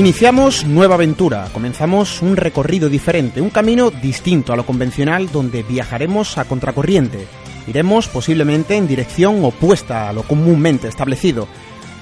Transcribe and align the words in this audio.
Iniciamos 0.00 0.64
nueva 0.64 0.94
aventura, 0.94 1.50
comenzamos 1.52 2.22
un 2.22 2.34
recorrido 2.34 2.88
diferente, 2.88 3.42
un 3.42 3.50
camino 3.50 3.90
distinto 3.90 4.50
a 4.50 4.56
lo 4.56 4.64
convencional 4.64 5.30
donde 5.30 5.62
viajaremos 5.62 6.38
a 6.38 6.46
contracorriente. 6.46 7.26
Iremos 7.66 8.08
posiblemente 8.08 8.76
en 8.76 8.88
dirección 8.88 9.44
opuesta 9.44 10.08
a 10.08 10.14
lo 10.14 10.22
comúnmente 10.22 10.88
establecido. 10.88 11.46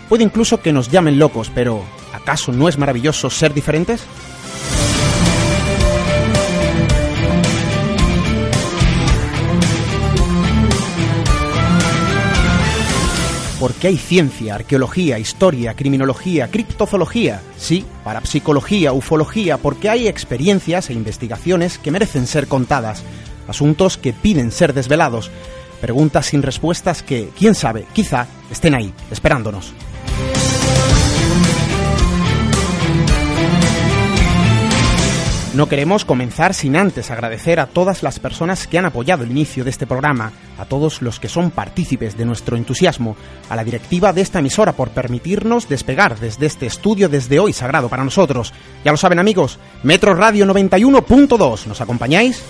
Puede 0.08 0.22
incluso 0.22 0.62
que 0.62 0.72
nos 0.72 0.92
llamen 0.92 1.18
locos, 1.18 1.50
pero 1.52 1.82
¿acaso 2.14 2.52
no 2.52 2.68
es 2.68 2.78
maravilloso 2.78 3.30
ser 3.30 3.52
diferentes? 3.52 4.04
Porque 13.78 13.86
hay 13.86 13.96
ciencia, 13.96 14.56
arqueología, 14.56 15.20
historia, 15.20 15.74
criminología, 15.74 16.48
criptozoología, 16.48 17.42
sí, 17.56 17.84
parapsicología, 18.02 18.92
ufología, 18.92 19.56
porque 19.58 19.88
hay 19.88 20.08
experiencias 20.08 20.90
e 20.90 20.94
investigaciones 20.94 21.78
que 21.78 21.92
merecen 21.92 22.26
ser 22.26 22.48
contadas, 22.48 23.04
asuntos 23.46 23.96
que 23.96 24.12
piden 24.12 24.50
ser 24.50 24.74
desvelados, 24.74 25.30
preguntas 25.80 26.26
sin 26.26 26.42
respuestas 26.42 27.04
que, 27.04 27.28
quién 27.38 27.54
sabe, 27.54 27.86
quizá 27.92 28.26
estén 28.50 28.74
ahí, 28.74 28.92
esperándonos. 29.12 29.72
No 35.58 35.68
queremos 35.68 36.04
comenzar 36.04 36.54
sin 36.54 36.76
antes 36.76 37.10
agradecer 37.10 37.58
a 37.58 37.66
todas 37.66 38.04
las 38.04 38.20
personas 38.20 38.68
que 38.68 38.78
han 38.78 38.84
apoyado 38.84 39.24
el 39.24 39.32
inicio 39.32 39.64
de 39.64 39.70
este 39.70 39.88
programa, 39.88 40.30
a 40.56 40.66
todos 40.66 41.02
los 41.02 41.18
que 41.18 41.28
son 41.28 41.50
partícipes 41.50 42.16
de 42.16 42.24
nuestro 42.24 42.56
entusiasmo, 42.56 43.16
a 43.50 43.56
la 43.56 43.64
directiva 43.64 44.12
de 44.12 44.20
esta 44.20 44.38
emisora 44.38 44.74
por 44.74 44.90
permitirnos 44.90 45.68
despegar 45.68 46.16
desde 46.20 46.46
este 46.46 46.66
estudio 46.66 47.08
desde 47.08 47.40
hoy 47.40 47.52
sagrado 47.52 47.88
para 47.88 48.04
nosotros. 48.04 48.52
Ya 48.84 48.92
lo 48.92 48.96
saben 48.96 49.18
amigos, 49.18 49.58
Metro 49.82 50.14
Radio 50.14 50.46
91.2, 50.46 51.66
¿nos 51.66 51.80
acompañáis? 51.80 52.40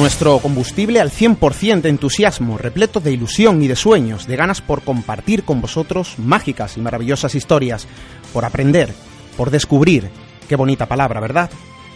Nuestro 0.00 0.38
combustible 0.38 0.98
al 0.98 1.10
100% 1.10 1.82
de 1.82 1.90
entusiasmo, 1.90 2.56
repleto 2.56 3.00
de 3.00 3.12
ilusión 3.12 3.60
y 3.62 3.68
de 3.68 3.76
sueños, 3.76 4.26
de 4.26 4.34
ganas 4.34 4.62
por 4.62 4.80
compartir 4.80 5.44
con 5.44 5.60
vosotros 5.60 6.18
mágicas 6.18 6.78
y 6.78 6.80
maravillosas 6.80 7.34
historias, 7.34 7.86
por 8.32 8.46
aprender, 8.46 8.94
por 9.36 9.50
descubrir. 9.50 10.08
Qué 10.48 10.56
bonita 10.56 10.86
palabra, 10.86 11.20
¿verdad? 11.20 11.50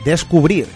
Descubrir. 0.04 0.66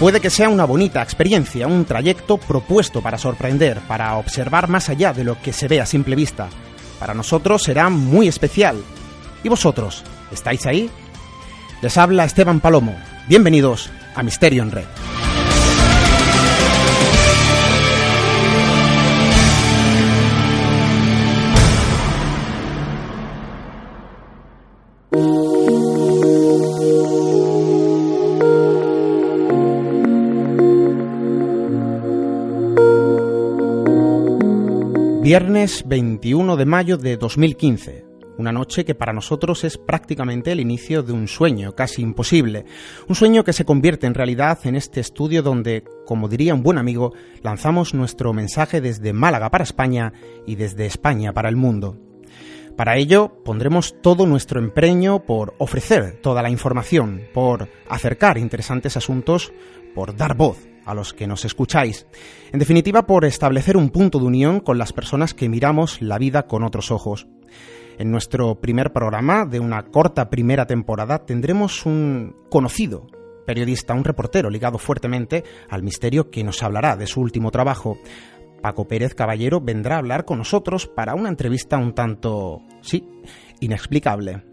Puede 0.00 0.18
que 0.18 0.30
sea 0.30 0.48
una 0.48 0.64
bonita 0.64 1.00
experiencia, 1.00 1.68
un 1.68 1.84
trayecto 1.84 2.36
propuesto 2.36 3.00
para 3.00 3.16
sorprender, 3.16 3.78
para 3.86 4.16
observar 4.16 4.68
más 4.68 4.88
allá 4.88 5.12
de 5.12 5.22
lo 5.22 5.40
que 5.40 5.52
se 5.52 5.68
ve 5.68 5.80
a 5.80 5.86
simple 5.86 6.16
vista. 6.16 6.48
Para 6.98 7.14
nosotros 7.14 7.62
será 7.62 7.88
muy 7.90 8.26
especial. 8.26 8.82
¿Y 9.44 9.48
vosotros? 9.48 10.02
¿Estáis 10.32 10.66
ahí? 10.66 10.90
Les 11.80 11.96
habla 11.96 12.24
Esteban 12.24 12.58
Palomo. 12.58 12.96
Bienvenidos 13.28 13.88
a 14.16 14.24
Misterio 14.24 14.64
en 14.64 14.72
Red. 14.72 14.84
Viernes 35.22 35.84
21 35.86 36.56
de 36.56 36.64
mayo 36.64 36.96
de 36.96 37.16
2015 37.16 38.07
una 38.38 38.52
noche 38.52 38.84
que 38.84 38.94
para 38.94 39.12
nosotros 39.12 39.64
es 39.64 39.76
prácticamente 39.76 40.52
el 40.52 40.60
inicio 40.60 41.02
de 41.02 41.12
un 41.12 41.28
sueño 41.28 41.74
casi 41.74 42.02
imposible, 42.02 42.64
un 43.08 43.14
sueño 43.14 43.44
que 43.44 43.52
se 43.52 43.64
convierte 43.64 44.06
en 44.06 44.14
realidad 44.14 44.60
en 44.64 44.76
este 44.76 45.00
estudio 45.00 45.42
donde, 45.42 45.84
como 46.06 46.28
diría 46.28 46.54
un 46.54 46.62
buen 46.62 46.78
amigo, 46.78 47.12
lanzamos 47.42 47.94
nuestro 47.94 48.32
mensaje 48.32 48.80
desde 48.80 49.12
Málaga 49.12 49.50
para 49.50 49.64
España 49.64 50.12
y 50.46 50.54
desde 50.54 50.86
España 50.86 51.32
para 51.32 51.48
el 51.48 51.56
mundo. 51.56 51.98
Para 52.76 52.96
ello 52.96 53.42
pondremos 53.44 53.96
todo 54.00 54.24
nuestro 54.24 54.60
empeño 54.60 55.24
por 55.24 55.54
ofrecer 55.58 56.20
toda 56.22 56.42
la 56.42 56.50
información, 56.50 57.22
por 57.34 57.68
acercar 57.88 58.38
interesantes 58.38 58.96
asuntos, 58.96 59.52
por 59.96 60.16
dar 60.16 60.36
voz 60.36 60.68
a 60.84 60.94
los 60.94 61.12
que 61.12 61.26
nos 61.26 61.44
escucháis. 61.44 62.06
En 62.52 62.60
definitiva, 62.60 63.04
por 63.04 63.24
establecer 63.24 63.76
un 63.76 63.90
punto 63.90 64.20
de 64.20 64.26
unión 64.26 64.60
con 64.60 64.78
las 64.78 64.92
personas 64.92 65.34
que 65.34 65.48
miramos 65.48 66.00
la 66.00 66.18
vida 66.18 66.46
con 66.46 66.62
otros 66.62 66.92
ojos. 66.92 67.26
En 67.98 68.12
nuestro 68.12 68.60
primer 68.60 68.92
programa 68.92 69.44
de 69.44 69.58
una 69.58 69.82
corta 69.82 70.30
primera 70.30 70.66
temporada 70.66 71.26
tendremos 71.26 71.84
un 71.84 72.36
conocido 72.48 73.08
periodista, 73.44 73.94
un 73.94 74.04
reportero 74.04 74.50
ligado 74.50 74.78
fuertemente 74.78 75.42
al 75.68 75.82
misterio 75.82 76.30
que 76.30 76.44
nos 76.44 76.62
hablará 76.62 76.96
de 76.96 77.08
su 77.08 77.20
último 77.20 77.50
trabajo. 77.50 77.98
Paco 78.62 78.86
Pérez 78.86 79.14
Caballero 79.14 79.60
vendrá 79.60 79.96
a 79.96 79.98
hablar 79.98 80.24
con 80.24 80.38
nosotros 80.38 80.86
para 80.86 81.16
una 81.16 81.28
entrevista 81.28 81.76
un 81.76 81.92
tanto, 81.92 82.60
sí, 82.82 83.08
inexplicable. 83.58 84.44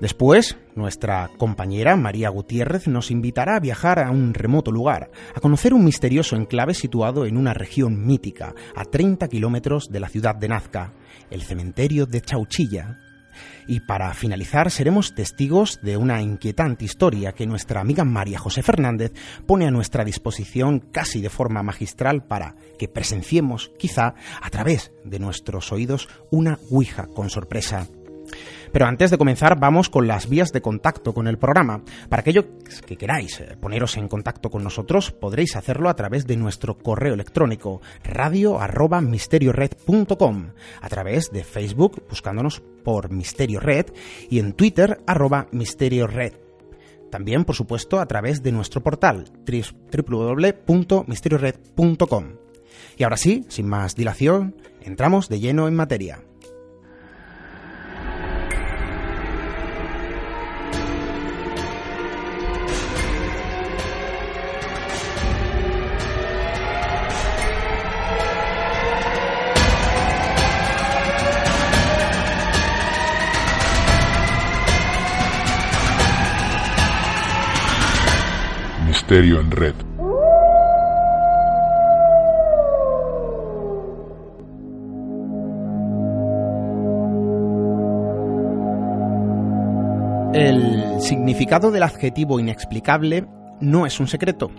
Después, 0.00 0.58
nuestra 0.74 1.30
compañera 1.38 1.96
María 1.96 2.28
Gutiérrez 2.28 2.86
nos 2.86 3.10
invitará 3.10 3.56
a 3.56 3.60
viajar 3.60 3.98
a 3.98 4.10
un 4.10 4.34
remoto 4.34 4.70
lugar, 4.70 5.10
a 5.34 5.40
conocer 5.40 5.72
un 5.72 5.86
misterioso 5.86 6.36
enclave 6.36 6.74
situado 6.74 7.24
en 7.24 7.38
una 7.38 7.54
región 7.54 8.06
mítica, 8.06 8.54
a 8.74 8.84
30 8.84 9.26
kilómetros 9.28 9.88
de 9.90 10.00
la 10.00 10.10
ciudad 10.10 10.34
de 10.34 10.48
Nazca, 10.48 10.92
el 11.30 11.40
cementerio 11.42 12.04
de 12.04 12.20
Chauchilla. 12.20 12.98
Y 13.66 13.80
para 13.80 14.12
finalizar, 14.12 14.70
seremos 14.70 15.14
testigos 15.14 15.80
de 15.82 15.96
una 15.96 16.20
inquietante 16.20 16.84
historia 16.84 17.32
que 17.32 17.46
nuestra 17.46 17.80
amiga 17.80 18.04
María 18.04 18.38
José 18.38 18.62
Fernández 18.62 19.12
pone 19.46 19.66
a 19.66 19.70
nuestra 19.70 20.04
disposición 20.04 20.80
casi 20.80 21.22
de 21.22 21.30
forma 21.30 21.62
magistral 21.62 22.22
para 22.22 22.54
que 22.78 22.88
presenciemos, 22.88 23.72
quizá 23.78 24.14
a 24.42 24.50
través 24.50 24.92
de 25.04 25.18
nuestros 25.20 25.72
oídos, 25.72 26.08
una 26.30 26.58
Ouija 26.70 27.06
con 27.06 27.30
sorpresa. 27.30 27.88
Pero 28.76 28.88
antes 28.88 29.10
de 29.10 29.16
comenzar 29.16 29.58
vamos 29.58 29.88
con 29.88 30.06
las 30.06 30.28
vías 30.28 30.52
de 30.52 30.60
contacto 30.60 31.14
con 31.14 31.28
el 31.28 31.38
programa. 31.38 31.80
Para 32.10 32.20
aquellos 32.20 32.44
que 32.86 32.98
queráis 32.98 33.40
eh, 33.40 33.56
poneros 33.58 33.96
en 33.96 34.06
contacto 34.06 34.50
con 34.50 34.62
nosotros 34.62 35.12
podréis 35.12 35.56
hacerlo 35.56 35.88
a 35.88 35.96
través 35.96 36.26
de 36.26 36.36
nuestro 36.36 36.76
correo 36.76 37.14
electrónico 37.14 37.80
radio@misteriored.com, 38.04 40.50
a 40.82 40.88
través 40.90 41.30
de 41.30 41.42
Facebook 41.42 42.02
buscándonos 42.06 42.60
por 42.84 43.10
Misterio 43.10 43.60
Red 43.60 43.86
y 44.28 44.40
en 44.40 44.52
Twitter 44.52 44.98
arroba 45.06 45.46
Misterio 45.52 46.06
Red. 46.06 46.34
También, 47.10 47.46
por 47.46 47.54
supuesto, 47.54 47.98
a 47.98 48.04
través 48.04 48.42
de 48.42 48.52
nuestro 48.52 48.82
portal 48.82 49.24
www.misteriored.com. 49.46 52.24
Y 52.98 53.04
ahora 53.04 53.16
sí, 53.16 53.46
sin 53.48 53.68
más 53.68 53.96
dilación, 53.96 54.54
entramos 54.82 55.30
de 55.30 55.40
lleno 55.40 55.66
en 55.66 55.76
materia. 55.76 56.20
En 79.18 79.50
Red. 79.50 79.74
El 90.34 91.00
significado 91.00 91.70
del 91.70 91.82
adjetivo 91.82 92.38
inexplicable 92.38 93.24
no 93.62 93.86
es 93.86 94.00
un 94.00 94.06
secreto. 94.06 94.50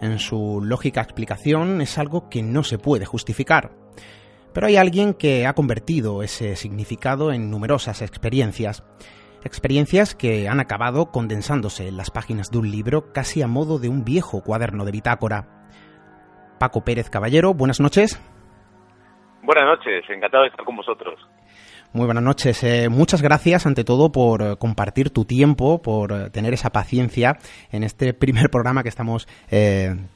En 0.00 0.18
su 0.18 0.62
lógica 0.62 1.02
explicación 1.02 1.82
es 1.82 1.98
algo 1.98 2.30
que 2.30 2.42
no 2.42 2.64
se 2.64 2.78
puede 2.78 3.04
justificar. 3.04 3.72
Pero 4.54 4.68
hay 4.68 4.76
alguien 4.76 5.12
que 5.12 5.46
ha 5.46 5.52
convertido 5.52 6.22
ese 6.22 6.56
significado 6.56 7.30
en 7.30 7.50
numerosas 7.50 8.00
experiencias 8.00 8.82
Experiencias 9.44 10.14
que 10.14 10.48
han 10.48 10.60
acabado 10.60 11.10
condensándose 11.12 11.88
en 11.88 11.96
las 11.96 12.10
páginas 12.10 12.50
de 12.50 12.58
un 12.58 12.70
libro 12.70 13.12
casi 13.12 13.42
a 13.42 13.46
modo 13.46 13.78
de 13.78 13.88
un 13.88 14.04
viejo 14.04 14.42
cuaderno 14.42 14.84
de 14.84 14.92
bitácora. 14.92 15.46
Paco 16.58 16.82
Pérez 16.84 17.08
Caballero, 17.08 17.54
buenas 17.54 17.80
noches. 17.80 18.20
Buenas 19.42 19.64
noches, 19.64 20.04
encantado 20.10 20.42
de 20.42 20.50
estar 20.50 20.64
con 20.64 20.76
vosotros. 20.76 21.18
Muy 21.92 22.04
buenas 22.04 22.22
noches. 22.22 22.62
Eh, 22.64 22.88
muchas 22.90 23.22
gracias 23.22 23.64
ante 23.64 23.82
todo 23.82 24.12
por 24.12 24.42
eh, 24.42 24.56
compartir 24.56 25.08
tu 25.08 25.24
tiempo, 25.24 25.80
por 25.80 26.12
eh, 26.12 26.30
tener 26.30 26.52
esa 26.52 26.70
paciencia 26.70 27.38
en 27.72 27.82
este 27.82 28.12
primer 28.14 28.50
programa 28.50 28.82
que 28.82 28.90
estamos 28.90 29.26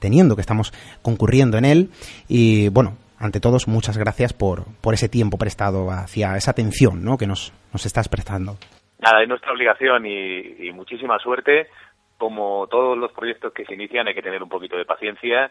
teniendo, 0.01 0.35
que 0.35 0.43
estamos 0.43 0.73
concurriendo 1.01 1.57
en 1.57 1.65
él. 1.65 1.91
Y 2.29 2.69
bueno, 2.69 2.99
ante 3.19 3.41
todos, 3.41 3.69
muchas 3.69 3.97
gracias 3.97 4.35
por, 4.35 4.65
por 4.81 4.93
ese 4.93 5.09
tiempo 5.09 5.39
prestado 5.39 5.91
hacia 5.91 6.37
esa 6.37 6.51
atención 6.51 7.03
¿no? 7.03 7.17
que 7.17 7.27
nos, 7.27 7.53
nos 7.73 7.87
estás 7.87 8.09
prestando. 8.09 8.59
Nada, 9.03 9.23
es 9.23 9.29
nuestra 9.29 9.53
obligación 9.53 10.07
y, 10.07 10.69
y 10.69 10.73
muchísima 10.73 11.19
suerte. 11.19 11.69
Como 12.19 12.69
todos 12.69 12.97
los 12.97 13.13
proyectos 13.13 13.53
que 13.53 13.65
se 13.65 13.75
inician, 13.75 14.07
hay 14.07 14.15
que 14.15 14.23
tener 14.23 14.43
un 14.43 14.49
poquito 14.49 14.77
de 14.77 14.85
paciencia 14.85 15.51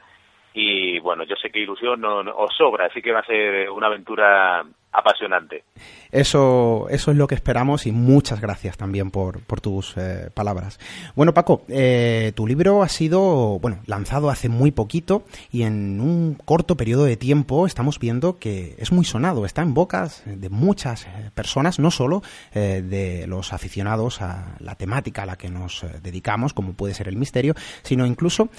y 0.53 0.99
bueno, 0.99 1.23
yo 1.23 1.35
sé 1.35 1.49
que 1.49 1.59
ilusión 1.59 2.01
no, 2.01 2.19
os 2.19 2.55
sobra, 2.55 2.87
así 2.87 3.01
que 3.01 3.11
va 3.11 3.19
a 3.19 3.25
ser 3.25 3.69
una 3.69 3.87
aventura 3.87 4.65
apasionante. 4.93 5.63
Eso, 6.11 6.87
eso 6.89 7.11
es 7.11 7.17
lo 7.17 7.27
que 7.27 7.35
esperamos 7.35 7.85
y 7.85 7.93
muchas 7.93 8.41
gracias 8.41 8.75
también 8.75 9.11
por, 9.11 9.41
por 9.45 9.61
tus 9.61 9.95
eh, 9.95 10.29
palabras. 10.33 10.79
Bueno, 11.15 11.33
Paco, 11.33 11.63
eh, 11.69 12.33
tu 12.35 12.45
libro 12.45 12.83
ha 12.83 12.89
sido 12.89 13.59
bueno, 13.59 13.79
lanzado 13.85 14.29
hace 14.29 14.49
muy 14.49 14.71
poquito 14.71 15.23
y 15.49 15.63
en 15.63 16.01
un 16.01 16.35
corto 16.35 16.75
periodo 16.75 17.05
de 17.05 17.15
tiempo 17.15 17.65
estamos 17.65 17.99
viendo 17.99 18.39
que 18.39 18.75
es 18.77 18.91
muy 18.91 19.05
sonado, 19.05 19.45
está 19.45 19.61
en 19.61 19.73
bocas 19.73 20.23
de 20.25 20.49
muchas 20.49 21.05
eh, 21.05 21.31
personas, 21.33 21.79
no 21.79 21.91
solo 21.91 22.21
de 22.53 23.25
los 23.27 23.53
aficionados 23.53 24.21
a 24.21 24.57
la 24.59 24.75
temática 24.75 25.23
a 25.23 25.25
la 25.25 25.37
que 25.37 25.49
nos 25.49 25.85
dedicamos, 26.01 26.53
como 26.53 26.73
puede 26.73 26.93
ser 26.93 27.07
el 27.07 27.15
misterio, 27.15 27.53
sino 27.83 28.05
incluso 28.05 28.49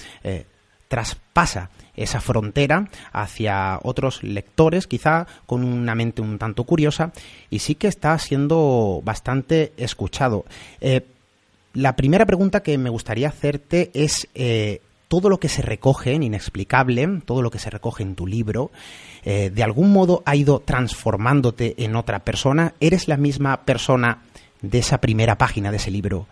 traspasa 0.93 1.71
esa 1.95 2.21
frontera 2.21 2.87
hacia 3.13 3.79
otros 3.81 4.21
lectores, 4.21 4.85
quizá 4.85 5.25
con 5.47 5.63
una 5.63 5.95
mente 5.95 6.21
un 6.21 6.37
tanto 6.37 6.65
curiosa, 6.65 7.13
y 7.49 7.59
sí 7.59 7.73
que 7.73 7.87
está 7.87 8.15
siendo 8.19 9.01
bastante 9.03 9.73
escuchado. 9.77 10.45
Eh, 10.81 11.01
la 11.73 11.95
primera 11.95 12.27
pregunta 12.27 12.61
que 12.61 12.77
me 12.77 12.91
gustaría 12.91 13.29
hacerte 13.29 13.89
es 13.95 14.27
eh, 14.35 14.81
todo 15.07 15.29
lo 15.29 15.39
que 15.39 15.49
se 15.49 15.63
recoge 15.63 16.13
en 16.13 16.21
Inexplicable, 16.21 17.21
todo 17.25 17.41
lo 17.41 17.49
que 17.49 17.57
se 17.57 17.71
recoge 17.71 18.03
en 18.03 18.13
tu 18.13 18.27
libro, 18.27 18.69
eh, 19.25 19.49
de 19.51 19.63
algún 19.63 19.91
modo 19.91 20.21
ha 20.27 20.35
ido 20.35 20.59
transformándote 20.59 21.73
en 21.83 21.95
otra 21.95 22.19
persona. 22.19 22.75
¿Eres 22.79 23.07
la 23.07 23.17
misma 23.17 23.61
persona 23.61 24.21
de 24.61 24.77
esa 24.77 25.01
primera 25.01 25.39
página 25.39 25.71
de 25.71 25.77
ese 25.77 25.89
libro 25.89 26.27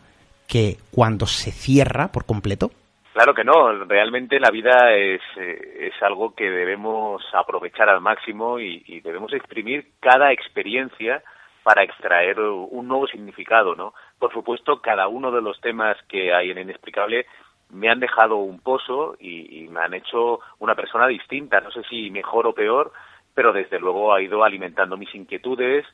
que 0.45 0.77
cuando 0.91 1.25
se 1.25 1.51
cierra 1.51 2.11
por 2.11 2.25
completo? 2.25 2.71
Claro 3.13 3.33
que 3.33 3.43
no, 3.43 3.73
realmente 3.85 4.39
la 4.39 4.51
vida 4.51 4.93
es, 4.93 5.21
eh, 5.35 5.89
es 5.91 6.01
algo 6.01 6.33
que 6.33 6.49
debemos 6.49 7.21
aprovechar 7.33 7.89
al 7.89 7.99
máximo 7.99 8.57
y, 8.57 9.01
debemos 9.01 9.33
exprimir 9.33 9.91
cada 9.99 10.31
experiencia 10.31 11.21
para 11.63 11.83
extraer 11.83 12.39
un 12.39 12.87
nuevo 12.87 13.07
significado, 13.07 13.75
¿no? 13.75 13.93
Por 14.17 14.31
supuesto, 14.31 14.81
cada 14.81 15.07
uno 15.09 15.31
de 15.31 15.41
los 15.41 15.59
temas 15.59 15.97
que 16.07 16.33
hay 16.33 16.51
en 16.51 16.59
Inexplicable 16.59 17.25
me 17.69 17.89
han 17.89 17.99
dejado 17.99 18.37
un 18.37 18.59
pozo 18.59 19.15
y, 19.19 19.67
me 19.69 19.81
han 19.81 19.93
hecho 19.93 20.39
una 20.59 20.75
persona 20.75 21.07
distinta, 21.07 21.59
no 21.59 21.71
sé 21.71 21.83
si 21.89 22.09
mejor 22.11 22.47
o 22.47 22.53
peor, 22.53 22.93
pero 23.35 23.51
desde 23.51 23.79
luego 23.79 24.13
ha 24.13 24.21
ido 24.21 24.43
alimentando 24.43 24.95
mis 24.95 25.13
inquietudes, 25.13 25.85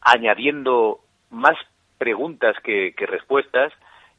añadiendo 0.00 1.00
más 1.30 1.56
preguntas 1.98 2.56
que 2.62 2.94
respuestas 3.06 3.72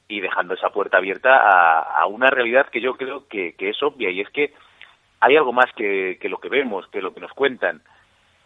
y 0.09 0.19
dejando 0.19 0.55
esa 0.55 0.69
puerta 0.69 0.97
abierta 0.97 1.29
a, 1.37 2.05
una 2.07 2.29
realidad 2.29 2.67
que 2.69 2.81
yo 2.81 2.95
creo 2.95 3.27
que, 3.27 3.55
es 3.57 3.83
obvia 3.83 4.09
y 4.09 4.21
es 4.21 4.29
que 4.31 4.53
hay 5.21 5.37
algo 5.37 5.53
más 5.53 5.67
que, 5.75 6.17
lo 6.23 6.39
que 6.39 6.49
vemos, 6.49 6.87
que 6.91 7.01
lo 7.01 7.13
que 7.13 7.21
nos 7.21 7.31
cuentan. 7.31 7.81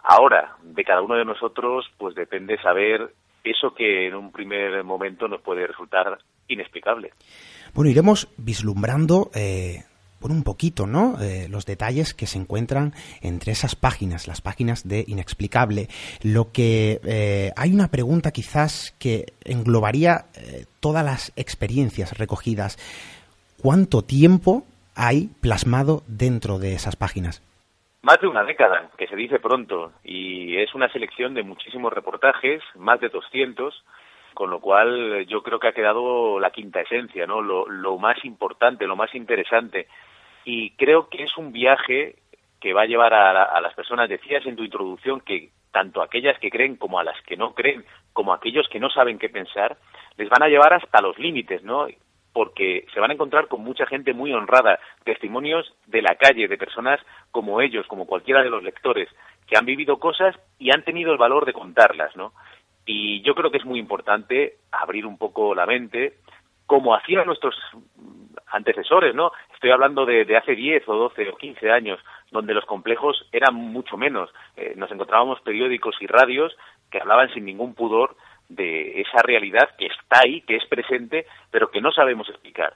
Ahora, 0.03 0.57
de 0.61 0.83
cada 0.83 1.01
uno 1.01 1.15
de 1.15 1.23
nosotros, 1.23 1.89
pues 1.97 2.13
depende 2.13 2.61
saber 2.61 3.13
eso 3.45 3.73
que 3.73 4.07
en 4.07 4.15
un 4.15 4.31
primer 4.31 4.83
momento 4.83 5.27
nos 5.29 5.41
puede 5.41 5.65
resultar 5.65 6.19
inexplicable. 6.49 7.11
Bueno, 7.73 7.89
iremos 7.89 8.27
vislumbrando 8.37 9.31
eh, 9.33 9.83
por 10.23 10.31
un 10.31 10.45
poquito, 10.45 10.87
¿no? 10.87 11.15
Eh, 11.21 11.49
los 11.49 11.65
detalles 11.65 12.13
que 12.13 12.27
se 12.27 12.39
encuentran 12.39 12.93
entre 13.21 13.51
esas 13.51 13.75
páginas, 13.75 14.25
las 14.25 14.39
páginas 14.39 14.87
de 14.87 15.03
Inexplicable. 15.05 15.89
Lo 16.23 16.53
que 16.53 17.01
eh, 17.05 17.51
hay 17.57 17.73
una 17.73 17.89
pregunta 17.89 18.31
quizás 18.31 18.95
que 19.01 19.33
englobaría 19.43 20.27
eh, 20.37 20.63
todas 20.79 21.03
las 21.03 21.33
experiencias 21.35 22.17
recogidas. 22.17 22.77
¿Cuánto 23.61 24.01
tiempo 24.01 24.63
hay 24.95 25.27
plasmado 25.41 26.03
dentro 26.07 26.57
de 26.57 26.71
esas 26.71 26.95
páginas? 26.95 27.43
Más 28.01 28.21
de 28.21 28.27
una 28.27 28.45
década, 28.45 28.91
que 28.97 29.07
se 29.07 29.17
dice 29.17 29.39
pronto, 29.39 29.91
y 30.05 30.55
es 30.55 30.73
una 30.73 30.87
selección 30.87 31.33
de 31.33 31.43
muchísimos 31.43 31.91
reportajes, 31.91 32.63
más 32.75 33.01
de 33.01 33.09
200, 33.09 33.73
con 34.33 34.49
lo 34.49 34.61
cual 34.61 35.25
yo 35.27 35.43
creo 35.43 35.59
que 35.59 35.67
ha 35.67 35.73
quedado 35.73 36.39
la 36.39 36.51
quinta 36.51 36.79
esencia, 36.79 37.27
¿no? 37.27 37.41
Lo 37.41 37.97
más 37.97 38.23
importante, 38.23 38.87
lo 38.87 38.95
más 38.95 39.13
interesante 39.13 39.87
y 40.45 40.71
creo 40.71 41.09
que 41.09 41.23
es 41.23 41.37
un 41.37 41.51
viaje 41.51 42.15
que 42.59 42.73
va 42.73 42.83
a 42.83 42.87
llevar 42.87 43.13
a, 43.13 43.59
las 43.59 43.73
personas, 43.73 44.07
decías 44.07 44.45
en 44.45 44.55
tu 44.55 44.63
introducción 44.63 45.19
que 45.19 45.49
tanto 45.71 46.01
aquellas 46.01 46.39
que 46.39 46.49
creen 46.49 46.77
como 46.77 46.97
a 46.97 47.03
las 47.03 47.19
que 47.23 47.35
no 47.35 47.53
creen, 47.53 47.83
como 48.13 48.33
aquellos 48.33 48.69
que 48.69 48.79
no 48.79 48.89
saben 48.89 49.19
qué 49.19 49.27
pensar, 49.27 49.75
les 50.15 50.29
van 50.29 50.43
a 50.43 50.47
llevar 50.47 50.73
hasta 50.73 51.01
los 51.01 51.17
límites, 51.19 51.63
¿no? 51.63 51.87
Porque 52.31 52.85
se 52.93 52.99
van 52.99 53.11
a 53.11 53.15
encontrar 53.15 53.47
con 53.47 53.61
mucha 53.63 53.85
gente 53.85 54.13
muy 54.13 54.31
honrada, 54.31 54.79
testimonios 55.03 55.73
de 55.87 56.01
la 56.01 56.15
calle, 56.15 56.47
de 56.47 56.57
personas 56.57 57.01
como 57.31 57.59
ellos, 57.59 57.85
como 57.87 58.05
cualquiera 58.05 58.41
de 58.41 58.49
los 58.49 58.63
lectores, 58.63 59.09
que 59.45 59.57
han 59.57 59.65
vivido 59.65 59.99
cosas 59.99 60.33
y 60.57 60.71
han 60.71 60.83
tenido 60.83 61.11
el 61.11 61.17
valor 61.17 61.45
de 61.45 61.53
contarlas, 61.53 62.15
¿no? 62.15 62.31
Y 62.85 63.21
yo 63.23 63.35
creo 63.35 63.51
que 63.51 63.57
es 63.57 63.65
muy 63.65 63.79
importante 63.79 64.55
abrir 64.71 65.05
un 65.05 65.17
poco 65.17 65.53
la 65.53 65.65
mente, 65.65 66.13
como 66.65 66.95
hacían 66.95 67.25
nuestros 67.25 67.55
antecesores, 68.47 69.15
¿no? 69.15 69.31
Estoy 69.53 69.71
hablando 69.71 70.05
de, 70.05 70.37
hace 70.37 70.55
10 70.55 70.87
o 70.87 70.95
12 70.95 71.29
o 71.29 71.37
15 71.37 71.71
años, 71.71 71.99
donde 72.31 72.53
los 72.53 72.65
complejos 72.65 73.27
eran 73.31 73.55
mucho 73.55 73.97
menos. 73.97 74.29
Eh, 74.55 74.73
nos 74.75 74.91
encontrábamos 74.91 75.41
periódicos 75.41 75.95
y 75.99 76.07
radios 76.07 76.55
que 76.91 76.99
hablaban 76.99 77.33
sin 77.33 77.45
ningún 77.45 77.73
pudor 77.73 78.15
de 78.55 79.01
esa 79.01 79.21
realidad 79.23 79.69
que 79.77 79.85
está 79.85 80.21
ahí, 80.23 80.41
que 80.41 80.55
es 80.55 80.63
presente, 80.69 81.25
pero 81.51 81.69
que 81.71 81.81
no 81.81 81.91
sabemos 81.91 82.27
explicar. 82.29 82.73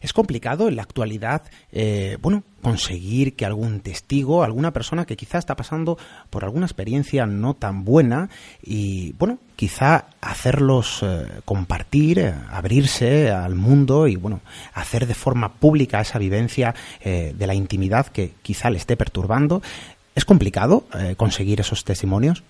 Es 0.00 0.12
complicado 0.12 0.68
en 0.68 0.76
la 0.76 0.82
actualidad, 0.82 1.42
eh, 1.72 2.16
bueno, 2.20 2.42
conseguir 2.60 3.34
que 3.34 3.44
algún 3.44 3.80
testigo, 3.80 4.42
alguna 4.42 4.72
persona 4.72 5.04
que 5.04 5.16
quizá 5.16 5.38
está 5.38 5.56
pasando 5.56 5.98
por 6.30 6.44
alguna 6.44 6.66
experiencia 6.66 7.26
no 7.26 7.54
tan 7.54 7.84
buena 7.84 8.28
y, 8.62 9.12
bueno, 9.14 9.38
quizá 9.56 10.06
hacerlos 10.20 11.02
eh, 11.02 11.40
compartir, 11.44 12.18
eh, 12.18 12.34
abrirse 12.50 13.30
al 13.30 13.54
mundo 13.54 14.06
y, 14.06 14.16
bueno, 14.16 14.40
hacer 14.74 15.06
de 15.06 15.14
forma 15.14 15.54
pública 15.54 16.00
esa 16.00 16.18
vivencia 16.18 16.74
de 17.02 17.46
la 17.46 17.54
intimidad 17.54 18.06
que 18.06 18.32
quizá 18.42 18.70
le 18.70 18.78
esté 18.78 18.96
perturbando. 18.96 19.62
¿Es 20.14 20.24
complicado 20.24 20.84
conseguir 21.16 21.60
esos 21.60 21.84
testimonios? 21.84 22.44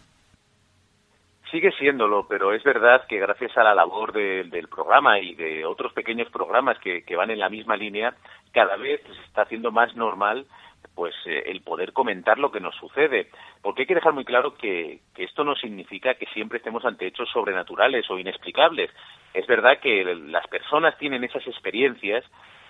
Sigue 1.52 1.70
siéndolo, 1.72 2.26
pero 2.26 2.54
es 2.54 2.62
verdad 2.62 3.06
que 3.06 3.18
gracias 3.18 3.54
a 3.58 3.62
la 3.62 3.74
labor 3.74 4.14
del 4.14 4.68
programa 4.68 5.18
y 5.18 5.34
de 5.34 5.66
otros 5.66 5.92
pequeños 5.92 6.30
programas 6.30 6.78
que, 6.78 7.04
van 7.14 7.30
en 7.30 7.40
la 7.40 7.50
misma 7.50 7.76
línea, 7.76 8.14
cada 8.52 8.76
vez 8.76 9.02
se 9.02 9.22
está 9.26 9.42
haciendo 9.42 9.70
más 9.70 9.94
normal 9.94 10.46
pues 10.94 11.14
eh, 11.26 11.42
el 11.46 11.60
poder 11.60 11.92
comentar 11.92 12.38
lo 12.38 12.50
que 12.50 12.60
nos 12.60 12.74
sucede. 12.76 13.28
Porque 13.60 13.82
hay 13.82 13.86
que 13.86 13.94
dejar 13.94 14.14
muy 14.14 14.24
claro 14.24 14.54
que, 14.54 15.00
que, 15.14 15.24
esto 15.24 15.44
no 15.44 15.54
significa 15.54 16.14
que 16.14 16.24
siempre 16.32 16.56
estemos 16.56 16.86
ante 16.86 17.06
hechos 17.06 17.28
sobrenaturales 17.30 18.10
o 18.10 18.18
inexplicables. 18.18 18.90
Es 19.34 19.46
verdad 19.46 19.78
que 19.78 20.04
las 20.04 20.46
personas 20.48 20.96
tienen 20.96 21.22
esas 21.22 21.46
experiencias 21.46 22.24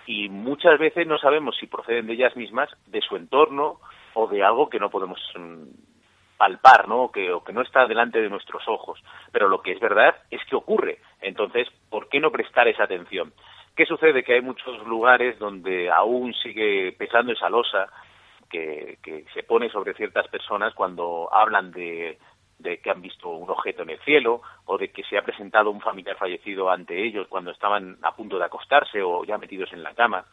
y 0.06 0.28
muchas 0.28 0.80
veces 0.80 1.06
no 1.06 1.18
sabemos 1.18 1.56
si 1.56 1.68
proceden 1.68 2.08
de 2.08 2.14
ellas 2.14 2.34
mismas, 2.34 2.68
de 2.86 3.00
su 3.00 3.14
entorno 3.14 3.78
o 4.14 4.26
de 4.26 4.42
algo 4.42 4.68
que 4.68 4.80
no 4.80 4.90
podemos 4.90 5.20
mm, 5.36 5.91
palpar, 6.42 6.88
¿no? 6.88 7.12
Que, 7.12 7.32
o 7.32 7.44
que 7.44 7.52
no 7.52 7.62
está 7.62 7.86
delante 7.86 8.20
de 8.20 8.28
nuestros 8.28 8.66
ojos. 8.66 9.00
Pero 9.30 9.48
lo 9.48 9.62
que 9.62 9.70
es 9.70 9.78
verdad 9.78 10.16
es 10.28 10.44
que 10.46 10.56
ocurre. 10.56 10.98
Entonces, 11.20 11.68
¿por 11.88 12.08
qué 12.08 12.18
no 12.18 12.32
prestar 12.32 12.66
esa 12.66 12.82
atención? 12.82 13.32
¿Qué 13.76 13.86
sucede? 13.86 14.24
Que 14.24 14.34
hay 14.34 14.40
muchos 14.40 14.84
lugares 14.84 15.38
donde 15.38 15.88
aún 15.88 16.34
sigue 16.34 16.96
pesando 16.98 17.30
esa 17.32 17.48
losa 17.48 17.86
que, 18.50 18.98
se 19.32 19.44
pone 19.44 19.70
sobre 19.70 19.94
ciertas 19.94 20.26
personas 20.26 20.74
cuando 20.74 21.28
hablan 21.32 21.70
de 21.70 22.18
que 22.58 22.90
han 22.90 23.02
visto 23.02 23.28
un 23.28 23.48
objeto 23.48 23.84
en 23.84 23.90
el 23.90 24.00
cielo 24.00 24.42
o 24.64 24.78
de 24.78 24.90
que 24.90 25.04
se 25.04 25.16
ha 25.16 25.22
presentado 25.22 25.70
un 25.70 25.80
familiar 25.80 26.16
fallecido 26.16 26.70
ante 26.70 27.04
ellos 27.04 27.28
cuando 27.28 27.52
estaban 27.52 27.98
a 28.02 28.16
punto 28.16 28.36
de 28.36 28.46
acostarse 28.46 29.00
o 29.00 29.24
ya 29.24 29.38
metidos 29.38 29.72
en 29.72 29.84
la 29.84 29.94
cama. 29.94 30.24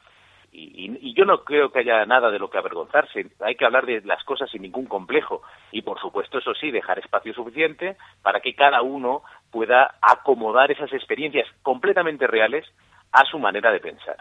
Y, 0.51 1.13
yo 1.15 1.25
no 1.25 1.43
creo 1.43 1.71
que 1.71 1.79
haya 1.79 2.05
nada 2.05 2.31
de 2.31 2.39
lo 2.39 2.49
que 2.49 2.57
avergonzarse. 2.57 3.27
Hay 3.41 3.55
que 3.55 3.65
hablar 3.65 3.85
de 3.85 4.01
las 4.01 4.23
cosas 4.23 4.49
sin 4.49 4.61
ningún 4.61 4.85
complejo. 4.85 5.41
Y, 5.71 5.81
por 5.81 5.99
supuesto, 5.99 6.37
eso 6.37 6.53
sí, 6.53 6.71
dejar 6.71 6.99
espacio 6.99 7.33
suficiente 7.33 7.97
para 8.21 8.39
que 8.39 8.55
cada 8.55 8.81
uno 8.81 9.23
pueda 9.51 9.95
acomodar 10.01 10.71
esas 10.71 10.93
experiencias 10.93 11.47
completamente 11.61 12.25
reales 12.27 12.65
a 13.11 13.25
su 13.25 13.37
manera 13.39 13.71
de 13.71 13.79
pensar. 13.79 14.17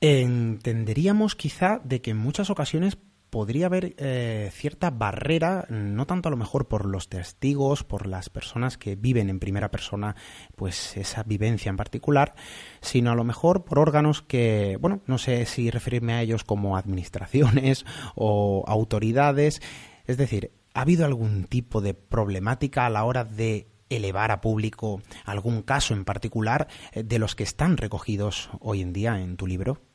Entenderíamos 0.00 1.34
quizá 1.34 1.80
de 1.84 2.00
que 2.00 2.12
en 2.12 2.18
muchas 2.18 2.50
ocasiones 2.50 2.96
podría 3.30 3.66
haber 3.66 3.94
eh, 3.98 4.50
cierta 4.52 4.90
barrera, 4.90 5.66
no 5.68 6.06
tanto 6.06 6.28
a 6.28 6.30
lo 6.30 6.36
mejor 6.36 6.68
por 6.68 6.86
los 6.86 7.08
testigos, 7.08 7.84
por 7.84 8.06
las 8.06 8.30
personas 8.30 8.78
que 8.78 8.96
viven 8.96 9.30
en 9.30 9.40
primera 9.40 9.70
persona, 9.70 10.16
pues 10.56 10.96
esa 10.96 11.22
vivencia 11.22 11.70
en 11.70 11.76
particular, 11.76 12.34
sino 12.80 13.10
a 13.10 13.14
lo 13.14 13.24
mejor 13.24 13.64
por 13.64 13.78
órganos 13.78 14.22
que, 14.22 14.78
bueno, 14.80 15.02
no 15.06 15.18
sé 15.18 15.46
si 15.46 15.70
referirme 15.70 16.14
a 16.14 16.22
ellos 16.22 16.44
como 16.44 16.76
administraciones 16.76 17.84
o 18.14 18.64
autoridades. 18.66 19.60
Es 20.06 20.16
decir, 20.16 20.52
¿ha 20.74 20.82
habido 20.82 21.04
algún 21.04 21.44
tipo 21.44 21.80
de 21.80 21.94
problemática 21.94 22.86
a 22.86 22.90
la 22.90 23.04
hora 23.04 23.24
de 23.24 23.68
elevar 23.90 24.30
a 24.30 24.40
público 24.40 25.00
algún 25.24 25.62
caso 25.62 25.94
en 25.94 26.04
particular 26.04 26.68
eh, 26.92 27.02
de 27.02 27.18
los 27.18 27.34
que 27.34 27.44
están 27.44 27.76
recogidos 27.76 28.50
hoy 28.60 28.82
en 28.82 28.92
día 28.92 29.20
en 29.20 29.36
tu 29.36 29.46
libro? 29.46 29.87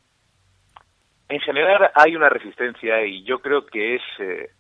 En 1.34 1.40
general 1.40 1.90
hay 1.96 2.16
una 2.16 2.30
resistencia 2.30 3.04
y 3.04 3.24
yo 3.24 3.40
creo 3.40 3.66
que 3.66 3.96
es 3.96 4.04
eh, 4.20 4.52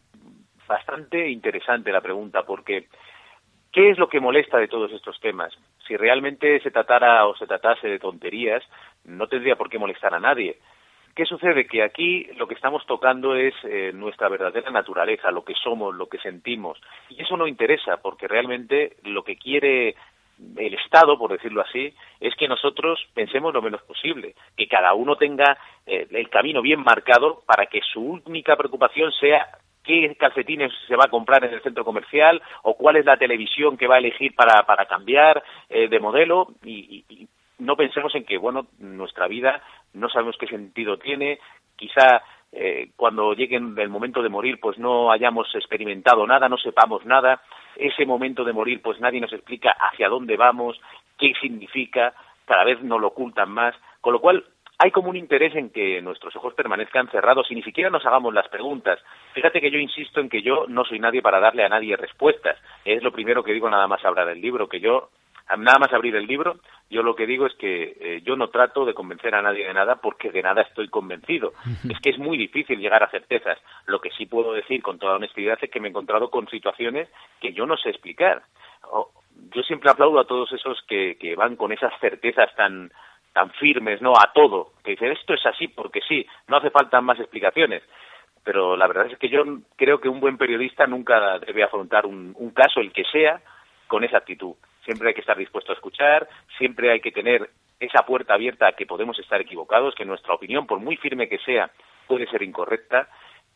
bastante 0.68 1.30
interesante 1.30 1.92
la 1.92 2.01
pregunta 2.01 2.42
porque 2.48 2.88
¿qué 3.72 3.92
es 3.92 4.00
lo 4.00 4.10
que 4.10 4.20
molesta 4.20 4.58
de 4.58 4.68
todos 4.68 4.92
estos 4.92 5.20
temas? 5.20 5.53
Si 5.88 5.96
realmente 5.96 6.60
se 6.62 6.72
tratara 6.72 7.27
o 7.27 7.36
se 7.36 7.46
tratase 7.46 7.88
de 7.88 8.00
tonterías, 8.00 8.63
no 9.06 9.27
tendría 9.27 9.56
por 9.56 9.70
qué 9.70 9.77
molestar 9.77 10.15
a 10.15 10.20
nadie. 10.20 10.58
¿Qué 11.15 11.25
sucede? 11.25 11.68
Que 11.68 11.84
aquí 11.84 12.24
lo 12.38 12.48
que 12.48 12.56
estamos 12.56 12.84
tocando 12.88 13.36
es 13.36 13.53
eh, 13.65 13.92
nuestra 13.94 14.27
verdadera 14.27 14.72
naturaleza, 14.72 15.30
lo 15.30 15.46
que 15.46 15.53
somos, 15.53 15.94
lo 15.94 16.08
que 16.08 16.18
sentimos. 16.18 16.82
Y 17.08 17.22
eso 17.22 17.38
no 17.38 17.46
interesa, 17.46 17.98
porque 17.98 18.27
realmente 18.27 18.98
lo 19.03 19.24
que 19.24 19.36
quiere 19.36 19.96
el 20.58 20.74
Estado, 20.74 21.18
por 21.18 21.32
decirlo 21.32 21.62
así, 21.62 21.94
es 22.20 22.36
que 22.36 22.48
nosotros 22.48 23.00
pensemos 23.13 23.54
lo 23.54 23.62
menos 23.62 23.82
posible, 23.84 24.36
que 24.58 24.68
cada 24.68 24.94
uno 24.94 25.16
tenga 25.16 25.58
eh, 25.86 26.08
el 26.12 26.30
camino 26.30 26.62
bien 26.62 26.82
marcado 26.82 27.42
para 27.46 27.66
que 27.68 27.82
su 27.82 28.22
única 28.25 28.56
preocupación 28.56 29.12
sea 29.13 29.48
qué 29.84 30.16
calcetines 30.16 30.72
se 30.88 30.96
va 30.96 31.06
a 31.06 31.10
comprar 31.10 31.44
en 31.44 31.54
el 31.54 31.62
centro 31.62 31.84
comercial 31.84 32.42
o 32.63 32.75
cuál 32.75 32.96
es 32.96 33.06
la 33.06 33.18
televisión 33.18 33.78
que 33.78 33.88
va 33.88 33.96
a 33.96 34.00
elegir 34.00 34.34
para, 34.34 34.63
para 34.63 34.86
cambiar 34.86 35.44
eh, 35.70 35.88
de 35.88 36.00
modelo. 36.00 36.48
Y, 36.63 37.06
y, 37.10 37.28
no 37.60 37.75
pensemos 37.75 38.13
en 38.16 38.25
que, 38.25 38.38
bueno, 38.38 38.68
nuestra 38.80 39.28
vida 39.28 39.62
no 39.94 40.10
sabemos 40.10 40.36
qué 40.38 40.48
sentido 40.48 40.98
tiene, 40.98 41.40
quizá 41.75 42.24
eh, 42.55 42.91
cuando 42.95 43.33
llegue 43.33 43.55
el 43.55 43.89
momento 43.89 44.22
de 44.22 44.29
morir 44.29 44.60
pues 44.62 44.77
no 44.77 45.12
hayamos 45.12 45.48
experimentado 45.55 46.25
nada, 46.27 46.48
no 46.48 46.57
sepamos 46.57 47.05
nada, 47.05 47.41
ese 47.75 48.05
momento 48.05 48.43
de 48.43 48.53
morir 48.53 48.81
pues 48.81 49.00
nadie 49.00 49.19
nos 49.19 49.33
explica 49.33 49.72
hacia 49.72 50.10
dónde 50.10 50.38
vamos, 50.38 50.79
qué 51.17 51.33
significa, 51.41 52.13
cada 52.45 52.63
vez 52.63 52.81
nos 52.81 53.01
lo 53.01 53.07
ocultan 53.07 53.50
más, 53.50 53.75
con 54.01 54.13
lo 54.13 54.19
cual 54.19 54.43
hay 54.77 54.91
como 54.91 55.10
un 55.10 55.15
interés 55.15 55.55
en 55.55 55.69
que 55.69 56.01
nuestros 56.01 56.36
ojos 56.36 56.53
permanezcan 56.53 57.07
cerrados 57.10 57.50
y 57.50 57.55
ni 57.55 57.63
siquiera 57.63 57.89
nos 57.89 58.05
hagamos 58.05 58.33
las 58.33 58.50
preguntas. 58.50 59.00
Fíjate 59.33 59.62
que 59.62 59.72
yo 59.72 59.79
insisto 59.79 60.19
en 60.19 60.29
que 60.29 60.41
yo 60.41 60.65
no 60.67 60.83
soy 60.83 61.00
nadie 61.00 61.22
para 61.22 61.39
darle 61.39 61.63
a 61.63 61.69
nadie 61.69 61.95
respuestas. 61.95 62.57
Es 62.83 63.01
lo 63.01 63.12
primero 63.12 63.43
que 63.43 63.53
digo 63.53 63.69
nada 63.69 63.88
más 63.88 64.03
hablar 64.03 64.27
del 64.27 64.41
libro, 64.41 64.67
que 64.67 64.79
yo 64.79 65.10
nada 65.57 65.79
más 65.79 65.93
abrir 65.93 66.15
el 66.15 66.27
libro, 66.27 66.57
yo 66.89 67.03
lo 67.03 67.15
que 67.15 67.25
digo 67.25 67.45
es 67.45 67.53
que 67.55 67.95
eh, 68.00 68.22
yo 68.24 68.36
no 68.36 68.50
trato 68.50 68.86
de 68.86 68.93
convencer 68.93 69.36
a 69.36 69.41
nadie 69.41 69.67
de 69.67 69.74
nada 69.74 69.95
porque 69.95 70.31
de 70.31 70.41
nada 70.41 70.62
estoy 70.62 70.89
convencido. 70.89 71.53
Es 71.89 72.00
que 72.00 72.10
es 72.12 72.17
muy 72.17 72.38
difícil 72.38 72.79
llegar 72.79 73.03
a 73.03 73.10
certezas. 73.10 73.57
Lo 73.86 74.00
que 74.00 74.12
sí 74.12 74.25
puedo 74.25 74.53
decir 74.53 74.81
con 74.81 75.00
toda 75.00 75.15
honestidad 75.15 75.57
es 75.62 75.69
que 75.69 75.79
me 75.79 75.88
he 75.88 75.91
encontrado 75.91 76.29
con 76.29 76.48
situaciones 76.48 77.10
que 77.39 77.53
yo 77.53 77.65
no 77.65 77.77
sé 77.77 77.89
explicar. 77.89 78.43
yo 79.53 79.63
siempre 79.63 79.89
aplaudo 79.89 80.19
a 80.19 80.27
todos 80.27 80.51
esos 80.51 80.81
que, 80.88 81.17
que 81.19 81.36
van 81.36 81.55
con 81.55 81.72
esas 81.72 81.93
certezas 82.00 82.53
tan 82.55 82.91
tan 83.33 83.50
firmes, 83.53 84.00
¿no? 84.00 84.13
A 84.13 84.31
todo, 84.31 84.74
que 84.83 84.91
dicen 84.91 85.12
esto 85.12 85.33
es 85.33 85.43
así 85.48 85.67
porque 85.67 86.01
sí, 86.07 86.24
no 86.48 86.57
hace 86.57 86.69
falta 86.69 87.01
más 87.01 87.19
explicaciones 87.19 87.81
pero 88.43 88.75
la 88.75 88.88
verdad 88.88 89.07
es 89.07 89.17
que 89.17 89.29
yo 89.29 89.43
creo 89.75 90.00
que 90.00 90.10
un 90.10 90.19
buen 90.19 90.38
periodista 90.38 90.86
nunca 90.86 91.39
debe 91.39 91.63
afrontar 91.63 92.05
un, 92.05 92.36
un, 92.38 92.51
caso, 92.51 92.81
el 92.81 92.91
que 92.91 93.03
sea, 93.05 93.41
con 93.88 94.03
esa 94.03 94.17
actitud. 94.17 94.55
Siempre 94.86 95.10
hay 95.10 95.13
que 95.13 95.22
estar 95.22 95.38
dispuesto 95.38 95.72
a 95.72 95.75
escuchar, 95.75 96.28
siempre 96.58 96.92
hay 96.92 97.00
que 97.00 97.12
tener 97.12 97.50
esa 97.80 98.06
puerta 98.06 98.34
abierta 98.34 98.68
a 98.68 98.72
que 98.74 98.86
podemos 98.86 99.18
estar 99.20 99.42
equivocados, 99.42 99.96
que 99.96 100.06
nuestra 100.06 100.34
opinión, 100.34 100.68
por 100.68 100.80
muy 100.80 100.98
firme 100.98 101.30
que 101.30 101.40
sea, 101.40 101.72
puede 102.08 102.28
ser 102.28 102.44
incorrecta. 102.44 103.10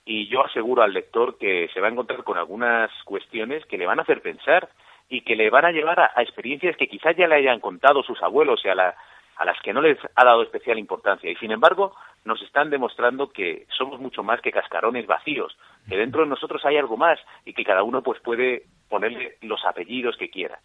Y 0.06 0.28
yo 0.28 0.46
aseguro 0.46 0.84
al 0.84 0.94
lector 0.94 1.38
que 1.38 1.70
se 1.74 1.82
va 1.82 1.88
a 1.88 1.92
encontrar 1.92 2.24
con 2.24 2.38
algunas 2.38 2.92
cuestiones 3.04 3.66
que 3.66 3.78
le 3.78 3.86
van 3.86 4.00
a 4.00 4.04
hacer 4.04 4.22
pensar 4.22 4.70
y 5.10 5.22
que 5.22 5.36
le 5.36 5.50
van 5.50 5.66
a 5.66 5.72
llevar 5.72 6.00
a, 6.00 6.22
experiencias 6.22 6.78
que 6.78 6.88
quizás 6.88 7.16
ya 7.16 7.28
le 7.28 7.36
hayan 7.36 7.60
contado 7.60 8.04
sus 8.04 8.22
abuelos 8.22 8.62
y 8.64 8.70
a, 8.70 8.76
la, 8.76 8.96
a 9.36 9.46
las 9.46 9.60
que 9.62 9.74
no 9.74 9.82
les 9.82 9.98
ha 10.16 10.26
dado 10.26 10.44
especial 10.44 10.80
importancia. 10.80 11.30
Y 11.30 11.36
sin 11.36 11.52
embargo, 11.52 11.94
nos 12.26 12.42
están 12.42 12.70
demostrando 12.70 13.30
que 13.30 13.66
somos 13.70 14.00
mucho 14.00 14.24
más 14.24 14.42
que 14.42 14.52
cascarones 14.52 15.08
vacíos, 15.08 15.58
que 15.88 15.98
dentro 15.98 16.22
de 16.22 16.28
nosotros 16.28 16.64
hay 16.66 16.78
algo 16.78 16.98
más 16.98 17.20
y 17.46 17.54
que 17.54 17.64
cada 17.64 17.84
uno 17.84 18.02
pues 18.02 18.20
puede 18.22 18.64
ponerle 18.90 19.38
los 19.42 19.64
apellidos 19.66 20.18
que 20.18 20.30
quiera. 20.30 20.60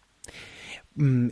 Mm, 0.95 1.29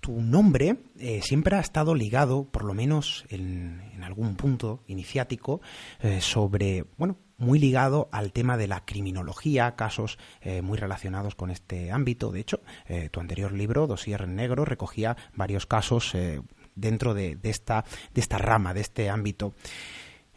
tu 0.00 0.22
nombre 0.22 0.78
eh, 0.98 1.20
siempre 1.22 1.56
ha 1.56 1.60
estado 1.60 1.94
ligado, 1.94 2.44
por 2.44 2.64
lo 2.64 2.72
menos 2.72 3.26
en, 3.28 3.82
algún 4.02 4.36
punto 4.36 4.82
iniciático, 4.86 5.60
eh, 6.00 6.22
sobre, 6.22 6.86
bueno, 6.96 7.18
muy 7.36 7.58
ligado 7.58 8.08
al 8.10 8.32
tema 8.32 8.56
de 8.56 8.68
la 8.68 8.86
criminología, 8.86 9.76
casos 9.76 10.18
eh, 10.40 10.62
muy 10.62 10.78
relacionados 10.78 11.34
con 11.34 11.50
este 11.50 11.90
ámbito. 11.90 12.32
De 12.32 12.40
hecho, 12.40 12.62
tu 13.10 13.20
anterior 13.20 13.52
libro, 13.52 13.86
Dosier 13.86 14.26
Negro, 14.26 14.64
recogía 14.64 15.16
varios 15.34 15.66
casos 15.66 16.16
dentro 16.74 17.12
de, 17.12 17.38
esta, 17.42 17.84
de 18.14 18.20
esta 18.20 18.38
rama, 18.38 18.72
de 18.72 18.80
este 18.80 19.10
ámbito. 19.10 19.54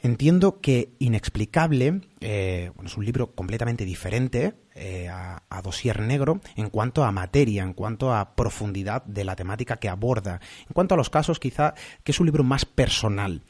Entiendo 0.03 0.60
que 0.60 0.89
Inexplicable 1.00 2.01
bueno, 2.22 2.86
es 2.86 2.98
un 2.98 3.05
libro 3.05 3.31
completamente 3.31 3.86
diferente 3.86 4.53
eh, 4.75 5.10
a, 5.10 5.42
Dosier 5.63 6.01
Negro 6.01 6.42
en 6.56 6.70
cuanto 6.70 7.04
a 7.04 7.12
materia, 7.12 7.63
en 7.63 7.74
cuanto 7.74 8.13
a 8.13 8.36
profundidad 8.36 9.04
de 9.06 9.24
la 9.24 9.36
temática 9.36 9.78
que 9.78 9.90
aborda, 9.90 10.40
en 10.68 10.74
cuanto 10.74 10.96
a 10.96 10.98
los 10.98 11.10
casos 11.10 11.40
quizá 11.40 11.75
que 12.04 12.12
es 12.12 12.20
un 12.20 12.25
libro 12.25 12.44
más 12.44 12.66
personal. 12.66 13.44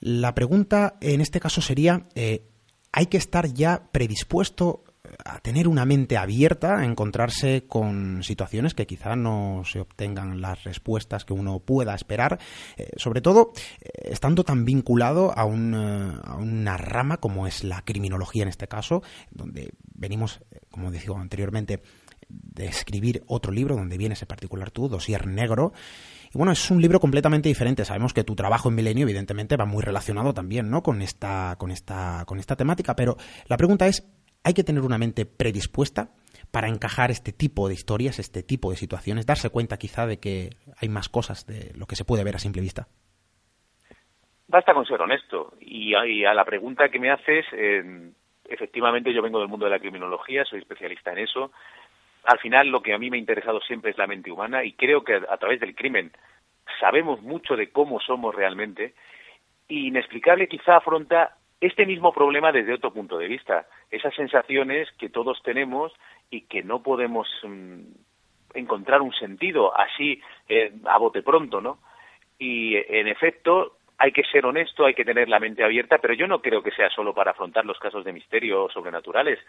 La 0.00 0.34
pregunta 0.34 0.96
en 1.00 1.20
este 1.20 1.40
caso 1.40 1.60
sería, 1.60 2.06
eh, 2.14 2.48
¿hay 2.92 3.06
que 3.06 3.18
estar 3.18 3.52
ya 3.52 3.88
predispuesto 3.92 4.84
a 5.24 5.40
tener 5.40 5.68
una 5.68 5.84
mente 5.84 6.16
abierta, 6.16 6.78
a 6.78 6.84
encontrarse 6.84 7.64
con 7.66 8.22
situaciones 8.22 8.74
que 8.74 8.86
quizá 8.86 9.16
no 9.16 9.62
se 9.64 9.80
obtengan 9.80 10.40
las 10.40 10.64
respuestas 10.64 11.24
que 11.24 11.32
uno 11.32 11.58
pueda 11.60 11.94
esperar, 11.94 12.38
eh, 12.76 12.90
sobre 12.96 13.20
todo 13.20 13.52
eh, 13.80 13.88
estando 14.04 14.44
tan 14.44 14.64
vinculado 14.64 15.30
eh, 15.30 15.34
a, 15.36 15.44
una 15.44 16.76
rama 16.76 17.18
como 17.18 17.46
es 17.46 17.64
la 17.64 17.82
criminología 17.82 18.42
en 18.42 18.48
este 18.48 18.68
caso, 18.68 19.02
donde 19.30 19.72
venimos, 19.94 20.40
como 20.70 20.90
decía 20.90 21.12
anteriormente, 21.16 21.82
de 22.28 22.66
escribir 22.66 23.22
otro 23.26 23.52
libro 23.52 23.76
donde 23.76 23.98
viene 23.98 24.14
ese 24.14 24.26
particular 24.26 24.70
tú, 24.70 24.88
Dosier 24.88 25.26
Negro. 25.26 25.72
Y 26.32 26.36
bueno, 26.36 26.52
es 26.52 26.70
un 26.70 26.82
libro 26.82 27.00
completamente 27.00 27.48
diferente. 27.48 27.86
Sabemos 27.86 28.12
que 28.12 28.22
tu 28.22 28.36
trabajo 28.36 28.68
en 28.68 28.74
Milenio, 28.74 29.04
evidentemente, 29.04 29.56
va 29.56 29.64
muy 29.64 29.82
relacionado 29.82 30.34
también, 30.34 30.68
¿no? 30.68 30.82
Con 30.82 31.00
esta, 31.00 31.56
con 31.58 31.70
esta, 31.70 32.24
con 32.26 32.38
esta 32.38 32.54
temática. 32.54 32.94
Pero 32.94 33.16
la 33.46 33.56
pregunta 33.56 33.86
es, 33.86 34.04
hay 34.44 34.54
que 34.54 34.64
tener 34.64 34.82
una 34.82 34.98
mente 34.98 35.26
predispuesta 35.26 36.10
para 36.50 36.68
encajar 36.68 37.10
este 37.10 37.32
tipo 37.32 37.68
de 37.68 37.74
historias, 37.74 38.18
este 38.18 38.42
tipo 38.42 38.70
de 38.70 38.76
situaciones, 38.76 39.26
darse 39.26 39.50
cuenta 39.50 39.76
quizá 39.76 40.06
de 40.06 40.18
que 40.18 40.50
hay 40.80 40.88
más 40.88 41.08
cosas 41.08 41.46
de 41.46 41.72
lo 41.78 41.86
que 41.86 41.96
se 41.96 42.04
puede 42.04 42.24
ver 42.24 42.36
a 42.36 42.38
simple 42.38 42.62
vista. 42.62 42.88
Basta 44.46 44.72
con 44.72 44.86
ser 44.86 45.00
honesto. 45.02 45.54
Y 45.60 45.94
a, 45.94 46.32
la 46.32 46.44
pregunta 46.44 46.88
que 46.88 46.98
me 46.98 47.10
haces, 47.10 47.44
eh, 47.52 48.10
efectivamente 48.48 49.12
yo 49.12 49.22
vengo 49.22 49.40
del 49.40 49.48
mundo 49.48 49.66
de 49.66 49.72
la 49.72 49.78
criminología, 49.78 50.44
soy 50.44 50.60
especialista 50.60 51.12
en 51.12 51.18
eso. 51.18 51.52
Al 52.24 52.38
final 52.38 52.68
lo 52.68 52.82
que 52.82 52.94
a 52.94 52.98
mí 52.98 53.10
me 53.10 53.18
ha 53.18 53.20
interesado 53.20 53.60
siempre 53.60 53.90
es 53.90 53.98
la 53.98 54.06
mente 54.06 54.30
humana 54.30 54.64
y 54.64 54.72
creo 54.72 55.04
que 55.04 55.14
a 55.14 55.36
través 55.36 55.60
del 55.60 55.74
crimen 55.74 56.12
sabemos 56.80 57.22
mucho 57.22 57.56
de 57.56 57.70
cómo 57.70 58.00
somos 58.00 58.34
realmente. 58.34 58.94
Inexplicable 59.68 60.48
quizá 60.48 60.76
afronta 60.76 61.37
este 61.60 61.86
mismo 61.86 62.12
problema 62.12 62.52
desde 62.52 62.74
otro 62.74 62.92
punto 62.92 63.18
de 63.18 63.28
vista. 63.28 63.66
Esas 63.90 64.14
sensaciones 64.14 64.88
que 64.98 65.08
todos 65.08 65.42
tenemos 65.42 65.92
y 66.30 66.42
que 66.42 66.62
no 66.62 66.82
podemos 66.82 67.28
mm, 67.42 67.80
encontrar 68.54 69.02
un 69.02 69.12
sentido 69.12 69.76
así 69.76 70.20
eh, 70.48 70.72
a 70.86 70.98
bote 70.98 71.22
pronto, 71.22 71.60
¿no? 71.60 71.78
Y 72.38 72.76
en 72.76 73.08
efecto, 73.08 73.78
hay 73.98 74.12
que 74.12 74.22
ser 74.22 74.46
honesto, 74.46 74.86
hay 74.86 74.94
que 74.94 75.04
tener 75.04 75.28
la 75.28 75.40
mente 75.40 75.64
abierta, 75.64 75.98
pero 75.98 76.14
yo 76.14 76.28
no 76.28 76.40
creo 76.40 76.62
que 76.62 76.70
sea 76.70 76.88
solo 76.90 77.12
para 77.12 77.32
afrontar 77.32 77.66
los 77.66 77.78
casos 77.80 78.04
de 78.04 78.12
misterio 78.12 78.68
sobrenaturales. 78.70 79.40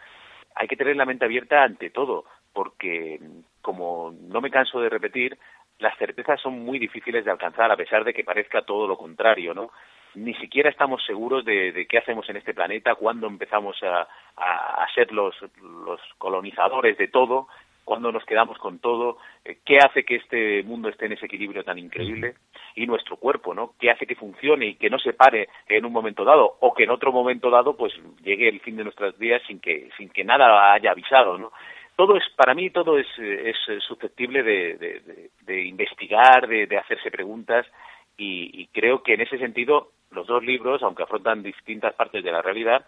Hay 0.56 0.68
que 0.68 0.76
tener 0.76 0.96
la 0.96 1.06
mente 1.06 1.26
abierta 1.26 1.64
ante 1.64 1.92
todo, 1.92 2.26
porque, 2.52 3.20
como 3.62 4.12
no 4.20 4.42
me 4.42 4.50
canso 4.50 4.82
de 4.82 4.90
repetir, 4.90 5.38
las 5.78 5.96
certezas 5.98 6.42
son 6.42 6.60
muy 6.60 6.80
difíciles 6.80 7.24
de 7.24 7.32
alcanzar, 7.32 7.72
a 7.72 7.78
pesar 7.78 8.04
de 8.04 8.14
que 8.14 8.24
parezca 8.24 8.64
todo 8.64 8.88
lo 8.88 8.98
contrario, 8.98 9.54
¿no? 9.54 9.72
Ni 10.16 10.34
siquiera 10.36 10.70
estamos 10.70 11.04
seguros 11.06 11.46
de, 11.46 11.72
de, 11.72 11.86
qué 11.86 11.98
hacemos 11.98 12.30
en 12.30 12.38
este 12.38 12.54
planeta, 12.54 12.96
cuándo 12.96 13.28
empezamos 13.28 13.78
a, 13.84 14.08
ser 14.96 15.12
los, 15.12 15.36
los, 15.62 16.00
colonizadores 16.18 16.98
de 16.98 17.08
todo, 17.08 17.48
cuándo 17.84 18.12
nos 18.12 18.26
quedamos 18.26 18.58
con 18.58 18.80
todo, 18.80 19.18
eh, 19.46 19.60
qué 19.66 19.78
hace 19.78 20.04
que 20.04 20.16
este 20.16 20.64
mundo 20.64 20.90
esté 20.90 21.06
en 21.06 21.14
ese 21.14 21.26
equilibrio 21.26 21.64
tan 21.64 21.78
increíble 21.78 22.36
y 22.76 22.86
nuestro 22.86 23.18
cuerpo, 23.18 23.54
¿no? 23.54 23.74
¿Qué 23.80 23.92
hace 23.92 24.06
que 24.06 24.16
funcione 24.16 24.68
y 24.68 24.76
que 24.76 24.90
no 24.90 25.00
se 25.00 25.14
pare 25.14 25.50
en 25.68 25.86
un 25.86 25.94
momento 25.94 26.24
dado 26.24 26.58
o 26.60 26.74
que 26.74 26.84
en 26.84 26.92
otro 26.92 27.12
momento 27.12 27.50
dado 27.50 27.76
pues 27.76 27.94
llegue 28.24 28.50
el 28.50 28.60
fin 28.62 28.78
de 28.78 28.84
nuestros 28.84 29.18
días 29.18 29.42
sin 29.48 29.60
que 29.60 29.90
sin 29.98 30.10
que 30.10 30.24
nada 30.24 30.74
haya 30.74 30.92
avisado, 30.92 31.38
¿no? 31.38 31.52
Todo 31.96 32.16
es 32.16 32.24
para 32.36 32.54
mí 32.54 32.70
todo 32.70 32.98
es, 32.98 33.08
es 33.18 33.58
susceptible 33.86 34.42
de, 34.42 35.28
de, 35.42 35.64
investigar, 35.66 36.48
de, 36.48 36.66
de 36.66 36.78
hacerse 36.78 37.12
preguntas 37.12 37.66
y, 38.20 38.62
y 38.62 38.68
creo 38.68 39.02
que 39.02 39.14
en 39.16 39.22
ese 39.22 39.38
sentido 39.40 39.92
los 40.12 40.28
dos 40.28 40.44
libros, 40.44 40.84
aunque 40.84 41.04
afrontan 41.04 41.44
distintas 41.44 41.94
partes 41.94 42.24
de 42.24 42.32
la 42.32 42.42
realidad, 42.42 42.86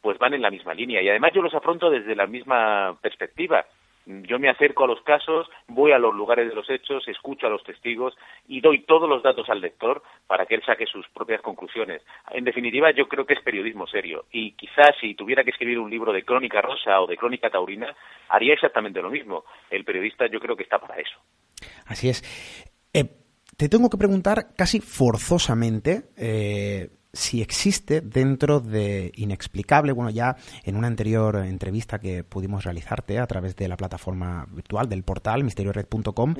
pues 0.00 0.18
van 0.18 0.34
en 0.34 0.42
la 0.42 0.50
misma 0.50 0.74
línea. 0.74 1.02
Y 1.02 1.08
además 1.08 1.32
yo 1.34 1.42
los 1.42 1.54
afronto 1.54 1.90
desde 1.90 2.14
la 2.14 2.26
misma 2.26 2.96
perspectiva. 3.00 3.66
Yo 4.06 4.38
me 4.38 4.48
acerco 4.48 4.84
a 4.84 4.86
los 4.86 5.02
casos, 5.02 5.48
voy 5.66 5.90
a 5.90 5.98
los 5.98 6.14
lugares 6.14 6.48
de 6.48 6.54
los 6.54 6.70
hechos, 6.70 7.08
escucho 7.08 7.48
a 7.48 7.50
los 7.50 7.64
testigos 7.64 8.16
y 8.46 8.60
doy 8.60 8.84
todos 8.84 9.08
los 9.08 9.20
datos 9.20 9.50
al 9.50 9.60
lector 9.60 10.00
para 10.28 10.46
que 10.46 10.54
él 10.54 10.62
saque 10.64 10.86
sus 10.86 11.08
propias 11.08 11.42
conclusiones. 11.42 12.02
En 12.30 12.44
definitiva, 12.44 12.92
yo 12.92 13.08
creo 13.08 13.26
que 13.26 13.34
es 13.34 13.40
periodismo 13.42 13.88
serio. 13.88 14.26
Y 14.30 14.52
quizás 14.52 14.94
si 15.00 15.16
tuviera 15.16 15.42
que 15.42 15.50
escribir 15.50 15.80
un 15.80 15.90
libro 15.90 16.12
de 16.12 16.22
crónica 16.22 16.62
rosa 16.62 17.00
o 17.00 17.08
de 17.08 17.16
crónica 17.16 17.50
taurina, 17.50 17.92
haría 18.28 18.54
exactamente 18.54 19.02
lo 19.02 19.10
mismo. 19.10 19.44
El 19.70 19.84
periodista 19.84 20.28
yo 20.28 20.38
creo 20.38 20.54
que 20.54 20.62
está 20.62 20.78
para 20.78 21.00
eso. 21.00 21.18
Así 21.88 22.08
es. 22.08 22.22
Eh, 22.94 23.25
te 23.56 23.68
tengo 23.68 23.88
que 23.90 23.96
preguntar 23.96 24.52
casi 24.54 24.80
forzosamente. 24.80 26.10
Eh, 26.16 26.90
si 27.12 27.40
existe 27.40 28.02
dentro 28.02 28.60
de 28.60 29.10
Inexplicable, 29.16 29.92
bueno, 29.92 30.10
ya 30.10 30.36
en 30.64 30.76
una 30.76 30.86
anterior 30.86 31.36
entrevista 31.36 31.98
que 31.98 32.24
pudimos 32.24 32.64
realizarte 32.64 33.18
a 33.18 33.26
través 33.26 33.56
de 33.56 33.68
la 33.68 33.78
plataforma 33.78 34.46
virtual 34.52 34.86
del 34.86 35.02
portal 35.02 35.42
misteriored.com, 35.42 36.34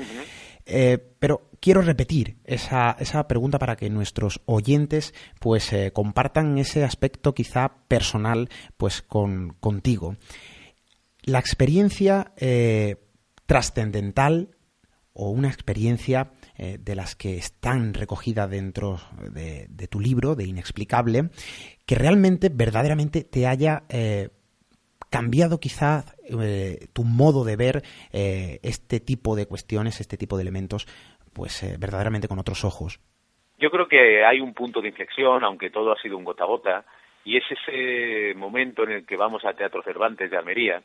eh, 0.67 0.99
pero 1.19 1.49
quiero 1.61 1.81
repetir 1.81 2.37
esa, 2.45 2.95
esa, 3.01 3.27
pregunta 3.27 3.59
para 3.59 3.77
que 3.77 3.89
nuestros 3.89 4.43
oyentes 4.45 5.15
pues 5.41 5.73
eh, 5.73 5.93
compartan 5.95 6.59
ese 6.59 6.85
aspecto 6.85 7.33
quizá 7.33 7.73
personal 7.89 8.51
pues 8.77 9.01
con, 9.01 9.57
contigo. 9.61 10.17
La 11.23 11.39
experiencia 11.39 12.33
trascendental 13.47 14.51
o 15.15 15.31
una 15.31 15.49
experiencia 15.49 16.33
eh, 16.59 16.79
de 16.81 16.95
las 16.95 17.15
que 17.17 17.37
están 17.37 17.93
recogidas 17.93 18.51
dentro 18.51 18.99
de, 19.31 19.89
tu 19.89 20.01
libro, 20.01 20.35
de 20.35 20.45
Inexplicable, 20.45 21.31
que 21.87 21.95
realmente, 21.95 22.49
verdaderamente 22.53 23.25
te 23.25 23.47
haya 23.47 23.83
eh, 23.89 24.31
cambiado 25.11 25.61
quizás 25.61 26.17
eh, 26.41 26.89
tu 26.93 27.05
modo 27.05 27.45
de 27.45 27.57
ver 27.57 27.83
este 28.11 29.01
tipo 29.01 29.37
de 29.37 29.47
cuestiones, 29.47 30.01
este 30.01 30.17
tipo 30.17 30.37
de 30.37 30.43
elementos, 30.43 30.87
pues 31.35 31.79
verdaderamente 31.79 32.29
con 32.29 32.39
otros 32.39 32.65
ojos. 32.65 33.01
Yo 33.59 33.71
creo 33.71 33.89
que 33.89 34.25
hay 34.25 34.41
un 34.41 34.55
punto 34.55 34.81
de 34.81 34.89
inflexión, 34.89 35.45
aunque 35.45 35.71
todo 35.71 35.93
ha 35.93 36.01
sido 36.01 36.17
un 36.17 36.25
gota 36.25 36.45
a 36.45 36.47
gota, 36.47 36.85
y 37.25 37.37
es 37.37 37.45
ese 37.51 38.35
momento 38.35 38.85
en 38.85 38.93
el 38.93 39.07
que 39.07 39.17
vamos 39.17 39.45
al 39.45 39.57
Teatro 39.57 39.83
Cervantes 39.83 40.31
de 40.31 40.37
Almería, 40.37 40.83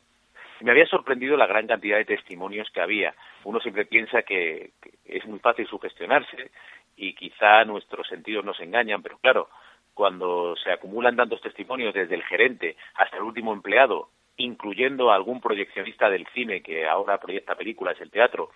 me 0.64 0.72
había 0.72 0.86
sorprendido 0.86 1.38
la 1.38 1.48
gran 1.48 1.68
cantidad 1.68 1.98
de 1.98 2.06
testimonios 2.06 2.70
que 2.72 2.82
había. 2.82 3.14
Uno 3.44 3.60
siempre 3.60 3.86
piensa 3.86 4.24
que, 4.24 4.72
es 5.06 5.26
muy 5.26 5.40
fácil 5.40 5.68
sugestionarse 5.68 6.52
y 6.96 7.14
quizá 7.16 7.66
nuestros 7.66 8.08
sentidos 8.08 8.46
nos 8.46 8.60
engañan, 8.60 9.02
pero 9.02 9.18
claro, 9.18 9.50
cuando 9.94 10.56
se 10.56 10.72
acumulan 10.72 11.16
tantos 11.16 11.42
testimonios 11.42 11.94
desde 11.94 12.16
el 12.16 12.24
gerente 12.24 12.78
hasta 12.96 13.18
el 13.18 13.24
último 13.24 13.54
empleado, 13.54 14.10
incluyendo 14.38 15.12
a 15.12 15.16
algún 15.16 15.42
proyeccionista 15.42 16.10
del 16.10 16.28
cine 16.28 16.62
que 16.62 16.88
ahora 16.88 17.20
proyecta 17.20 17.56
películas, 17.56 18.00
el 18.00 18.12
teatro, 18.12 18.52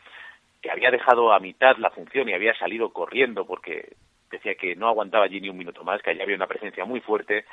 que 0.61 0.71
había 0.71 0.91
dejado 0.91 1.33
a 1.33 1.39
mitad 1.39 1.77
la 1.77 1.91
función 1.91 2.29
y 2.29 2.33
había 2.33 2.57
salido 2.57 2.91
corriendo 2.91 3.45
porque 3.45 3.95
decía 4.31 4.55
que 4.55 4.75
no 4.75 4.87
aguantaba 4.87 5.25
allí 5.25 5.41
ni 5.41 5.49
un 5.49 5.57
minuto 5.57 5.83
más, 5.83 6.01
que 6.01 6.11
allí 6.11 6.21
había 6.21 6.35
una 6.35 6.47
presencia 6.47 6.85
muy 6.85 7.01
fuerte, 7.01 7.45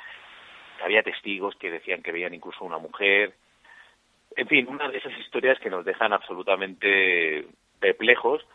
que 0.77 0.83
había 0.83 1.03
testigos 1.03 1.55
que 1.55 1.71
decían 1.71 2.01
que 2.01 2.11
veían 2.11 2.33
incluso 2.33 2.65
una 2.65 2.77
mujer, 2.77 3.33
en 4.35 4.47
fin, 4.47 4.67
una 4.67 4.89
de 4.89 4.97
esas 4.97 5.17
historias 5.19 5.59
que 5.59 5.69
nos 5.69 5.85
dejan 5.85 6.13
absolutamente 6.13 7.45
perplejos, 7.79 8.45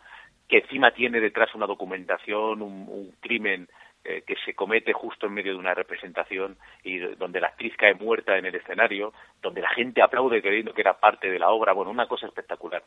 que 0.47 0.59
encima 0.59 0.91
tiene 0.91 1.19
detrás 1.19 1.53
una 1.53 1.67
documentación, 1.67 2.61
un, 2.61 3.13
crimen 3.19 3.67
eh, 4.03 4.23
que 4.25 4.35
se 4.45 4.55
comete 4.55 4.93
justo 4.93 5.27
en 5.27 5.33
medio 5.33 5.53
de 5.53 5.59
una 5.59 5.73
representación 5.73 6.57
y 6.83 6.97
donde 6.97 7.39
la 7.39 7.47
actriz 7.47 7.75
cae 7.77 7.93
muerta 7.93 8.37
en 8.37 8.45
el 8.45 8.55
escenario, 8.55 9.13
donde 9.41 9.61
la 9.61 9.69
gente 9.69 10.01
aplaude 10.01 10.41
creyendo 10.41 10.73
que 10.73 10.81
era 10.81 10.99
parte 10.99 11.29
de 11.29 11.39
la 11.39 11.49
obra, 11.49 11.73
bueno, 11.73 11.91
una 11.91 12.07
cosa 12.07 12.27
espectacular. 12.27 12.83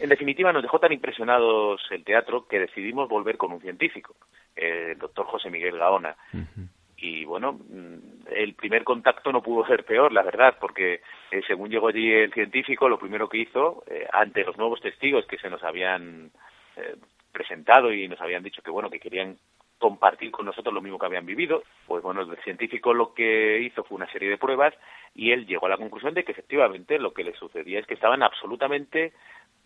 En 0.00 0.08
definitiva, 0.08 0.52
nos 0.52 0.62
dejó 0.62 0.78
tan 0.78 0.92
impresionados 0.92 1.82
el 1.90 2.02
teatro 2.02 2.46
que 2.48 2.60
decidimos 2.60 3.10
volver 3.10 3.36
con 3.36 3.52
un 3.52 3.60
científico, 3.60 4.14
el 4.56 4.98
doctor 4.98 5.26
José 5.26 5.50
Miguel 5.50 5.78
Gaona 5.78 6.16
y 7.02 7.24
bueno, 7.24 7.54
mm, 7.54 8.28
el 8.30 8.54
primer 8.54 8.84
contacto 8.84 9.32
no 9.32 9.42
pudo 9.42 9.66
ser 9.66 9.84
peor, 9.84 10.12
la 10.12 10.22
verdad, 10.22 10.56
porque 10.60 11.00
eh, 11.32 11.42
según 11.48 11.68
llegó 11.68 11.88
allí 11.88 12.12
el 12.12 12.32
científico, 12.32 12.88
lo 12.88 12.98
primero 12.98 13.28
que 13.28 13.38
hizo, 13.38 13.82
eh, 13.88 14.06
ante 14.12 14.44
los 14.44 14.56
nuevos 14.56 14.80
testigos 14.80 15.26
que 15.26 15.36
se 15.36 15.50
nos 15.50 15.64
habían 15.64 16.30
eh, 16.76 16.94
presentado 17.32 17.92
y 17.92 18.06
nos 18.06 18.20
habían 18.20 18.44
dicho 18.44 18.62
que 18.62 18.70
bueno, 18.70 18.88
que 18.88 19.00
querían 19.00 19.36
compartir 19.78 20.30
con 20.30 20.46
nosotros 20.46 20.72
lo 20.72 20.80
mismo 20.80 20.96
que 20.96 21.06
habían 21.06 21.26
vivido, 21.26 21.64
pues 21.88 22.04
bueno, 22.04 22.20
el 22.20 22.36
científico 22.44 22.94
lo 22.94 23.14
que 23.14 23.58
hizo 23.58 23.82
fue 23.82 23.96
una 23.96 24.10
serie 24.12 24.30
de 24.30 24.38
pruebas 24.38 24.72
y 25.12 25.32
él 25.32 25.44
llegó 25.44 25.66
a 25.66 25.70
la 25.70 25.78
conclusión 25.78 26.14
de 26.14 26.22
que 26.22 26.30
efectivamente 26.30 27.00
lo 27.00 27.12
que 27.12 27.24
le 27.24 27.34
sucedía 27.34 27.80
es 27.80 27.86
que 27.86 27.94
estaban 27.94 28.22
absolutamente 28.22 29.12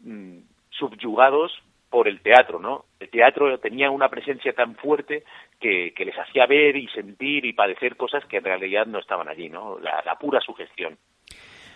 mm, 0.01 0.39
subyugados 0.71 1.53
por 1.97 2.09
el 2.09 2.21
teatro, 2.21 2.59
¿no? 2.59 2.85
El 3.01 3.09
teatro 3.09 3.59
tenía 3.59 3.91
una 3.91 4.11
presencia 4.11 4.53
tan 4.53 4.75
fuerte 4.75 5.23
que, 5.59 5.95
les 5.97 6.15
hacía 6.19 6.45
ver 6.45 6.77
y 6.77 6.89
sentir 6.89 7.47
y 7.47 7.55
padecer 7.55 7.97
cosas 7.97 8.23
que 8.27 8.37
en 8.37 8.45
realidad 8.45 8.85
no 8.85 8.99
estaban 8.99 9.31
allí, 9.31 9.49
¿no? 9.49 9.79
La, 9.79 10.15
pura 10.21 10.39
sugestión. 10.43 10.99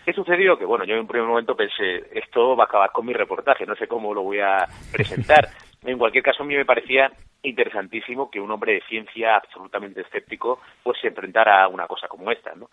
¿Qué 0.04 0.12
sucedió? 0.12 0.58
Que 0.58 0.66
bueno, 0.66 0.84
yo 0.84 0.92
en 0.92 1.00
un 1.00 1.06
primer 1.06 1.26
momento 1.26 1.56
pensé, 1.56 2.04
esto 2.12 2.54
va 2.54 2.64
a 2.64 2.66
acabar 2.66 2.92
con 2.92 3.06
mi 3.06 3.14
reportaje, 3.14 3.64
no 3.64 3.74
sé 3.76 3.88
cómo 3.88 4.12
lo 4.12 4.20
voy 4.20 4.40
a 4.40 4.66
presentar. 4.92 5.48
En 5.82 5.96
cualquier 5.96 6.22
caso, 6.22 6.42
a 6.42 6.46
mí 6.46 6.54
me 6.54 6.66
parecía 6.66 7.10
interesantísimo 7.42 8.30
que 8.30 8.38
un 8.38 8.50
hombre 8.50 8.74
de 8.74 8.82
ciencia 8.82 9.36
absolutamente 9.36 10.02
escéptico 10.02 10.60
pues 10.82 11.00
se 11.00 11.08
enfrentara 11.08 11.64
a 11.64 11.68
una 11.68 11.86
cosa 11.86 12.06
como 12.08 12.30
esta, 12.30 12.54
¿no? 12.54 12.68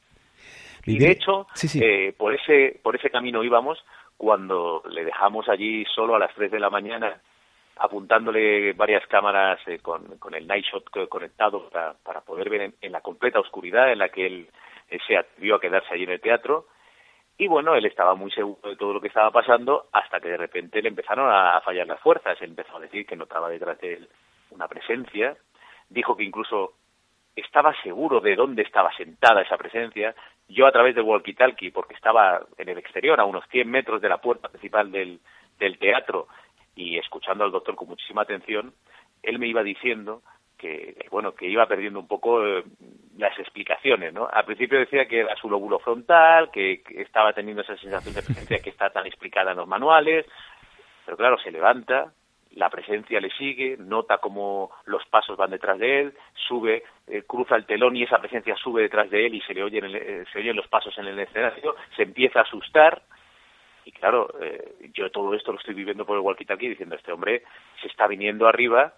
Y 0.86 0.97
de 0.97 1.12
hecho, 1.12 1.47
Eh, 1.81 2.12
por 2.17 2.36
ese 2.36 2.77
por 2.83 2.97
ese 2.97 3.10
camino 3.10 3.41
íbamos 3.45 3.81
cuando 4.17 4.83
le 4.89 5.05
dejamos 5.05 5.47
allí 5.47 5.86
solo 5.86 6.15
a 6.15 6.19
las 6.19 6.36
3 6.36 6.51
de 6.51 6.60
la 6.60 6.69
mañana 6.69 7.21
apuntándole 7.80 8.74
varias 8.74 9.06
cámaras 9.08 9.60
eh, 9.68 9.80
con, 9.80 10.18
con, 10.18 10.34
el 10.34 10.48
night 10.48 10.66
shot 10.66 10.90
conectado 11.10 11.70
para, 11.70 12.22
poder 12.22 12.50
ver 12.50 12.74
en, 12.82 12.92
la 12.92 13.02
completa 13.02 13.40
oscuridad 13.40 13.92
en 13.92 14.00
la 14.00 14.10
que 14.10 14.26
él 14.26 14.50
eh, 14.90 14.98
se 15.08 15.18
atrevió 15.18 15.56
a 15.56 15.62
quedarse 15.62 15.94
allí 15.94 16.04
en 16.04 16.12
el 16.12 16.22
teatro. 16.22 16.68
Y 17.38 17.48
bueno, 17.48 17.76
él 17.76 17.86
estaba 17.86 18.16
muy 18.16 18.32
seguro 18.32 18.70
de 18.70 18.76
todo 18.76 18.94
lo 18.94 19.02
que 19.02 19.10
estaba 19.10 19.30
pasando 19.32 19.88
hasta 19.92 20.20
que 20.20 20.30
de 20.30 20.38
repente 20.38 20.82
le 20.82 20.90
empezaron 20.90 21.30
a 21.32 21.62
fallar 21.62 21.86
las 21.86 22.00
fuerzas. 22.00 22.42
Él 22.42 22.50
empezó 22.50 22.78
a 22.78 22.82
decir 22.82 23.06
que 23.06 23.16
notaba 23.16 23.50
detrás 23.50 23.80
de 23.80 23.94
él 23.94 24.10
una 24.50 24.68
presencia. 24.68 25.38
Dijo 25.90 26.18
que 26.18 26.24
incluso 26.24 26.74
estaba 27.36 27.74
seguro 27.84 28.20
de 28.20 28.36
dónde 28.36 28.63
estaba 28.63 28.92
sentada 28.96 29.42
esa 29.42 29.58
presencia. 29.58 30.16
Yo 30.50 30.66
a 30.66 30.72
través 30.72 30.96
del 30.96 31.06
walkie-talkie, 31.06 31.72
porque 31.72 31.94
estaba 31.94 32.42
en 32.58 32.70
el 32.70 32.78
exterior, 32.78 33.20
a 33.20 33.26
unos 33.26 33.46
100 33.50 33.70
metros 33.70 34.02
de 34.02 34.10
la 34.10 34.18
puerta 34.18 34.50
principal 34.50 34.92
del, 34.92 35.20
del 35.60 35.78
teatro, 35.78 36.28
y 36.78 36.98
escuchando 36.98 37.44
al 37.44 37.52
doctor 37.52 37.76
con 37.76 37.90
muchísima 37.90 38.22
atención, 38.22 38.72
él 39.24 39.40
me 39.40 39.48
iba 39.48 39.63
diciendo 39.63 40.22
que 40.58 41.06
bueno 41.12 41.34
que 41.34 41.48
iba 41.48 41.68
perdiendo 41.68 42.00
un 42.00 42.08
poco 42.08 42.44
eh, 42.46 42.63
las 43.18 43.38
explicaciones 43.38 44.12
no 44.12 44.28
al 44.32 44.44
principio 44.46 44.80
decía 44.80 45.08
que 45.08 45.20
era 45.20 45.36
su 45.36 45.50
lóbulo 45.50 45.78
frontal 45.78 46.50
que, 46.52 46.82
estaba 46.96 47.32
teniendo 47.34 47.62
esa 47.62 47.78
sensación 47.78 48.16
de 48.16 48.24
presencia 48.24 48.60
que 48.60 48.72
está 48.72 48.90
tan 48.90 49.06
explicada 49.06 49.52
en 49.52 49.58
los 49.58 49.68
manuales 49.68 50.26
pero 51.06 51.16
claro 51.16 51.38
se 51.38 51.52
levanta 51.52 52.12
la 52.56 52.72
presencia 52.72 53.22
le 53.22 53.30
sigue 53.38 53.78
nota 53.78 54.18
cómo 54.18 54.72
los 54.86 55.06
pasos 55.06 55.38
van 55.38 55.52
detrás 55.52 55.78
de 55.78 56.00
él 56.00 56.13
sube 56.48 56.84
eh, 57.06 57.22
cruza 57.28 57.56
el 57.56 57.68
telón 57.68 57.96
y 57.96 58.02
esa 58.02 58.18
presencia 58.18 58.56
sube 58.56 58.82
detrás 58.82 59.12
de 59.12 59.28
él 59.28 59.36
y 59.36 59.42
se 59.42 59.54
le 59.54 59.62
oyen 59.62 59.86
eh, 59.94 60.24
se 60.34 60.40
oyen 60.40 60.56
los 60.56 60.68
pasos 60.68 60.98
en 60.98 61.06
el 61.06 61.20
escenario 61.20 61.76
se 61.96 62.02
empieza 62.02 62.40
a 62.40 62.44
asustar 62.44 63.04
y 63.88 63.91
claro, 63.93 64.28
eh, 64.41 64.76
yo 64.93 65.10
todo 65.12 65.34
esto 65.34 65.54
lo 65.54 65.60
estoy 65.60 65.73
viviendo 65.73 66.06
por 66.06 66.17
el 66.17 66.23
walkie-talkie 66.23 66.67
diciendo, 66.67 66.95
este 66.95 67.13
hombre 67.13 67.43
se 67.82 67.88
está 67.88 68.06
viniendo 68.06 68.45
arriba 68.45 68.93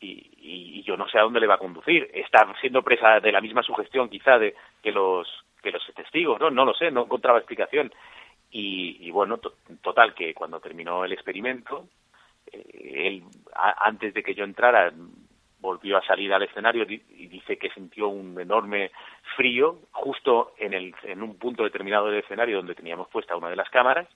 y, 0.00 0.82
yo 0.82 0.96
no 0.96 1.08
sé 1.08 1.16
a 1.16 1.22
dónde 1.22 1.38
le 1.38 1.46
va 1.46 1.54
a 1.54 1.58
conducir. 1.58 2.10
Está 2.12 2.52
siendo 2.60 2.82
presa 2.82 3.20
de 3.20 3.30
la 3.30 3.40
misma 3.40 3.62
sugestión 3.62 4.08
quizá 4.08 4.36
de 4.36 4.56
que 4.82 4.90
los 4.90 5.28
que 5.62 5.70
los 5.70 5.80
testigos, 5.94 6.40
¿no? 6.40 6.50
No 6.50 6.64
lo 6.64 6.74
sé, 6.74 6.90
no 6.90 7.04
encontraba 7.04 7.38
explicación. 7.38 7.92
Y, 8.50 9.08
bueno, 9.12 9.38
total, 9.80 10.12
que 10.12 10.34
cuando 10.34 10.58
terminó 10.58 11.04
el 11.04 11.12
experimento, 11.12 11.86
eh, 12.50 13.06
él, 13.06 13.22
antes 13.54 14.12
de 14.12 14.24
que 14.24 14.34
yo 14.34 14.42
entrara, 14.42 14.92
volvió 15.60 15.96
a 15.98 16.04
salir 16.04 16.34
al 16.34 16.42
escenario 16.42 16.82
y 16.82 17.28
dice 17.28 17.56
que 17.58 17.70
sintió 17.70 18.08
un 18.08 18.38
enorme 18.40 18.90
frío 19.36 19.78
justo 19.92 20.52
en, 20.58 20.74
el, 20.74 20.92
en 21.04 21.22
un 21.22 21.38
punto 21.38 21.62
determinado 21.62 22.06
del 22.06 22.24
escenario 22.24 22.56
donde 22.56 22.74
teníamos 22.74 23.08
puesta 23.08 23.36
una 23.36 23.48
de 23.48 23.56
las 23.56 23.70
cámaras 23.70 24.08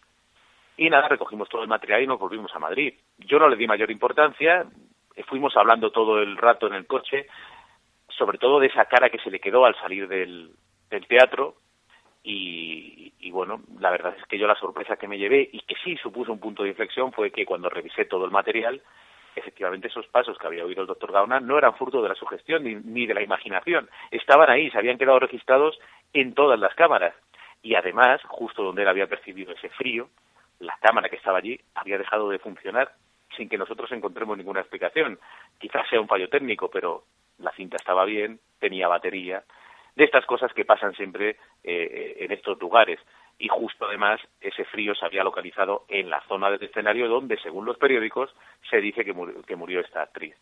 Y 0.76 0.90
nada, 0.90 1.08
recogimos 1.08 1.48
todo 1.48 1.62
el 1.62 1.68
material 1.68 2.02
y 2.02 2.06
nos 2.06 2.18
volvimos 2.18 2.54
a 2.54 2.58
Madrid. 2.58 2.94
Yo 3.18 3.38
no 3.38 3.48
le 3.48 3.56
di 3.56 3.66
mayor 3.66 3.90
importancia, 3.90 4.66
fuimos 5.26 5.56
hablando 5.56 5.90
todo 5.90 6.20
el 6.20 6.36
rato 6.36 6.66
en 6.66 6.74
el 6.74 6.86
coche, 6.86 7.26
sobre 8.08 8.38
todo 8.38 8.60
de 8.60 8.66
esa 8.66 8.84
cara 8.84 9.08
que 9.10 9.18
se 9.18 9.30
le 9.30 9.40
quedó 9.40 9.64
al 9.64 9.74
salir 9.76 10.06
del, 10.08 10.54
teatro, 11.08 11.56
y, 12.22 13.12
y, 13.20 13.30
bueno, 13.30 13.60
la 13.78 13.90
verdad 13.90 14.16
es 14.18 14.26
que 14.26 14.38
yo 14.38 14.46
la 14.46 14.56
sorpresa 14.56 14.96
que 14.96 15.06
me 15.06 15.18
llevé 15.18 15.48
y 15.52 15.60
que 15.60 15.76
sí 15.84 15.96
supuso 15.96 16.32
un 16.32 16.40
punto 16.40 16.64
de 16.64 16.70
inflexión 16.70 17.12
fue 17.12 17.30
que 17.30 17.46
cuando 17.46 17.68
revisé 17.68 18.04
todo 18.04 18.24
el 18.24 18.32
material, 18.32 18.82
efectivamente 19.36 19.88
esos 19.88 20.06
pasos 20.08 20.36
que 20.36 20.46
había 20.46 20.64
oído 20.64 20.80
el 20.80 20.88
doctor 20.88 21.12
Gaona 21.12 21.38
no 21.38 21.56
eran 21.56 21.74
fruto 21.74 22.02
de 22.02 22.08
la 22.08 22.14
sugestión 22.16 22.64
ni, 22.64 22.74
ni 22.74 23.06
de 23.06 23.14
la 23.14 23.22
imaginación, 23.22 23.88
estaban 24.10 24.50
ahí, 24.50 24.70
se 24.70 24.78
habían 24.78 24.98
quedado 24.98 25.20
registrados 25.20 25.78
en 26.12 26.34
todas 26.34 26.58
las 26.58 26.74
cámaras. 26.74 27.14
Y 27.62 27.74
además, 27.74 28.20
justo 28.24 28.62
donde 28.62 28.82
él 28.82 28.88
había 28.88 29.06
percibido 29.06 29.52
ese 29.52 29.68
frío, 29.70 30.08
la 30.58 30.76
cámara 30.80 31.08
que 31.08 31.16
estaba 31.16 31.38
allí 31.38 31.60
había 31.74 31.98
dejado 31.98 32.28
de 32.30 32.38
funcionar 32.38 32.92
sin 33.36 33.48
que 33.48 33.58
nosotros 33.58 33.90
encontremos 33.92 34.36
ninguna 34.36 34.60
explicación. 34.60 35.18
Quizás 35.58 35.88
sea 35.88 36.00
un 36.00 36.08
fallo 36.08 36.28
técnico, 36.28 36.70
pero 36.70 37.04
la 37.38 37.52
cinta 37.52 37.76
estaba 37.76 38.04
bien, 38.04 38.40
tenía 38.58 38.88
batería, 38.88 39.44
de 39.94 40.04
estas 40.04 40.24
cosas 40.26 40.52
que 40.52 40.64
pasan 40.64 40.94
siempre 40.94 41.36
eh, 41.64 42.16
en 42.20 42.32
estos 42.32 42.58
lugares. 42.60 43.00
Y 43.38 43.48
justo 43.48 43.86
además 43.86 44.20
ese 44.40 44.64
frío 44.64 44.94
se 44.94 45.04
había 45.04 45.24
localizado 45.24 45.84
en 45.88 46.08
la 46.08 46.22
zona 46.28 46.50
del 46.50 46.62
escenario 46.62 47.08
donde, 47.08 47.38
según 47.40 47.66
los 47.66 47.76
periódicos, 47.78 48.30
se 48.70 48.80
dice 48.80 49.04
que 49.04 49.12
murió, 49.12 49.42
que 49.42 49.56
murió 49.56 49.80
esta 49.80 50.02
actriz. 50.02 50.34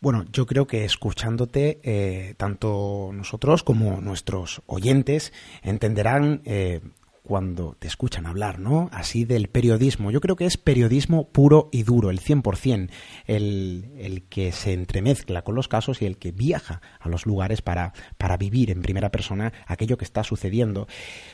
Bueno, 0.00 0.24
yo 0.30 0.46
creo 0.46 0.66
que 0.66 0.84
escuchándote, 0.84 1.78
eh, 1.82 2.34
tanto 2.36 3.10
nosotros 3.12 3.62
como 3.62 4.00
nuestros 4.00 4.62
oyentes 4.66 5.32
entenderán 5.62 6.42
eh, 6.44 6.80
cuando 7.26 7.76
te 7.78 7.88
escuchan 7.88 8.24
hablar, 8.24 8.58
¿no? 8.58 8.88
Así 8.92 9.24
del 9.24 9.48
periodismo. 9.48 10.10
Yo 10.10 10.20
creo 10.20 10.36
que 10.36 10.46
es 10.46 10.56
periodismo 10.56 11.28
puro 11.28 11.68
y 11.72 11.82
duro, 11.82 12.10
el 12.10 12.20
100%, 12.20 12.88
el, 13.26 13.90
el 13.98 14.22
que 14.28 14.52
se 14.52 14.72
entremezcla 14.72 15.42
con 15.42 15.54
los 15.54 15.68
casos 15.68 16.00
y 16.00 16.06
el 16.06 16.16
que 16.16 16.32
viaja 16.32 16.80
a 17.00 17.08
los 17.08 17.26
lugares 17.26 17.60
para, 17.60 17.92
para 18.16 18.36
vivir 18.36 18.70
en 18.70 18.82
primera 18.82 19.10
persona 19.10 19.52
aquello 19.66 19.98
que 19.98 20.04
está 20.04 20.22
sucediendo. 20.22 20.86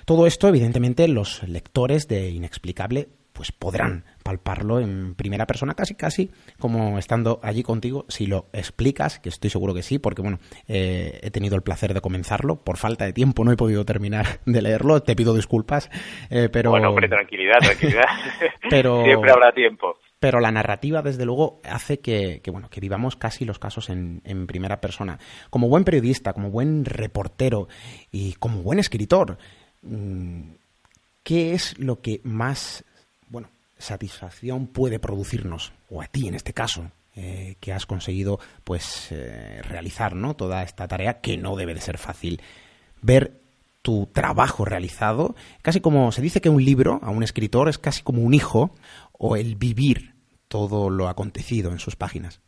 Todo 0.07 0.27
esto, 0.27 0.49
evidentemente, 0.49 1.07
los 1.09 1.43
lectores 1.47 2.09
de 2.09 2.31
Inexplicable 2.31 3.11
pues 3.33 3.51
podrán 3.51 4.05
palparlo 4.23 4.81
en 4.81 5.15
primera 5.15 5.47
persona, 5.47 5.75
casi 5.75 5.95
casi 5.95 6.31
como 6.59 6.99
estando 6.99 7.41
allí 7.43 7.63
contigo, 7.63 8.05
si 8.09 8.27
lo 8.27 8.47
explicas, 8.53 9.19
que 9.19 9.29
estoy 9.29 9.51
seguro 9.51 9.75
que 9.75 9.83
sí, 9.83 9.99
porque 9.99 10.23
bueno, 10.23 10.39
eh, 10.69 11.21
he 11.23 11.31
tenido 11.31 11.57
el 11.57 11.63
placer 11.63 11.95
de 11.95 12.01
comenzarlo, 12.01 12.57
por 12.57 12.77
falta 12.77 13.05
de 13.05 13.13
tiempo 13.13 13.45
no 13.45 13.53
he 13.53 13.57
podido 13.57 13.85
terminar 13.85 14.41
de 14.47 14.63
leerlo, 14.63 15.03
te 15.03 15.17
pido 15.17 15.35
disculpas, 15.35 15.91
eh, 16.31 16.49
pero... 16.53 16.71
Bueno, 16.71 16.91
hombre, 16.91 17.09
tranquilidad, 17.09 17.59
tranquilidad, 17.59 18.07
pero... 18.71 19.05
siempre 19.05 19.31
habrá 19.31 19.53
tiempo. 19.53 19.97
Pero 20.23 20.39
la 20.39 20.53
narrativa, 20.53 21.03
desde 21.03 21.25
luego, 21.25 21.61
hace 21.65 21.99
que, 21.99 22.41
bueno, 22.53 22.71
que 22.71 22.81
vivamos 22.81 23.17
casi 23.17 23.45
los 23.45 23.59
casos 23.59 23.91
en, 23.91 24.23
en 24.25 24.47
primera 24.47 24.81
persona. 24.81 25.19
Como 25.51 25.69
buen 25.69 25.83
periodista, 25.83 26.33
como 26.33 26.49
buen 26.49 26.85
reportero 26.85 27.67
y 28.13 28.35
como 28.35 28.63
buen 28.63 28.79
escritor, 28.79 29.39
mm, 29.83 30.53
¿qué 31.25 31.55
es 31.55 31.77
lo 31.77 32.01
que 32.01 32.21
más 32.23 32.85
satisfacción 33.83 34.67
puede 34.67 34.99
producirnos, 34.99 35.73
o 35.91 36.01
a 36.01 36.07
ti 36.07 36.29
en 36.29 36.35
este 36.35 36.53
caso, 36.53 36.91
eh, 37.15 37.57
que 37.61 37.73
has 37.73 37.85
conseguido 37.85 38.39
pues 38.65 39.13
eh, 39.13 39.61
realizar 39.69 40.15
¿no? 40.15 40.35
toda 40.35 40.63
esta 40.63 40.89
tarea 40.89 41.21
que 41.21 41.37
no 41.37 41.57
debe 41.57 41.75
de 41.75 41.81
ser 41.81 41.99
fácil. 41.99 42.41
Ver 43.03 43.33
tu 43.83 44.07
trabajo 44.07 44.65
realizado, 44.65 45.35
casi 45.61 45.81
como 45.81 46.11
se 46.13 46.23
dice 46.23 46.41
que 46.41 46.49
un 46.49 46.65
libro 46.65 47.01
a 47.03 47.11
un 47.11 47.23
escritor 47.23 47.69
es 47.69 47.79
casi 47.79 48.03
como 48.03 48.23
un 48.23 48.33
hijo, 48.33 48.71
o 49.13 49.37
el 49.37 49.57
vivir 49.57 50.15
todo 50.49 50.89
lo 50.89 51.09
acontecido 51.09 51.71
en 51.71 51.79
sus 51.79 51.97
páginas. 51.97 52.41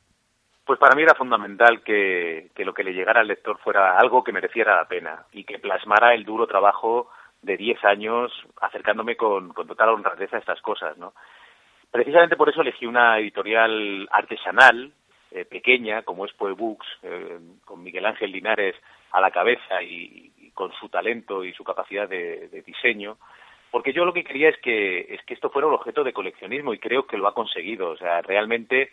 Pues 0.65 0.79
para 0.79 0.97
mí 0.97 1.03
era 1.03 1.15
fundamental 1.15 1.83
que, 1.85 2.51
que 2.55 2.65
lo 2.65 2.73
que 2.73 2.85
le 2.85 2.93
llegara 2.93 3.21
al 3.21 3.29
lector 3.29 3.59
fuera 3.59 3.99
algo 3.99 4.25
que 4.25 4.33
mereciera 4.33 4.77
la 4.77 4.89
pena 4.89 5.27
y 5.33 5.45
que 5.45 5.59
plasmara 5.59 6.15
el 6.15 6.25
duro 6.25 6.47
trabajo 6.47 7.11
de 7.45 7.57
10 7.57 7.85
años 7.85 8.33
acercándome 8.61 9.17
con, 9.17 9.53
total 9.53 9.91
honradez 9.91 10.33
a 10.33 10.39
estas 10.39 10.61
cosas, 10.61 10.97
¿no? 10.97 11.13
Precisamente 11.91 12.37
por 12.37 12.49
eso 12.49 12.63
elegí 12.63 12.87
una 12.87 13.19
editorial 13.19 14.09
artesanal, 14.11 14.93
eh, 15.31 15.45
pequeña, 15.45 16.03
como 16.03 16.25
es 16.25 16.33
Poe 16.33 16.53
Books, 16.53 16.87
eh, 17.03 17.39
con 17.65 17.83
Miguel 17.83 18.07
Ángel 18.07 18.33
Linares 18.33 18.75
a 19.13 19.21
la 19.21 19.31
cabeza 19.31 19.83
y, 19.83 20.31
con 20.55 20.73
su 20.73 20.89
talento 20.89 21.45
y 21.45 21.53
su 21.53 21.65
capacidad 21.65 22.09
de, 22.09 22.49
de, 22.49 22.63
diseño, 22.63 23.17
porque 23.73 23.93
yo 23.93 24.05
lo 24.05 24.13
que 24.13 24.23
quería 24.23 24.49
es 24.51 24.59
que, 24.59 25.01
es 25.01 25.21
que 25.25 25.35
esto 25.35 25.51
fuera 25.51 25.67
un 25.67 25.75
objeto 25.75 26.05
de 26.05 26.13
coleccionismo 26.13 26.73
y 26.73 26.79
creo 26.79 27.09
que 27.09 27.19
lo 27.19 27.27
ha 27.27 27.35
conseguido. 27.35 27.91
O 27.91 27.97
sea, 27.97 28.23
realmente 28.23 28.93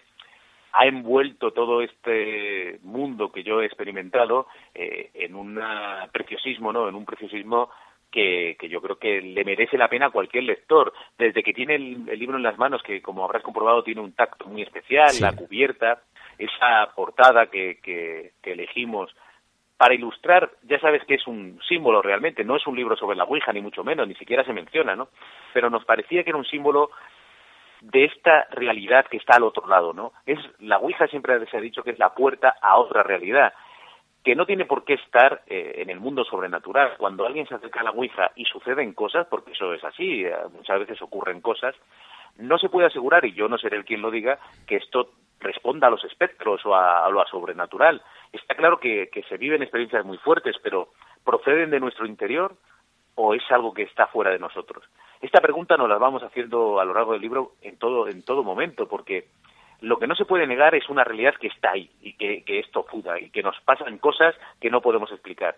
ha 0.73 0.85
envuelto 0.85 1.51
todo 1.51 1.81
este 1.81 2.79
mundo 2.83 3.31
que 3.31 3.43
yo 3.43 3.61
he 3.61 3.65
experimentado 3.65 4.47
eh, 4.73 5.11
en 5.13 5.35
un 5.35 5.61
preciosismo, 6.11 6.71
¿no? 6.71 6.87
En 6.87 6.95
un 6.95 7.05
preciosismo 7.05 7.69
que, 8.11 8.57
que, 8.59 8.69
yo 8.69 8.81
creo 8.81 8.97
que 8.97 9.21
le 9.21 9.45
merece 9.45 9.77
la 9.77 9.87
pena 9.87 10.07
a 10.07 10.11
cualquier 10.11 10.43
lector. 10.43 10.93
Desde 11.17 11.41
que 11.41 11.53
tiene 11.53 11.75
el, 11.75 12.09
el, 12.09 12.19
libro 12.19 12.37
en 12.37 12.43
las 12.43 12.57
manos, 12.57 12.83
que 12.83 13.01
como 13.01 13.23
habrás 13.23 13.41
comprobado 13.41 13.83
tiene 13.83 14.01
un 14.01 14.13
tacto 14.13 14.45
muy 14.47 14.61
especial, 14.61 15.09
sí. 15.09 15.21
la 15.21 15.33
cubierta, 15.33 16.01
esa 16.37 16.91
portada 16.95 17.47
que, 17.47 17.79
que, 17.81 18.33
que, 18.41 18.51
elegimos 18.51 19.15
para 19.77 19.95
ilustrar, 19.95 20.51
ya 20.63 20.79
sabes 20.79 21.03
que 21.05 21.15
es 21.15 21.25
un 21.25 21.59
símbolo 21.67 22.01
realmente, 22.01 22.43
no 22.43 22.55
es 22.55 22.67
un 22.67 22.75
libro 22.75 22.95
sobre 22.95 23.17
la 23.17 23.23
Ouija, 23.23 23.51
ni 23.51 23.61
mucho 23.61 23.83
menos, 23.83 24.07
ni 24.07 24.13
siquiera 24.15 24.43
se 24.43 24.53
menciona, 24.53 24.95
¿no? 24.95 25.07
Pero 25.53 25.69
nos 25.69 25.85
parecía 25.85 26.23
que 26.23 26.29
era 26.29 26.37
un 26.37 26.45
símbolo 26.45 26.91
de 27.81 28.05
esta 28.05 28.45
realidad 28.51 29.07
que 29.07 29.17
está 29.17 29.37
al 29.37 29.43
otro 29.43 29.67
lado, 29.67 29.91
¿no? 29.93 30.13
Es 30.27 30.37
la 30.59 30.77
Ouija 30.77 31.07
siempre 31.07 31.43
se 31.47 31.57
ha 31.57 31.61
dicho 31.61 31.81
que 31.81 31.91
es 31.91 31.99
la 31.99 32.13
puerta 32.13 32.55
a 32.61 32.77
otra 32.77 33.01
realidad 33.01 33.53
que 34.23 34.35
no 34.35 34.45
tiene 34.45 34.65
por 34.65 34.83
qué 34.85 34.93
estar 34.93 35.41
eh, 35.47 35.75
en 35.77 35.89
el 35.89 35.99
mundo 35.99 36.23
sobrenatural. 36.23 36.95
Cuando 36.97 37.25
alguien 37.25 37.47
se 37.47 37.55
acerca 37.55 37.81
a 37.81 37.83
la 37.83 37.91
Ouija 37.91 38.31
y 38.35 38.45
suceden 38.45 38.93
cosas, 38.93 39.27
porque 39.27 39.51
eso 39.51 39.73
es 39.73 39.83
así, 39.83 40.25
eh, 40.25 40.33
muchas 40.53 40.79
veces 40.79 41.01
ocurren 41.01 41.41
cosas, 41.41 41.75
no 42.37 42.57
se 42.57 42.69
puede 42.69 42.87
asegurar, 42.87 43.25
y 43.25 43.33
yo 43.33 43.47
no 43.47 43.57
seré 43.57 43.77
el 43.77 43.85
quien 43.85 44.01
lo 44.01 44.11
diga, 44.11 44.37
que 44.67 44.77
esto 44.77 45.11
responda 45.39 45.87
a 45.87 45.89
los 45.89 46.03
espectros 46.05 46.63
o 46.65 46.75
a, 46.75 47.09
lo 47.09 47.25
sobrenatural. 47.25 48.01
Está 48.31 48.55
claro 48.55 48.79
que, 48.79 49.09
que 49.11 49.23
se 49.23 49.37
viven 49.37 49.63
experiencias 49.63 50.05
muy 50.05 50.17
fuertes, 50.17 50.55
pero 50.61 50.89
¿proceden 51.25 51.71
de 51.71 51.79
nuestro 51.79 52.05
interior 52.05 52.55
o 53.15 53.33
es 53.33 53.43
algo 53.49 53.73
que 53.73 53.83
está 53.83 54.05
fuera 54.07 54.29
de 54.29 54.39
nosotros? 54.39 54.83
Esta 55.19 55.41
pregunta 55.41 55.77
nos 55.77 55.89
la 55.89 55.97
vamos 55.97 56.21
haciendo 56.23 56.79
a 56.79 56.85
lo 56.85 56.93
largo 56.93 57.13
del 57.13 57.21
libro 57.21 57.53
en 57.63 57.77
todo, 57.77 58.07
en 58.07 58.23
todo 58.23 58.43
momento, 58.43 58.87
porque 58.87 59.25
lo 59.81 59.97
que 59.97 60.07
no 60.07 60.15
se 60.15 60.25
puede 60.25 60.47
negar 60.47 60.75
es 60.75 60.87
una 60.89 61.03
realidad 61.03 61.35
que 61.35 61.47
está 61.47 61.71
ahí 61.71 61.89
y 62.01 62.13
que, 62.13 62.43
que 62.43 62.59
es 62.59 62.71
tozuda 62.71 63.19
y 63.19 63.29
que 63.31 63.43
nos 63.43 63.59
pasan 63.61 63.97
cosas 63.97 64.35
que 64.59 64.69
no 64.69 64.81
podemos 64.81 65.11
explicar. 65.11 65.55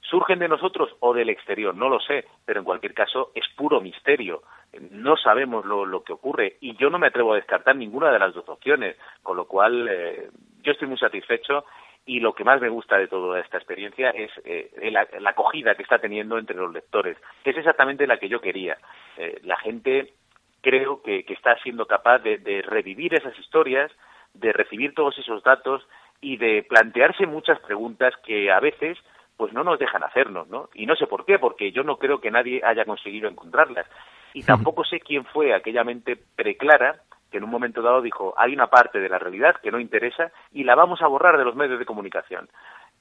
¿Surgen 0.00 0.38
de 0.38 0.48
nosotros 0.48 0.90
o 1.00 1.12
del 1.12 1.28
exterior? 1.28 1.74
No 1.74 1.88
lo 1.88 2.00
sé, 2.00 2.24
pero 2.46 2.60
en 2.60 2.64
cualquier 2.64 2.94
caso 2.94 3.30
es 3.34 3.44
puro 3.56 3.80
misterio. 3.80 4.42
No 4.90 5.16
sabemos 5.16 5.66
lo, 5.66 6.02
que 6.02 6.12
ocurre 6.12 6.56
y 6.60 6.76
yo 6.76 6.88
no 6.88 6.98
me 6.98 7.08
atrevo 7.08 7.32
a 7.32 7.36
descartar 7.36 7.76
ninguna 7.76 8.10
de 8.10 8.18
las 8.18 8.32
dos 8.32 8.48
opciones, 8.48 8.96
con 9.22 9.36
lo 9.36 9.46
cual 9.46 9.86
eh, 9.90 10.30
yo 10.62 10.72
estoy 10.72 10.88
muy 10.88 10.98
satisfecho 10.98 11.64
y 12.06 12.20
lo 12.20 12.32
que 12.32 12.44
más 12.44 12.60
me 12.60 12.70
gusta 12.70 12.96
de 12.96 13.06
toda 13.06 13.38
esta 13.40 13.58
experiencia 13.58 14.10
es 14.10 14.30
eh, 14.44 14.70
la, 14.90 15.06
la, 15.20 15.30
acogida 15.30 15.74
que 15.74 15.82
está 15.82 15.98
teniendo 15.98 16.38
entre 16.38 16.56
los 16.56 16.72
lectores, 16.72 17.18
que 17.44 17.50
es 17.50 17.58
exactamente 17.58 18.06
la 18.06 18.18
que 18.18 18.30
yo 18.30 18.40
quería. 18.40 18.78
Eh, 19.18 19.40
la 19.44 19.58
gente 19.58 20.14
creo 20.62 21.02
que, 21.02 21.24
que 21.24 21.34
está 21.34 21.56
siendo 21.62 21.86
capaz 21.86 22.18
de, 22.18 22.38
de, 22.38 22.62
revivir 22.62 23.14
esas 23.14 23.38
historias, 23.38 23.90
de 24.34 24.52
recibir 24.52 24.94
todos 24.94 25.16
esos 25.18 25.42
datos 25.42 25.86
y 26.20 26.36
de 26.36 26.64
plantearse 26.68 27.26
muchas 27.26 27.58
preguntas 27.60 28.14
que 28.24 28.50
a 28.50 28.60
veces 28.60 28.98
pues 29.36 29.52
no 29.52 29.62
nos 29.62 29.78
dejan 29.78 30.02
hacernos, 30.02 30.48
¿no? 30.48 30.68
Y 30.74 30.86
no 30.86 30.96
sé 30.96 31.06
por 31.06 31.24
qué, 31.24 31.38
porque 31.38 31.70
yo 31.70 31.84
no 31.84 31.96
creo 31.96 32.20
que 32.20 32.30
nadie 32.30 32.60
haya 32.64 32.84
conseguido 32.84 33.28
encontrarlas. 33.28 33.86
Y 34.34 34.42
tampoco 34.42 34.84
sé 34.84 34.98
quién 34.98 35.24
fue 35.26 35.54
aquella 35.54 35.84
mente 35.84 36.16
preclara 36.16 37.02
que 37.30 37.38
en 37.38 37.44
un 37.44 37.50
momento 37.50 37.82
dado 37.82 38.02
dijo, 38.02 38.34
hay 38.36 38.52
una 38.52 38.68
parte 38.68 38.98
de 38.98 39.08
la 39.08 39.18
realidad 39.18 39.56
que 39.62 39.70
no 39.70 39.78
interesa 39.78 40.32
y 40.50 40.64
la 40.64 40.74
vamos 40.74 41.02
a 41.02 41.06
borrar 41.06 41.36
de 41.36 41.44
los 41.44 41.54
medios 41.54 41.78
de 41.78 41.84
comunicación 41.84 42.48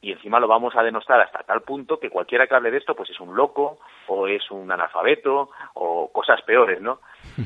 y 0.01 0.11
encima 0.11 0.39
lo 0.39 0.47
vamos 0.47 0.75
a 0.75 0.83
denostar 0.83 1.19
hasta 1.21 1.43
tal 1.43 1.61
punto 1.61 1.99
que 1.99 2.09
cualquiera 2.09 2.47
que 2.47 2.55
hable 2.55 2.71
de 2.71 2.77
esto 2.77 2.95
pues 2.95 3.09
es 3.09 3.19
un 3.19 3.35
loco 3.35 3.79
o 4.07 4.27
es 4.27 4.49
un 4.51 4.71
analfabeto 4.71 5.49
o 5.73 6.11
cosas 6.11 6.41
peores, 6.43 6.81
¿no? 6.81 6.99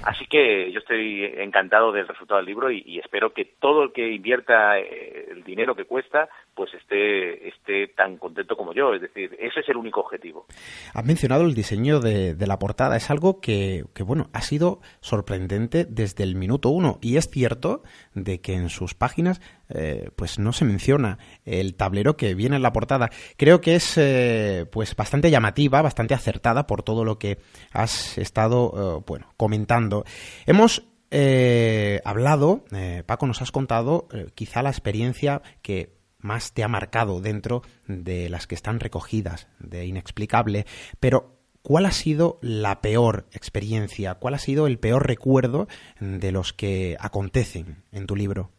Así 0.03 0.25
que 0.27 0.71
yo 0.71 0.79
estoy 0.79 1.25
encantado 1.37 1.91
del 1.91 2.07
resultado 2.07 2.37
del 2.37 2.45
libro 2.45 2.71
y, 2.71 2.99
espero 2.99 3.33
que 3.33 3.45
todo 3.59 3.83
el 3.83 3.91
que 3.91 4.11
invierta 4.13 4.79
eh, 4.79 5.27
el 5.31 5.43
dinero 5.43 5.75
que 5.75 5.85
cuesta, 5.85 6.29
pues 6.53 6.73
esté, 6.73 7.47
esté 7.47 7.87
tan 7.87 8.17
contento 8.17 8.55
como 8.55 8.73
yo. 8.73 8.93
Es 8.93 9.01
decir, 9.01 9.35
ese 9.39 9.59
es 9.59 9.69
el 9.69 9.77
único 9.77 10.01
objetivo. 10.01 10.45
Has 10.93 11.05
mencionado 11.05 11.43
el 11.43 11.53
diseño 11.53 11.99
de, 11.99 12.35
la 12.47 12.59
portada. 12.59 12.95
Es 12.95 13.09
algo 13.09 13.39
que, 13.41 13.83
que, 13.93 14.03
bueno, 14.03 14.29
ha 14.33 14.41
sido 14.41 14.79
sorprendente 14.99 15.85
desde 15.85 16.23
el 16.23 16.35
minuto 16.35 16.69
uno. 16.69 16.97
Y 17.01 17.17
es 17.17 17.29
cierto 17.29 17.83
de 18.13 18.41
que 18.41 18.53
en 18.53 18.69
sus 18.69 18.93
páginas 18.93 19.41
eh, 19.73 20.09
pues 20.15 20.39
no 20.39 20.53
se 20.53 20.65
menciona 20.65 21.17
el 21.45 21.75
tablero 21.75 22.17
que 22.17 22.35
viene 22.35 22.55
en 22.55 22.61
la 22.61 22.73
portada. 22.73 23.09
Creo 23.37 23.61
que 23.61 23.75
es 23.75 23.97
eh, 23.97 24.65
pues 24.71 24.95
bastante 24.95 25.31
llamativa, 25.31 25.81
bastante 25.81 26.13
acertada 26.13 26.67
por 26.67 26.83
todo 26.83 27.05
lo 27.05 27.17
que 27.17 27.39
has 27.71 28.17
estado 28.17 28.99
eh, 28.99 29.03
bueno 29.05 29.33
comentando. 29.37 30.05
Hemos 30.45 30.83
hablado, 32.05 32.63
Paco, 33.05 33.27
nos 33.27 33.41
has 33.41 33.51
contado 33.51 34.07
quizá 34.33 34.63
la 34.63 34.69
experiencia 34.69 35.41
que 35.61 35.97
más 36.19 36.53
te 36.53 36.63
ha 36.63 36.69
marcado 36.69 37.19
dentro 37.19 37.63
de 37.85 38.29
las 38.29 38.47
que 38.47 38.55
están 38.55 38.79
recogidas 38.79 39.49
de 39.59 39.85
Inexplicable, 39.85 40.65
pero 41.01 41.41
¿cuál 41.61 41.85
ha 41.85 41.91
sido 41.91 42.39
la 42.41 42.79
peor 42.79 43.27
experiencia? 43.33 44.15
¿Cuál 44.15 44.35
ha 44.35 44.39
sido 44.39 44.67
el 44.67 44.79
peor 44.79 45.05
recuerdo 45.05 45.67
de 45.99 46.31
los 46.31 46.53
que 46.53 46.95
acontecen 46.99 47.83
en 47.91 48.07
tu 48.07 48.15
libro? 48.15 48.51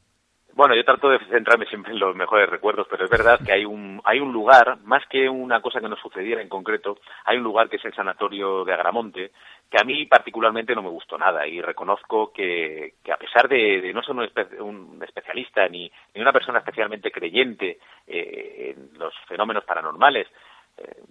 Bueno, 0.55 0.75
yo 0.75 0.85
trato 0.85 1.09
de 1.09 1.19
centrarme 1.31 1.65
siempre 1.67 1.93
en 1.93 1.99
los 1.99 2.15
mejores 2.15 2.49
recuerdos, 2.49 2.87
pero 2.91 3.05
es 3.05 3.11
verdad 3.11 3.41
que 3.43 3.53
hay 3.53 3.65
un, 3.65 4.03
hay 4.05 4.21
un 4.21 4.33
lugar, 4.33 4.79
más 4.85 5.03
que 5.07 5.27
una 5.27 5.63
cosa 5.63 5.81
que 5.81 5.89
nos 5.89 5.99
sucediera 5.99 6.43
en 6.43 6.51
concreto, 6.51 6.99
hay 7.25 7.39
un 7.39 7.43
lugar 7.43 7.71
que 7.71 7.77
es 7.77 7.85
el 7.87 7.95
Sanatorio 7.95 8.63
de 8.63 8.75
Agramonte, 8.75 9.31
que 9.71 9.81
a 9.81 9.85
mí 9.85 10.05
particularmente 10.05 10.75
no 10.75 10.83
me 10.83 10.91
gustó 10.91 11.17
nada 11.17 11.47
y 11.47 11.63
reconozco 11.63 12.33
que, 12.33 12.97
que 13.03 13.13
a 13.13 13.17
pesar 13.17 13.49
de, 13.49 13.91
no 13.95 14.03
ser 14.03 14.15
un, 14.61 15.03
especialista 15.03 15.67
ni, 15.69 15.91
ni, 16.15 16.21
una 16.21 16.33
persona 16.33 16.59
especialmente 16.59 17.11
creyente 17.11 17.79
eh, 18.07 18.75
en 18.77 18.99
los 18.99 19.15
fenómenos 19.27 19.65
paranormales, 19.65 20.29
eh, 20.77 21.03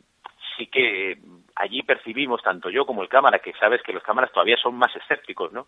sí 0.56 0.68
que 0.68 1.18
allí 1.56 1.82
percibimos, 1.82 2.44
tanto 2.44 2.70
yo 2.70 2.86
como 2.86 3.02
el 3.02 3.10
cámara, 3.10 3.40
que 3.40 3.54
sabes 3.54 3.82
que 3.82 3.94
los 3.94 4.04
cámaras 4.04 4.32
todavía 4.32 4.58
son 4.58 4.76
más 4.76 4.96
escépticos, 4.96 5.52
¿no? 5.52 5.66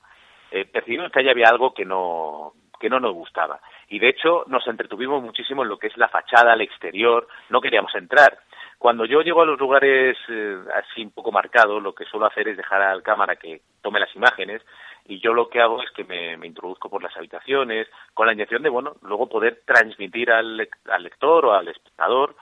Eh, 0.51 0.65
percibimos 0.65 1.11
que 1.11 1.19
allí 1.19 1.29
había 1.29 1.49
algo 1.49 1.73
que 1.73 1.85
no, 1.85 2.53
que 2.83 2.89
no 2.89 2.99
nos 2.99 3.13
gustaba. 3.13 3.61
Y 3.87 3.97
de 3.97 4.09
hecho 4.09 4.43
nos 4.47 4.67
entretuvimos 4.67 5.23
muchísimo 5.23 5.63
en 5.63 5.69
lo 5.69 5.79
que 5.79 5.87
es 5.87 5.95
la 5.95 6.09
fachada, 6.09 6.53
el 6.53 6.59
exterior, 6.59 7.25
no 7.47 7.61
queríamos 7.61 7.95
entrar. 7.95 8.39
Cuando 8.77 9.05
yo 9.05 9.21
llego 9.21 9.41
a 9.41 9.45
los 9.45 9.57
lugares 9.57 10.17
eh, 10.27 10.57
así 10.75 11.01
un 11.01 11.11
poco 11.11 11.31
marcados, 11.31 11.81
lo 11.81 11.95
que 11.95 12.03
suelo 12.03 12.25
hacer 12.25 12.49
es 12.49 12.57
dejar 12.57 12.81
al 12.81 13.01
cámara 13.01 13.37
que 13.37 13.61
tome 13.81 14.01
las 14.01 14.13
imágenes 14.17 14.61
y 15.05 15.21
yo 15.21 15.33
lo 15.33 15.47
que 15.47 15.61
hago 15.61 15.81
es 15.81 15.91
que 15.91 16.03
me, 16.03 16.33
introduzco 16.45 16.89
por 16.89 17.01
las 17.01 17.15
habitaciones 17.15 17.87
con 18.13 18.27
la 18.27 18.33
intención 18.33 18.61
de, 18.61 18.69
bueno, 18.69 18.97
luego 19.01 19.29
poder 19.29 19.61
transmitir 19.65 20.29
al, 20.29 20.67
al 20.89 21.03
lector 21.03 21.45
o 21.45 21.53
al 21.53 21.69
espectador 21.69 22.35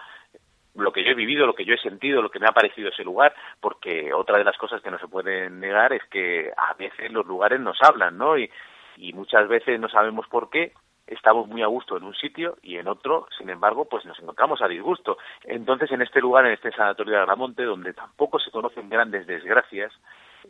lo 0.73 0.91
que 0.91 1.03
yo 1.03 1.11
he 1.11 1.15
vivido, 1.15 1.45
lo 1.45 1.53
que 1.53 1.65
yo 1.65 1.75
he 1.75 1.81
sentido, 1.81 2.23
lo 2.23 2.31
que 2.31 2.39
me 2.39 2.47
ha 2.47 2.53
parecido 2.53 2.89
ese 2.89 3.03
lugar, 3.03 3.35
porque 3.59 4.11
otra 4.11 4.39
de 4.39 4.45
las 4.45 4.57
cosas 4.57 4.81
que 4.81 4.89
no 4.89 4.97
se 4.97 5.07
pueden 5.07 5.59
negar 5.59 5.93
es 5.93 6.03
que 6.05 6.51
a 6.57 6.73
veces 6.73 7.11
los 7.11 7.27
lugares 7.27 7.59
nos 7.59 7.77
hablan, 7.83 8.17
¿no? 8.17 8.39
Y, 8.39 8.49
y 8.97 9.13
muchas 9.13 9.47
veces 9.47 9.79
no 9.79 9.89
sabemos 9.89 10.27
por 10.27 10.49
qué 10.49 10.73
estamos 11.07 11.47
muy 11.47 11.61
a 11.61 11.67
gusto 11.67 11.97
en 11.97 12.03
un 12.03 12.15
sitio 12.15 12.57
y 12.61 12.77
en 12.77 12.87
otro, 12.87 13.27
sin 13.37 13.49
embargo, 13.49 13.85
pues 13.85 14.05
nos 14.05 14.17
encontramos 14.19 14.61
a 14.61 14.67
disgusto. 14.67 15.17
Entonces, 15.43 15.91
en 15.91 16.01
este 16.01 16.21
lugar, 16.21 16.45
en 16.45 16.53
este 16.53 16.71
sanatorio 16.71 17.13
de 17.13 17.19
Agramonte, 17.19 17.63
donde 17.63 17.93
tampoco 17.93 18.39
se 18.39 18.51
conocen 18.51 18.89
grandes 18.89 19.27
desgracias, 19.27 19.91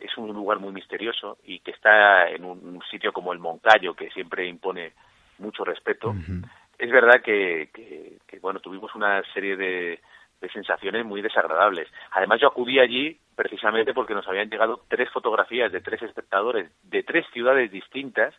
es 0.00 0.16
un 0.16 0.32
lugar 0.32 0.58
muy 0.58 0.72
misterioso 0.72 1.38
y 1.44 1.58
que 1.60 1.72
está 1.72 2.28
en 2.28 2.44
un, 2.44 2.80
sitio 2.90 3.12
como 3.12 3.32
el 3.32 3.38
Moncayo, 3.38 3.94
que 3.94 4.10
siempre 4.10 4.46
impone 4.46 4.92
mucho 5.38 5.64
respeto. 5.64 6.14
Es 6.78 6.90
verdad 6.90 7.20
que, 7.22 7.70
que, 8.26 8.38
bueno, 8.38 8.60
tuvimos 8.60 8.94
una 8.94 9.22
serie 9.34 9.56
de, 9.56 10.00
de 10.42 10.50
sensaciones 10.50 11.06
muy 11.06 11.22
desagradables. 11.22 11.88
Además, 12.10 12.40
yo 12.40 12.48
acudí 12.48 12.78
allí 12.78 13.16
precisamente 13.34 13.94
porque 13.94 14.14
nos 14.14 14.28
habían 14.28 14.50
llegado 14.50 14.82
tres 14.88 15.08
fotografías 15.10 15.72
de 15.72 15.80
tres 15.80 16.02
espectadores 16.02 16.70
de 16.82 17.02
tres 17.02 17.24
ciudades 17.32 17.70
distintas 17.70 18.34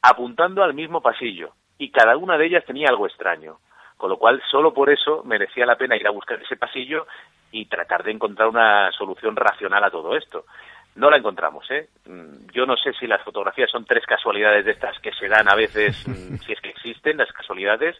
apuntando 0.00 0.62
al 0.62 0.74
mismo 0.74 1.02
pasillo 1.02 1.52
y 1.76 1.90
cada 1.90 2.16
una 2.16 2.38
de 2.38 2.46
ellas 2.46 2.64
tenía 2.64 2.88
algo 2.88 3.06
extraño. 3.06 3.58
Con 3.96 4.10
lo 4.10 4.16
cual, 4.16 4.42
solo 4.50 4.72
por 4.74 4.90
eso 4.90 5.22
merecía 5.24 5.66
la 5.66 5.76
pena 5.76 5.96
ir 5.96 6.06
a 6.06 6.10
buscar 6.10 6.40
ese 6.40 6.56
pasillo 6.56 7.06
y 7.52 7.66
tratar 7.66 8.02
de 8.02 8.10
encontrar 8.10 8.48
una 8.48 8.90
solución 8.92 9.36
racional 9.36 9.84
a 9.84 9.90
todo 9.90 10.16
esto. 10.16 10.44
No 10.96 11.08
la 11.08 11.18
encontramos, 11.18 11.70
¿eh? 11.70 11.88
Mm, 12.06 12.50
yo 12.52 12.66
no 12.66 12.76
sé 12.76 12.92
si 12.94 13.06
las 13.06 13.22
fotografías 13.22 13.70
son 13.70 13.84
tres 13.84 14.04
casualidades 14.04 14.64
de 14.64 14.72
estas 14.72 14.98
que 14.98 15.12
se 15.12 15.28
dan 15.28 15.48
a 15.48 15.54
veces, 15.54 16.06
mm, 16.08 16.36
si 16.38 16.52
es 16.52 16.60
que 16.60 16.70
existen 16.70 17.16
las 17.16 17.32
casualidades, 17.32 17.96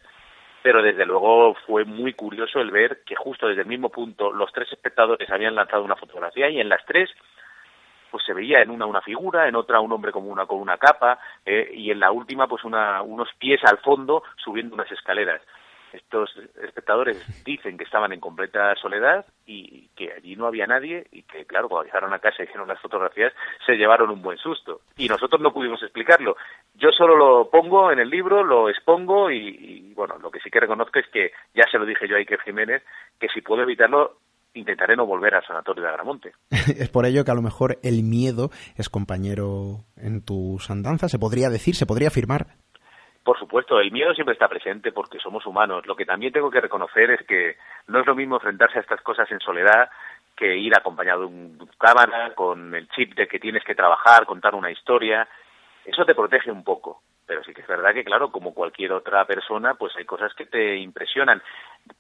pero 0.63 0.83
desde 0.83 1.05
luego 1.05 1.55
fue 1.67 1.85
muy 1.85 2.15
curioso 2.15 2.61
el 2.61 2.71
ver 2.71 3.03
que 3.05 3.17
justo 3.17 3.49
desde 3.49 3.63
el 3.63 3.69
mismo 3.69 3.91
punto 3.91 4.33
los 4.33 4.53
tres 4.53 4.71
espectadores 4.73 5.29
habían 5.31 5.55
lanzado 5.55 5.83
una 5.83 5.97
fotografía 5.97 6.49
y 6.49 6.61
en 6.61 6.69
las 6.69 6.85
tres 6.87 7.11
pues 8.11 8.25
se 8.25 8.35
veía 8.35 8.61
en 8.61 8.71
una 8.71 8.87
una 8.87 9.01
figura, 9.01 9.49
en 9.49 9.57
otra 9.57 9.81
un 9.81 9.93
hombre 9.93 10.13
como 10.13 10.29
una 10.29 10.47
con 10.47 10.61
una 10.61 10.77
capa 10.77 11.19
eh, 11.45 11.71
y 11.75 11.91
en 11.91 11.99
la 11.99 12.13
última 12.13 12.47
pues 12.47 12.63
una, 12.65 13.03
unos 13.03 13.29
pies 13.39 13.61
al 13.65 13.79
fondo 13.79 14.23
subiendo 14.37 14.75
unas 14.75 14.91
escaleras. 14.93 15.43
Estos 15.93 16.35
espectadores 16.63 17.45
dicen 17.45 17.77
que 17.77 17.85
estaban 17.85 18.13
en 18.13 18.21
completa 18.21 18.75
soledad 18.77 19.27
y 19.47 19.89
que 19.95 20.11
allí 20.13 20.37
no 20.37 20.47
había 20.47 20.67
nadie 20.67 21.07
y 21.13 21.23
que, 21.23 21.45
claro, 21.45 21.69
cuando 21.69 21.85
llegaron 21.85 22.15
a 22.15 22.19
casa 22.19 22.43
y 22.43 22.45
hicieron 22.45 22.67
las 22.67 22.81
fotografías, 22.81 23.33
se 23.67 23.77
llevaron 23.77 24.09
un 24.09 24.23
buen 24.23 24.39
susto. 24.39 24.81
Y 24.97 25.07
nosotros 25.09 25.43
no 25.43 25.53
pudimos 25.53 25.83
explicarlo. 25.83 26.37
Yo 26.75 26.93
solo 26.93 27.17
lo 27.17 27.51
pongo 27.51 27.93
en 27.93 27.99
el 27.99 28.09
libro, 28.09 28.43
lo 28.43 28.71
expongo 28.71 29.31
y, 29.31 29.72
bueno, 30.03 30.19
lo 30.21 30.33
que 30.33 30.41
sí 30.41 30.51
que 30.51 30.59
reconozco 30.59 30.99
es 30.99 31.07
que, 31.13 31.31
ya 31.55 31.63
se 31.71 31.79
lo 31.79 31.87
dije 31.87 32.09
yo 32.09 32.17
a 32.17 32.19
Iker 32.19 32.41
Jiménez, 32.41 32.83
que 33.21 33.29
si 33.29 33.41
puedo 33.41 33.63
evitarlo, 33.63 34.17
intentaré 34.53 34.97
no 34.97 35.07
volver 35.07 35.33
al 35.37 35.47
sanatorio 35.47 35.85
de 35.85 35.89
Agramonte. 35.89 36.33
es 36.51 36.89
por 36.89 37.07
ello 37.07 37.25
que 37.25 37.31
a 37.31 37.37
lo 37.37 37.41
mejor 37.41 37.79
el 37.85 38.03
miedo 38.03 38.51
es 38.77 38.89
compañero 38.89 39.85
en 39.97 40.25
tus 40.25 40.69
andanzas, 40.71 41.13
se 41.13 41.21
podría 41.21 41.51
decir, 41.51 41.77
se 41.77 41.87
podría 41.87 42.09
afirmar. 42.09 42.47
Por 43.23 43.39
supuesto, 43.39 43.79
el 43.79 43.93
miedo 43.93 44.13
siempre 44.13 44.33
está 44.33 44.49
presente 44.49 44.91
porque 44.91 45.21
somos 45.21 45.47
humanos. 45.47 45.87
Lo 45.87 45.95
que 45.95 46.05
también 46.05 46.33
tengo 46.33 46.51
que 46.51 46.61
reconocer 46.61 47.13
es 47.13 47.25
que 47.25 47.55
no 47.87 48.01
es 48.01 48.07
lo 48.07 48.17
mismo 48.17 48.35
enfrentarse 48.35 48.79
a 48.79 48.83
estas 48.83 49.03
cosas 49.03 49.31
en 49.31 49.39
soledad 49.39 49.89
que 50.37 50.57
ir 50.57 50.75
acompañado 50.75 51.21
de 51.21 51.27
un 51.27 51.69
cámara, 51.79 52.35
con 52.35 52.75
el 52.75 52.89
chip 52.89 53.15
de 53.15 53.29
que 53.29 53.39
tienes 53.39 53.63
que 53.63 53.77
trabajar, 53.77 54.27
contar 54.27 54.57
una 54.57 54.73
historia. 54.73 55.29
Eso 55.85 56.05
te 56.05 56.17
protege 56.17 56.51
un 56.51 56.65
poco 56.65 57.03
pero 57.33 57.45
sí 57.45 57.55
que 57.55 57.63
es 57.63 57.67
verdad 57.67 57.95
que, 57.95 58.05
claro, 58.05 58.31
como 58.31 58.53
cualquier 58.53 58.93
otra 58.93 59.25
persona, 59.25 59.73
pues 59.73 59.97
hay 59.97 60.05
cosas 60.05 60.35
que 60.35 60.45
te 60.45 60.77
impresionan. 60.77 61.43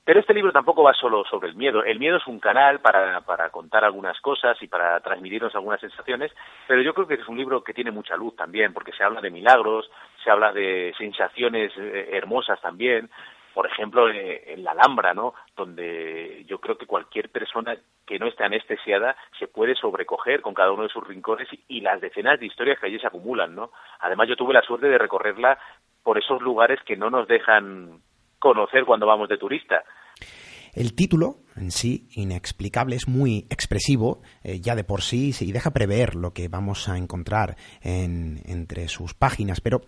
Pero 0.05 0.21
este 0.21 0.35
libro 0.35 0.53
tampoco 0.53 0.83
va 0.83 0.93
solo 0.93 1.25
sobre 1.25 1.49
el 1.49 1.55
miedo. 1.55 1.83
El 1.83 1.99
miedo 1.99 2.19
es 2.19 2.27
un 2.27 2.39
canal 2.39 2.81
para, 2.81 3.23
para 3.23 3.49
contar 3.49 3.83
algunas 3.83 4.21
cosas 4.21 4.63
y 4.63 4.67
para 4.67 5.01
transmitirnos 5.01 5.55
algunas 5.55 5.81
sensaciones, 5.81 6.33
pero 6.69 6.83
yo 6.83 6.93
creo 6.93 7.07
que 7.07 7.15
es 7.15 7.27
un 7.29 7.39
libro 7.39 7.65
que 7.65 7.73
tiene 7.73 7.91
mucha 7.91 8.15
luz 8.15 8.37
también, 8.37 8.75
porque 8.75 8.93
se 8.93 9.03
habla 9.03 9.23
de 9.23 9.31
milagros, 9.31 9.91
se 10.23 10.31
habla 10.31 10.53
de 10.53 10.93
sensaciones 10.99 11.73
eh, 11.79 12.11
hermosas 12.13 12.61
también, 12.61 13.09
por 13.55 13.67
ejemplo, 13.67 14.09
eh, 14.09 14.53
en 14.55 14.65
la 14.65 14.73
Alhambra, 14.73 15.15
¿no? 15.15 15.35
Donde 15.57 16.45
yo 16.47 16.59
creo 16.59 16.77
que 16.77 16.87
cualquier 16.87 17.31
persona 17.31 17.77
que 18.07 18.19
no 18.19 18.27
esté 18.27 18.45
anestesiada 18.45 19.17
se 19.39 19.49
puede 19.49 19.75
sobrecoger 19.75 20.41
con 20.41 20.55
cada 20.55 20.73
uno 20.73 20.85
de 20.85 20.89
sus 20.89 21.07
rincones 21.07 21.49
y, 21.69 21.81
las 21.81 22.01
decenas 22.01 22.39
de 22.39 22.47
historias 22.47 22.79
que 22.79 22.87
allí 22.87 22.99
se 22.99 23.07
acumulan, 23.07 23.55
¿no? 23.55 23.71
Además, 24.01 24.29
yo 24.29 24.37
tuve 24.37 24.55
la 24.55 24.63
suerte 24.63 24.89
de 24.89 24.99
recorrerla 24.99 25.59
por 26.03 26.19
esos 26.19 26.41
lugares 26.41 26.81
que 26.85 26.97
no 26.97 27.11
nos 27.11 27.29
dejan 27.29 28.01
conocer 28.39 28.85
cuando 28.85 29.07
vamos 29.07 29.29
de 29.29 29.39
turista. 29.39 29.83
El 30.75 30.95
título 30.95 31.37
en 31.57 31.71
sí, 31.71 32.09
inexplicable, 32.15 32.97
es 32.97 33.07
muy 33.07 33.47
expresivo 33.51 34.23
eh, 34.43 34.61
ya 34.61 34.75
de 34.75 34.85
por 34.85 35.03
sí 35.03 35.33
y 35.41 35.53
deja 35.53 35.73
prever 35.73 36.15
lo 36.15 36.33
que 36.33 36.49
vamos 36.49 36.89
a 36.89 36.97
encontrar 36.97 37.57
en, 37.83 38.41
entre 38.47 38.89
sus 38.89 39.15
páginas, 39.15 39.61
pero 39.61 39.83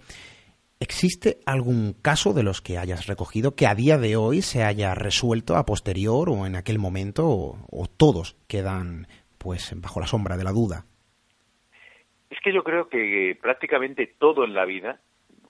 ¿Existe 0.85 1.39
algún 1.47 1.95
caso 2.03 2.35
de 2.35 2.43
los 2.43 2.61
que 2.61 2.77
hayas 2.77 3.07
recogido 3.07 3.57
que 3.57 3.67
a 3.67 3.75
día 3.75 3.97
de 3.97 4.17
hoy 4.17 4.43
se 4.43 4.65
haya 4.65 4.95
resuelto 4.95 5.57
a 5.57 5.65
posterior 5.65 6.29
o 6.29 6.45
en 6.45 6.57
aquel 6.57 6.79
momento 6.79 7.25
o, 7.27 7.87
todos 7.97 8.37
quedan 8.47 9.07
pues 9.39 9.73
bajo 9.81 9.99
la 9.99 10.07
sombra 10.07 10.37
de 10.37 10.45
la 10.45 10.53
duda? 10.53 10.85
Es 12.29 12.39
que 12.45 12.53
yo 12.53 12.63
creo 12.63 12.91
que 12.91 13.35
prácticamente 13.41 14.13
todo 14.19 14.45
en 14.45 14.53
la 14.53 14.67
vida, 14.67 15.01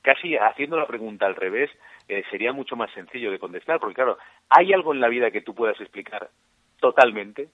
casi 0.03 0.37
haciendo 0.37 0.77
la 0.77 0.87
pregunta 0.87 1.27
al 1.27 1.35
revés, 1.35 1.69
eh, 2.07 2.23
sería 2.31 2.53
mucho 2.53 2.77
más 2.77 2.93
sencillo 2.95 3.33
de 3.33 3.41
contestar, 3.41 3.81
porque 3.81 3.97
claro, 3.97 4.19
¿hay 4.49 4.73
algo 4.73 4.95
en 4.95 5.01
la 5.01 5.09
vida 5.09 5.33
que 5.33 5.41
tú 5.41 5.53
puedas 5.53 5.81
explicar 5.81 6.31
totalmente? 6.79 7.49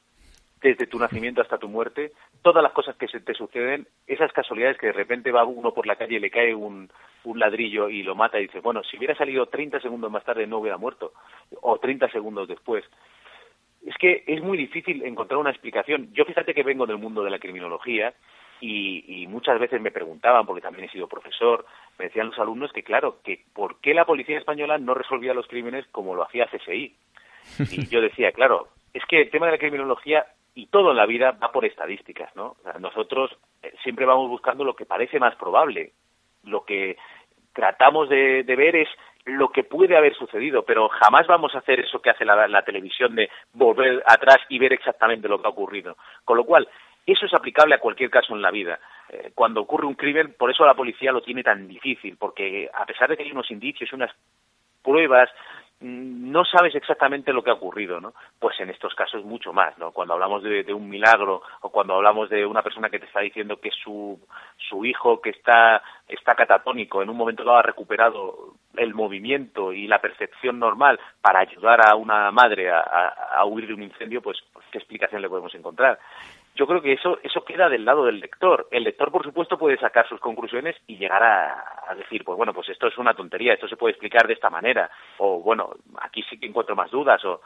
Desde 0.63 0.87
tu 0.87 0.99
nacimiento 0.99 1.41
hasta 1.41 1.59
tu 1.59 1.69
muerte, 1.69 2.13
todas 2.43 2.63
las 2.63 2.73
cosas 2.73 2.97
que 2.97 3.09
se 3.09 3.21
te 3.21 3.35
suceden, 3.35 3.87
esas 4.07 4.33
casualidades 4.33 4.77
que 4.79 4.89
de 4.89 4.93
repente 4.93 5.33
va 5.33 5.45
uno 5.45 5.73
por 5.73 5.87
la 5.87 5.97
calle 5.97 6.17
y 6.17 6.21
le 6.21 6.31
cae 6.31 6.55
un, 6.55 6.91
ladrillo 7.35 7.89
y 7.89 8.03
lo 8.03 8.15
mata 8.15 8.39
y 8.39 8.43
dice, 8.43 8.61
bueno, 8.61 8.83
si 8.83 8.97
hubiera 8.97 9.15
salido 9.15 9.47
30 9.47 9.81
segundos 9.81 10.11
más 10.11 10.25
tarde 10.25 10.47
no 10.47 10.59
hubiera 10.59 10.77
muerto, 10.77 11.13
o 11.63 11.79
30 11.79 12.11
segundos 12.11 12.49
después. 12.49 12.85
Es 13.87 13.97
que 13.97 14.25
es 14.27 14.43
muy 14.43 14.59
difícil 14.59 15.03
encontrar 15.05 15.39
una 15.39 15.51
explicación. 15.51 16.13
Yo 16.13 16.25
fíjate 16.25 16.53
que 16.53 16.63
vengo 16.63 16.87
del 16.87 16.99
mundo 16.99 17.23
de 17.23 17.31
la 17.31 17.39
criminología 17.39 18.13
y, 18.61 19.27
muchas 19.29 19.59
veces 19.59 19.81
me 19.81 19.91
preguntaban, 19.91 20.45
porque 20.45 20.61
también 20.61 20.85
he 20.85 20.93
sido 20.93 21.09
profesor, 21.09 21.65
me 21.99 22.07
decían 22.07 22.27
los 22.27 22.39
alumnos 22.39 22.73
que, 22.73 22.83
claro, 22.83 23.21
que 23.23 23.45
por 23.55 23.81
qué 23.81 23.95
la 23.95 24.05
policía 24.05 24.39
española 24.39 24.77
no 24.77 24.93
resolvía 24.93 25.33
los 25.33 25.47
crímenes 25.47 25.87
como 25.93 26.15
lo 26.15 26.25
hacía 26.25 26.47
CSI. 26.47 26.95
Y 27.71 27.87
yo 27.87 28.03
decía, 28.03 28.33
claro, 28.33 28.69
es 28.93 29.03
que 29.07 29.23
el 29.23 29.31
tema 29.31 29.47
de 29.47 29.53
la 29.53 29.59
criminología 29.59 30.27
y 30.55 30.67
todo 30.67 30.91
en 30.91 30.97
la 30.97 31.07
vida 31.07 31.33
va 31.33 31.53
por 31.53 31.65
estadísticas, 31.65 32.35
¿no? 32.35 32.57
nosotros 32.79 33.31
eh, 33.63 33.73
siempre 33.83 34.07
vamos 34.07 34.29
buscando 34.29 34.65
lo 34.65 34.75
que 34.75 34.87
parece 34.87 35.19
más 35.19 35.35
probable, 35.37 35.93
lo 36.45 36.65
que 36.65 36.97
tratamos 37.53 38.09
de, 38.09 38.43
ver 38.43 38.77
es 38.77 38.89
lo 39.25 39.51
que 39.51 39.65
puede 39.65 39.97
haber 39.97 40.15
sucedido, 40.15 40.65
pero 40.65 40.89
jamás 40.89 41.27
vamos 41.27 41.55
a 41.55 41.59
hacer 41.59 41.81
eso 41.81 42.01
que 42.01 42.11
hace 42.11 42.25
la, 42.25 42.63
televisión 42.63 43.15
de 43.15 43.29
volver 43.53 44.03
atrás 44.07 44.39
y 44.49 44.59
ver 44.59 44.73
exactamente 44.73 45.29
lo 45.29 45.41
que 45.41 45.47
ha 45.47 45.51
ocurrido. 45.51 45.97
Con 46.25 46.37
lo 46.37 46.45
cual, 46.45 46.69
eso 47.07 47.27
es 47.27 47.35
aplicable 47.35 47.75
a 47.75 47.81
cualquier 47.81 48.11
caso 48.11 48.35
en 48.35 48.43
la 48.43 48.51
vida. 48.51 48.79
Eh, 49.09 49.33
cuando 49.35 49.61
ocurre 49.61 49.87
un 49.87 49.95
crimen, 49.95 50.35
por 50.39 50.51
eso 50.51 50.65
la 50.65 50.75
policía 50.75 51.13
lo 51.13 51.23
tiene 51.23 51.43
tan 51.43 51.69
difícil, 51.69 52.17
porque 52.17 52.71
a 52.73 52.87
pesar 52.87 53.11
de 53.11 53.17
que 53.17 53.25
hay 53.25 53.33
unos 53.33 53.51
indicios, 53.51 53.93
unas 53.93 54.11
pruebas, 54.83 55.29
no 55.81 56.45
sabes 56.45 56.75
exactamente 56.75 57.33
lo 57.33 57.43
que 57.43 57.51
ha 57.51 57.55
ocurrido, 57.55 58.01
¿no? 58.01 58.13
Pues 58.39 58.61
en 58.61 58.69
estos 58.69 58.95
casos 58.95 59.25
mucho 59.25 59.53
más, 59.53 59.77
¿no? 59.79 59.93
Cuando 59.93 60.15
hablamos 60.15 60.43
de, 60.43 60.75
un 60.75 60.89
milagro 60.89 61.43
o 61.63 61.71
cuando 61.71 61.95
hablamos 61.95 62.29
de 62.29 62.45
una 62.45 62.63
persona 62.63 62.91
que 62.91 62.99
te 62.99 63.07
está 63.07 63.21
diciendo 63.21 63.59
que 63.59 63.71
su, 63.71 64.19
su 64.69 64.85
hijo 64.85 65.23
que 65.23 65.31
está, 65.31 65.83
está 66.07 66.35
catatónico 66.35 67.03
en 67.03 67.09
un 67.09 67.17
momento 67.17 67.45
dado 67.45 67.59
ha 67.59 67.63
recuperado 67.63 68.55
el 68.77 68.95
movimiento 68.95 69.73
y 69.73 69.87
la 69.87 70.01
percepción 70.01 70.59
normal 70.59 71.01
para 71.23 71.41
ayudar 71.41 71.81
a 71.87 71.97
una 71.97 72.31
madre 72.31 72.71
a, 72.71 72.81
a 72.81 73.45
huir 73.47 73.67
de 73.67 73.75
un 73.75 73.83
incendio, 73.83 74.21
pues 74.21 74.39
qué 74.71 74.79
explicación 74.79 75.23
le 75.23 75.29
podemos 75.31 75.55
encontrar 75.55 75.99
yo 76.55 76.67
creo 76.67 76.83
que 76.83 76.93
eso, 76.93 77.19
eso 77.23 77.45
queda 77.45 77.69
del 77.69 77.85
lado 77.85 78.05
del 78.05 78.21
lector. 78.21 78.69
El 78.71 78.85
lector, 78.85 79.11
por 79.11 79.25
supuesto, 79.25 79.59
puede 79.59 79.79
sacar 79.79 80.09
sus 80.09 80.21
conclusiones 80.21 80.77
y 80.87 80.97
llegar 80.97 81.23
a, 81.23 81.95
decir, 81.97 82.25
pues 82.25 82.37
bueno, 82.37 82.53
pues 82.53 82.69
esto 82.69 82.87
es 82.87 82.99
una 82.99 83.15
tontería, 83.15 83.55
esto 83.55 83.69
se 83.69 83.77
puede 83.77 83.93
explicar 83.93 84.27
de 84.27 84.35
esta 84.35 84.51
manera, 84.51 84.91
o 85.19 85.41
bueno, 85.41 85.71
aquí 86.01 86.23
sí 86.25 86.39
que 86.39 86.47
encuentro 86.47 86.77
más 86.77 86.91
dudas, 86.91 87.25
o 87.25 87.41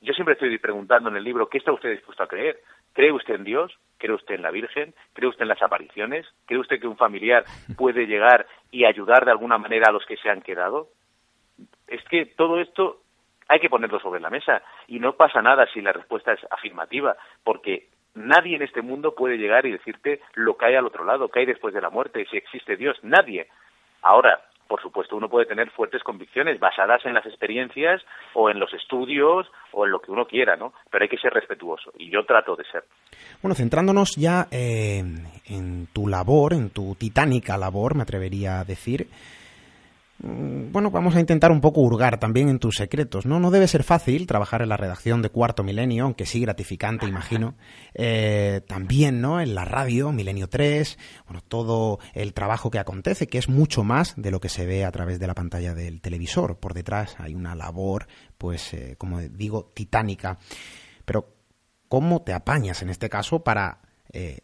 yo 0.00 0.12
siempre 0.12 0.34
estoy 0.34 0.58
preguntando 0.58 1.08
en 1.08 1.16
el 1.16 1.24
libro, 1.24 1.48
¿qué 1.48 1.58
está 1.58 1.72
usted 1.72 1.90
dispuesto 1.90 2.22
a 2.22 2.28
creer? 2.28 2.60
¿Cree 2.92 3.10
usted 3.10 3.36
en 3.36 3.44
Dios? 3.44 3.72
¿Cree 3.96 4.14
usted 4.14 4.34
en 4.34 4.42
la 4.42 4.50
Virgen? 4.50 4.94
¿Cree 5.14 5.28
usted 5.28 5.42
en 5.42 5.48
las 5.48 5.62
apariciones? 5.62 6.26
¿Cree 6.44 6.60
usted 6.60 6.78
que 6.78 6.86
un 6.86 6.98
familiar 6.98 7.44
puede 7.78 8.06
llegar 8.06 8.46
y 8.70 8.84
ayudar 8.84 9.24
de 9.24 9.30
alguna 9.30 9.56
manera 9.56 9.86
a 9.88 9.92
los 9.92 10.04
que 10.04 10.18
se 10.18 10.28
han 10.28 10.42
quedado? 10.42 10.88
Es 11.88 12.04
que 12.04 12.26
todo 12.26 12.60
esto 12.60 13.00
hay 13.48 13.60
que 13.60 13.70
ponerlo 13.70 13.98
sobre 14.00 14.20
la 14.20 14.30
mesa 14.30 14.62
y 14.88 14.98
no 14.98 15.14
pasa 15.14 15.40
nada 15.40 15.66
si 15.72 15.80
la 15.80 15.92
respuesta 15.92 16.32
es 16.32 16.40
afirmativa, 16.50 17.16
porque 17.42 17.88
Nadie 18.14 18.56
en 18.56 18.62
este 18.62 18.82
mundo 18.82 19.14
puede 19.14 19.36
llegar 19.36 19.66
y 19.66 19.72
decirte 19.72 20.20
lo 20.34 20.56
que 20.56 20.66
hay 20.66 20.74
al 20.76 20.86
otro 20.86 21.04
lado, 21.04 21.28
qué 21.28 21.40
hay 21.40 21.46
después 21.46 21.74
de 21.74 21.80
la 21.80 21.90
muerte, 21.90 22.26
si 22.30 22.36
existe 22.36 22.76
Dios. 22.76 22.96
Nadie. 23.02 23.48
Ahora, 24.02 24.40
por 24.68 24.80
supuesto, 24.80 25.16
uno 25.16 25.28
puede 25.28 25.46
tener 25.46 25.70
fuertes 25.70 26.02
convicciones 26.02 26.58
basadas 26.58 27.04
en 27.04 27.14
las 27.14 27.26
experiencias 27.26 28.02
o 28.32 28.48
en 28.50 28.58
los 28.58 28.72
estudios 28.72 29.46
o 29.72 29.84
en 29.84 29.92
lo 29.92 30.00
que 30.00 30.10
uno 30.10 30.26
quiera, 30.26 30.56
¿no? 30.56 30.72
Pero 30.90 31.04
hay 31.04 31.08
que 31.08 31.18
ser 31.18 31.32
respetuoso 31.32 31.92
y 31.98 32.10
yo 32.10 32.24
trato 32.24 32.56
de 32.56 32.64
ser. 32.64 32.84
Bueno, 33.42 33.54
centrándonos 33.54 34.16
ya 34.16 34.46
eh, 34.50 35.02
en 35.46 35.86
tu 35.92 36.08
labor, 36.08 36.54
en 36.54 36.70
tu 36.70 36.94
titánica 36.94 37.58
labor, 37.58 37.94
me 37.94 38.02
atrevería 38.02 38.60
a 38.60 38.64
decir, 38.64 39.06
bueno, 40.26 40.90
vamos 40.90 41.14
a 41.16 41.20
intentar 41.20 41.52
un 41.52 41.60
poco 41.60 41.82
hurgar 41.82 42.18
también 42.18 42.48
en 42.48 42.58
tus 42.58 42.76
secretos, 42.76 43.26
¿no? 43.26 43.40
No 43.40 43.50
debe 43.50 43.68
ser 43.68 43.84
fácil 43.84 44.26
trabajar 44.26 44.62
en 44.62 44.70
la 44.70 44.78
redacción 44.78 45.20
de 45.20 45.28
Cuarto 45.28 45.62
Milenio, 45.62 46.04
aunque 46.04 46.24
sí 46.24 46.40
gratificante, 46.40 47.06
imagino. 47.06 47.54
Eh, 47.96 48.62
también, 48.66 49.20
¿no? 49.20 49.40
En 49.40 49.54
la 49.54 49.64
radio, 49.64 50.10
Milenio 50.10 50.48
3, 50.48 50.98
bueno, 51.26 51.42
todo 51.46 52.00
el 52.12 52.34
trabajo 52.34 52.68
que 52.68 52.80
acontece, 52.80 53.28
que 53.28 53.38
es 53.38 53.48
mucho 53.48 53.84
más 53.84 54.14
de 54.16 54.32
lo 54.32 54.40
que 54.40 54.48
se 54.48 54.66
ve 54.66 54.84
a 54.84 54.90
través 54.90 55.20
de 55.20 55.28
la 55.28 55.34
pantalla 55.34 55.74
del 55.74 56.00
televisor. 56.00 56.58
Por 56.58 56.74
detrás 56.74 57.14
hay 57.20 57.36
una 57.36 57.54
labor, 57.54 58.08
pues, 58.36 58.74
eh, 58.74 58.96
como 58.98 59.20
digo, 59.20 59.70
titánica. 59.74 60.38
Pero, 61.04 61.36
¿cómo 61.88 62.22
te 62.22 62.32
apañas 62.32 62.82
en 62.82 62.90
este 62.90 63.08
caso 63.08 63.44
para 63.44 63.80
eh, 64.12 64.40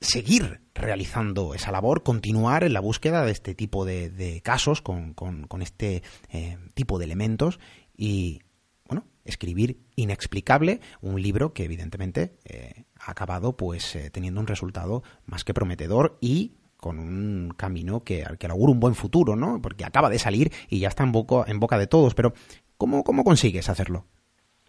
seguir 0.00 0.60
realizando 0.74 1.54
esa 1.54 1.72
labor, 1.72 2.02
continuar 2.02 2.64
en 2.64 2.72
la 2.72 2.80
búsqueda 2.80 3.24
de 3.24 3.32
este 3.32 3.54
tipo 3.54 3.84
de, 3.84 4.40
casos 4.44 4.82
con, 4.82 5.14
este 5.60 6.02
eh, 6.32 6.58
tipo 6.74 6.98
de 6.98 7.04
elementos 7.04 7.60
y, 7.96 8.40
bueno, 8.86 9.04
escribir 9.24 9.78
Inexplicable, 9.96 10.80
un 11.00 11.20
libro 11.22 11.52
que 11.52 11.64
evidentemente 11.64 12.32
eh, 12.44 12.84
ha 13.00 13.12
acabado 13.12 13.56
pues 13.56 13.94
eh, 13.96 14.10
teniendo 14.10 14.40
un 14.40 14.46
resultado 14.46 15.02
más 15.26 15.44
que 15.44 15.54
prometedor 15.54 16.18
y 16.20 16.54
con 16.76 16.98
un 16.98 17.54
camino 17.56 18.04
que, 18.04 18.24
que 18.38 18.46
augura 18.46 18.72
un 18.72 18.80
buen 18.80 18.94
futuro, 18.94 19.36
¿no? 19.36 19.60
Porque 19.62 19.84
acaba 19.84 20.10
de 20.10 20.18
salir 20.18 20.50
y 20.68 20.80
ya 20.80 20.88
está 20.88 21.02
en 21.04 21.12
boca, 21.12 21.44
en 21.46 21.60
boca 21.60 21.78
de 21.78 21.86
todos, 21.86 22.14
pero 22.14 22.34
¿cómo, 22.76 23.04
¿cómo 23.04 23.24
consigues 23.24 23.68
hacerlo? 23.68 24.04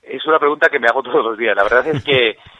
Es 0.01 0.25
una 0.25 0.39
pregunta 0.39 0.69
que 0.69 0.79
me 0.79 0.87
hago 0.87 1.03
todos 1.03 1.25
los 1.25 1.37
días. 1.37 1.55
La 1.55 1.63
verdad 1.63 1.87
es 1.87 2.03
que 2.03 2.37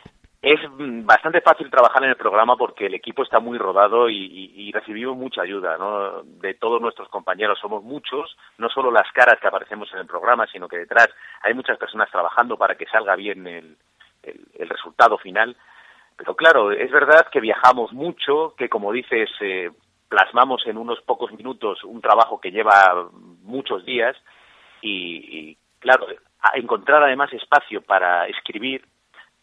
es 0.46 0.60
bastante 1.04 1.42
fácil 1.42 1.72
trabajar 1.72 2.04
en 2.04 2.12
el 2.12 2.18
programa 2.18 2.56
porque 2.56 2.86
el 2.86 2.94
equipo 2.94 3.24
está 3.24 3.40
muy 3.40 3.58
rodado 3.58 4.08
y, 4.08 4.72
recibimos 4.72 5.18
mucha 5.18 5.42
ayuda 5.42 5.76
¿no? 5.78 6.22
de 6.22 6.54
todos 6.54 6.80
nuestros 6.80 7.10
compañeros. 7.10 7.58
Somos 7.60 7.84
muchos, 7.84 8.38
no 8.60 8.70
solo 8.70 8.92
las 8.92 9.12
caras 9.12 9.40
que 9.42 9.48
aparecemos 9.48 9.92
en 9.94 10.02
el 10.02 10.06
programa, 10.06 10.46
sino 10.46 10.68
que 10.68 10.78
detrás 10.78 11.10
hay 11.42 11.56
muchas 11.56 11.80
personas 11.80 12.12
trabajando 12.12 12.58
para 12.58 12.76
que 12.76 12.86
salga 12.86 13.16
bien 13.16 13.48
el, 13.48 13.78
resultado 14.70 15.18
final. 15.18 15.58
Pero 16.16 16.36
claro, 16.36 16.72
es 16.72 16.92
verdad 16.92 17.28
que 17.32 17.40
viajamos 17.40 17.92
mucho, 17.92 18.54
que 18.56 18.70
como 18.70 18.92
dices, 18.92 19.30
eh, 19.42 19.72
plasmamos 20.10 20.68
en 20.68 20.78
unos 20.78 21.02
pocos 21.02 21.32
minutos 21.32 21.84
un 21.84 22.02
trabajo 22.02 22.40
que 22.40 22.52
lleva 22.52 23.10
muchos 23.42 23.84
días 23.84 24.16
y 24.82 25.58
claro, 25.80 26.06
encontrar 26.54 27.02
además 27.02 27.34
espacio 27.34 27.82
para 27.82 28.28
escribir 28.28 28.86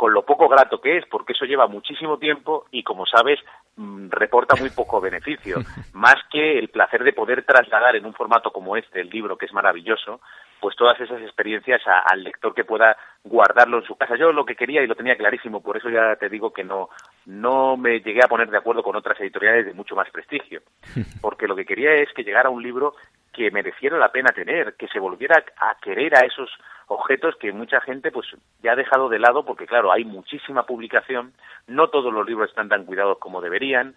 con 0.03 0.13
lo 0.13 0.25
poco 0.25 0.49
grato 0.49 0.81
que 0.81 0.99
es, 0.99 1.07
porque 1.07 1.33
eso 1.33 1.45
lleva 1.45 1.69
muchísimo 1.69 2.19
tiempo 2.19 2.67
y, 2.73 2.83
como 2.83 3.07
sabes, 3.07 3.39
mm, 3.77 4.09
reporta 4.11 4.57
muy 4.57 4.69
poco 4.71 5.01
beneficio, 5.01 5.59
más 5.93 6.17
que 6.29 6.59
el 6.59 6.71
placer 6.71 7.05
de 7.05 7.13
poder 7.13 7.45
trasladar 7.45 7.95
en 7.95 8.05
un 8.05 8.13
formato 8.13 8.51
como 8.51 8.77
este, 8.77 9.01
el 9.01 9.11
libro, 9.11 9.39
que 9.39 9.47
es 9.47 9.53
maravilloso, 9.53 10.21
pues 10.61 10.75
todas 10.75 11.01
esas 11.01 11.23
experiencias 11.23 11.81
al 11.87 12.25
lector 12.25 12.53
que 12.53 12.65
pueda 12.65 12.97
guardarlo 13.23 13.79
en 13.79 13.85
su 13.85 13.95
casa. 13.95 14.17
Yo 14.17 14.33
lo 14.33 14.45
que 14.45 14.57
quería 14.57 14.83
y 14.83 14.89
lo 14.89 14.97
tenía 14.97 15.17
clarísimo, 15.17 15.63
por 15.63 15.77
eso 15.77 15.89
ya 15.89 16.17
te 16.17 16.29
digo 16.29 16.53
que 16.53 16.65
no, 16.65 16.89
no 17.27 17.77
me 17.77 18.01
llegué 18.01 18.25
a 18.25 18.29
poner 18.29 18.51
de 18.51 18.59
acuerdo 18.59 18.83
con 18.83 18.97
otras 18.97 19.21
editoriales 19.21 19.67
de 19.67 19.73
mucho 19.73 19.95
más 19.95 20.11
prestigio, 20.11 20.63
porque 21.23 21.47
lo 21.47 21.55
que 21.55 21.65
quería 21.65 21.95
es 21.95 22.13
que 22.13 22.25
llegara 22.25 22.51
un 22.51 22.61
libro 22.61 22.97
que 23.33 23.51
mereciera 23.51 23.99
la 23.99 24.13
pena 24.13 24.33
tener, 24.35 24.75
que 24.75 24.89
se 24.89 24.99
volviera 24.99 25.43
a 25.57 25.77
querer 25.81 26.17
a 26.17 26.27
esos 26.27 26.51
objetos 26.87 27.37
que 27.37 27.53
mucha 27.53 27.81
gente 27.81 28.11
pues 28.11 28.27
ya 28.63 28.73
ha 28.73 28.77
dejado 28.77 29.09
de 29.09 29.19
lado 29.19 29.45
porque 29.45 29.67
claro 29.67 29.91
hay 29.91 30.05
muchísima 30.05 30.67
publicación 30.67 31.33
no 31.67 31.89
todos 31.89 32.13
los 32.13 32.27
libros 32.27 32.51
están 32.51 32.69
tan 32.69 32.85
cuidados 32.85 33.19
como 33.19 33.41
deberían 33.41 33.95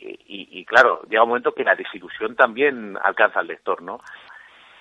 y, 0.00 0.64
claro 0.64 1.02
llega 1.10 1.24
un 1.24 1.30
momento 1.30 1.52
que 1.52 1.64
la 1.64 1.74
desilusión 1.74 2.36
también 2.36 2.96
alcanza 3.02 3.40
al 3.40 3.48
lector 3.48 3.82
no 3.82 4.00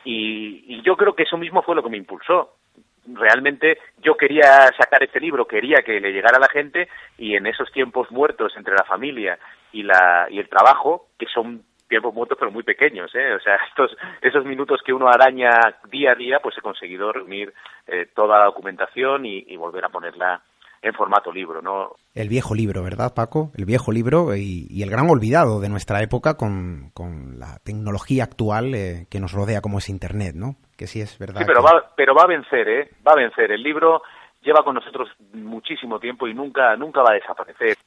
y, 0.08 0.82
yo 0.84 0.96
creo 0.96 1.14
que 1.14 1.24
eso 1.24 1.38
mismo 1.38 1.62
fue 1.64 1.76
lo 1.76 1.84
que 1.84 1.90
me 1.90 1.98
impulsó. 1.98 2.54
Realmente 3.08 3.78
yo 3.98 4.16
quería 4.16 4.70
sacar 4.78 5.04
este 5.04 5.20
libro 5.20 5.46
quería 5.46 5.82
que 5.82 6.00
le 6.00 6.12
llegara 6.12 6.38
a 6.38 6.42
la 6.42 6.50
gente 6.50 6.90
y 7.18 7.36
en 7.36 7.48
esos 7.48 7.72
tiempos 7.72 8.12
muertos 8.12 8.54
entre 8.58 8.76
la 8.76 8.84
familia 8.84 9.40
y 9.72 9.84
la 9.84 10.28
y 10.30 10.40
el 10.40 10.50
trabajo 10.50 11.08
que 11.18 11.26
son 11.26 11.64
tiempos 11.88 12.14
muertos 12.14 12.38
pero 12.40 12.52
muy 12.52 12.64
pequeños, 12.64 13.14
¿eh? 13.16 13.34
O 13.34 13.40
sea, 13.40 13.56
estos, 13.70 13.96
esos 14.22 14.46
minutos 14.46 14.82
que 14.86 14.94
uno 14.94 15.08
araña 15.08 15.60
día 15.90 16.12
a 16.12 16.16
día, 16.16 16.40
pues 16.42 16.58
he 16.58 16.62
conseguido 16.62 17.12
reunir 17.12 17.54
eh, 17.88 18.08
toda 18.14 18.40
la 18.40 18.46
documentación 18.46 19.26
y, 19.26 19.56
volver 19.58 19.86
a 19.86 19.90
ponerla 19.90 20.42
en 20.82 20.94
formato 20.94 21.32
libro, 21.32 21.62
¿no? 21.62 21.96
El 22.14 22.30
viejo 22.30 22.54
libro, 22.54 22.84
¿verdad, 22.84 23.14
Paco? 23.16 23.52
El 23.58 23.66
viejo 23.66 23.92
libro 23.92 24.36
y, 24.36 24.84
el 24.84 24.90
gran 24.92 25.10
olvidado 25.10 25.60
de 25.60 25.70
nuestra 25.70 26.02
época 26.04 26.38
con, 26.38 26.92
la 27.38 27.58
tecnología 27.64 28.24
actual 28.24 28.76
eh, 28.76 29.08
que 29.10 29.20
nos 29.20 29.32
rodea 29.32 29.62
como 29.62 29.80
es 29.80 29.90
Internet, 29.90 30.36
¿no? 30.36 30.56
Que 30.78 30.86
sí 30.86 31.02
es 31.02 31.18
verdad. 31.18 31.40
Sí, 31.40 31.46
pero, 31.48 31.64
va, 31.64 31.92
pero 31.96 32.14
va 32.14 32.24
a 32.24 32.28
vencer, 32.28 32.70
¿eh? 32.70 32.92
Va 33.06 33.14
a 33.14 33.16
vencer. 33.16 33.52
El 33.52 33.64
libro 33.64 34.04
lleva 34.42 34.64
con 34.64 34.76
nosotros 34.76 35.10
muchísimo 35.34 36.00
tiempo 36.00 36.28
y 36.28 36.34
nunca, 36.34 36.76
nunca 36.76 37.02
va 37.02 37.12
a 37.12 37.16
desaparecer. 37.16 37.78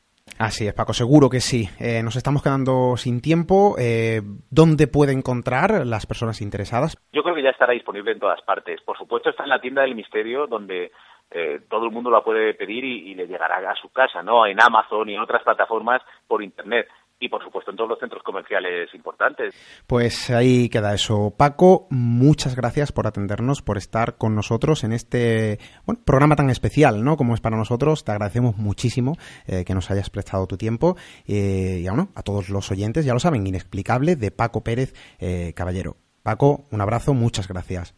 Así 0.41 0.67
es, 0.67 0.73
Paco, 0.73 0.95
seguro 0.95 1.29
que 1.29 1.41
sí. 1.41 1.69
Eh, 1.79 2.03
nos 2.03 2.17
estamos 2.17 2.43
quedando 2.43 2.97
sin 2.97 3.21
tiempo. 3.21 3.77
Eh, 3.79 4.23
¿Dónde 4.51 4.87
puede 4.87 5.13
encontrar 5.13 5.85
las 5.85 6.07
personas 6.07 6.41
interesadas? 6.41 6.97
Yo 7.13 7.23
creo 7.23 7.35
que 7.35 7.43
ya 7.43 7.51
estará 7.51 7.75
disponible 7.75 8.13
en 8.13 8.21
todas 8.21 8.41
partes. 8.41 8.81
Por 8.81 8.97
supuesto, 8.97 9.29
está 9.29 9.43
en 9.43 9.51
la 9.51 9.61
tienda 9.61 9.83
del 9.83 9.95
misterio, 9.95 10.47
donde 10.47 10.93
eh, 11.31 11.61
todo 11.69 11.85
el 11.85 11.93
mundo 11.93 12.11
la 12.11 12.23
puede 12.23 12.55
pedir 12.55 12.85
y, 12.85 13.15
le 13.15 13.27
llegará 13.27 13.57
a 13.71 13.75
su 13.77 13.91
casa, 13.91 14.23
¿no? 14.23 14.47
En 14.47 14.59
Amazon 14.59 15.11
y 15.11 15.15
en 15.15 15.21
otras 15.21 15.43
plataformas 15.43 16.01
por 16.27 16.43
Internet. 16.43 16.89
Y 17.21 17.29
por 17.29 17.45
supuesto 17.45 17.71
en 17.71 17.77
todos 17.77 17.91
los 17.91 18.01
centros 18.01 18.23
comerciales 18.23 18.93
importantes. 18.95 19.55
Pues 19.87 20.31
ahí 20.31 20.71
queda 20.71 20.95
eso. 20.95 21.35
Paco, 21.37 21.87
muchas 21.91 22.57
gracias 22.57 22.93
por 22.93 23.07
atendernos, 23.07 23.61
por 23.61 23.77
estar 23.77 24.17
con 24.17 24.35
nosotros 24.35 24.85
en 24.85 24.93
este 24.93 25.59
programa 26.07 26.35
tan 26.35 26.49
especial, 26.49 27.05
¿no? 27.05 27.19
Como 27.19 27.35
es 27.35 27.43
para 27.43 27.59
nosotros. 27.59 28.05
Te 28.05 28.13
agradecemos 28.13 28.57
muchísimo 28.57 29.19
eh, 29.47 29.65
que 29.67 29.75
nos 29.75 29.91
hayas 29.91 30.09
prestado 30.09 30.47
tu 30.47 30.57
tiempo. 30.57 30.97
Eh, 31.27 31.83
y 31.85 31.89
bueno, 31.89 32.09
a 32.15 32.23
todos 32.23 32.49
los 32.49 32.71
oyentes, 32.71 33.05
ya 33.05 33.13
lo 33.13 33.21
saben, 33.21 33.47
inexplicable 33.47 34.17
de 34.17 34.31
Paco 34.31 34.65
Pérez 34.65 34.95
eh, 35.21 35.53
Caballero. 35.55 35.97
Paco, 36.23 36.65
un 36.71 36.81
abrazo, 36.81 37.13
muchas 37.13 37.49
gracias. 37.49 37.95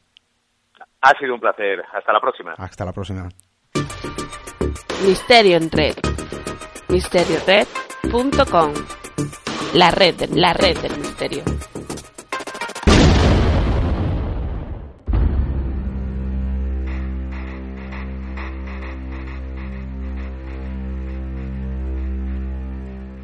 Ha 1.01 1.17
sido 1.19 1.35
un 1.35 1.41
placer. 1.41 1.81
Hasta 1.93 2.13
la 2.13 2.21
próxima. 2.21 2.55
Hasta 2.59 2.85
la 2.85 2.93
próxima. 2.93 3.29
Misterio 5.05 5.57
en 5.57 5.71
red. 5.71 5.95
Misteriored.com 6.89 9.02
la 9.75 9.91
red, 9.91 10.29
la 10.31 10.53
red 10.53 10.79
del 10.79 10.99
misterio. 10.99 11.43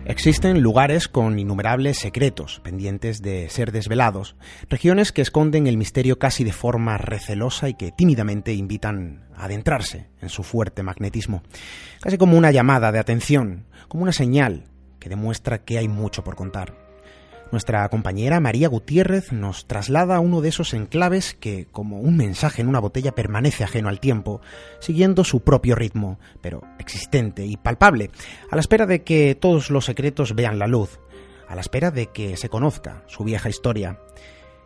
Existen 0.06 0.62
lugares 0.62 1.06
con 1.06 1.38
innumerables 1.38 1.98
secretos 1.98 2.60
pendientes 2.64 3.20
de 3.20 3.50
ser 3.50 3.72
desvelados, 3.72 4.36
regiones 4.70 5.12
que 5.12 5.20
esconden 5.20 5.66
el 5.66 5.76
misterio 5.76 6.18
casi 6.18 6.44
de 6.44 6.52
forma 6.52 6.96
recelosa 6.96 7.68
y 7.68 7.74
que 7.74 7.92
tímidamente 7.92 8.54
invitan 8.54 9.28
a 9.36 9.44
adentrarse 9.44 10.08
en 10.22 10.30
su 10.30 10.42
fuerte 10.42 10.82
magnetismo, 10.82 11.42
casi 12.00 12.16
como 12.16 12.38
una 12.38 12.50
llamada 12.50 12.90
de 12.90 12.98
atención, 12.98 13.66
como 13.86 14.02
una 14.02 14.12
señal 14.12 14.64
que 14.98 15.08
demuestra 15.08 15.64
que 15.64 15.78
hay 15.78 15.88
mucho 15.88 16.24
por 16.24 16.36
contar. 16.36 16.74
Nuestra 17.50 17.88
compañera 17.88 18.40
María 18.40 18.68
Gutiérrez 18.68 19.32
nos 19.32 19.66
traslada 19.66 20.16
a 20.16 20.20
uno 20.20 20.42
de 20.42 20.50
esos 20.50 20.74
enclaves 20.74 21.32
que, 21.32 21.66
como 21.72 21.98
un 21.98 22.14
mensaje 22.14 22.60
en 22.60 22.68
una 22.68 22.78
botella, 22.78 23.14
permanece 23.14 23.64
ajeno 23.64 23.88
al 23.88 24.00
tiempo, 24.00 24.42
siguiendo 24.80 25.24
su 25.24 25.40
propio 25.40 25.74
ritmo, 25.74 26.18
pero 26.42 26.62
existente 26.78 27.46
y 27.46 27.56
palpable, 27.56 28.10
a 28.50 28.56
la 28.56 28.60
espera 28.60 28.84
de 28.84 29.02
que 29.02 29.34
todos 29.34 29.70
los 29.70 29.86
secretos 29.86 30.34
vean 30.34 30.58
la 30.58 30.66
luz, 30.66 31.00
a 31.48 31.54
la 31.54 31.62
espera 31.62 31.90
de 31.90 32.08
que 32.08 32.36
se 32.36 32.50
conozca 32.50 33.02
su 33.06 33.24
vieja 33.24 33.48
historia. 33.48 33.98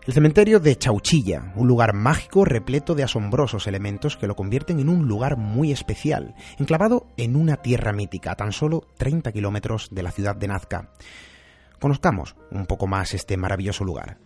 El 0.04 0.14
cementerio 0.14 0.58
de 0.58 0.76
Chauchilla, 0.76 1.52
un 1.54 1.68
lugar 1.68 1.94
mágico 1.94 2.44
repleto 2.44 2.96
de 2.96 3.04
asombrosos 3.04 3.68
elementos 3.68 4.16
que 4.16 4.26
lo 4.26 4.34
convierten 4.34 4.80
en 4.80 4.88
un 4.88 5.06
lugar 5.06 5.36
muy 5.36 5.70
especial, 5.70 6.34
enclavado 6.58 7.06
en 7.16 7.36
una 7.36 7.58
tierra 7.58 7.92
mítica, 7.92 8.32
a 8.32 8.34
tan 8.34 8.50
solo 8.50 8.88
30 8.96 9.30
kilómetros 9.30 9.90
de 9.92 10.02
la 10.02 10.10
ciudad 10.10 10.34
de 10.34 10.48
Nazca. 10.48 10.90
Conozcamos 11.78 12.34
un 12.50 12.66
poco 12.66 12.88
más 12.88 13.14
este 13.14 13.36
maravilloso 13.36 13.84
lugar. 13.84 14.18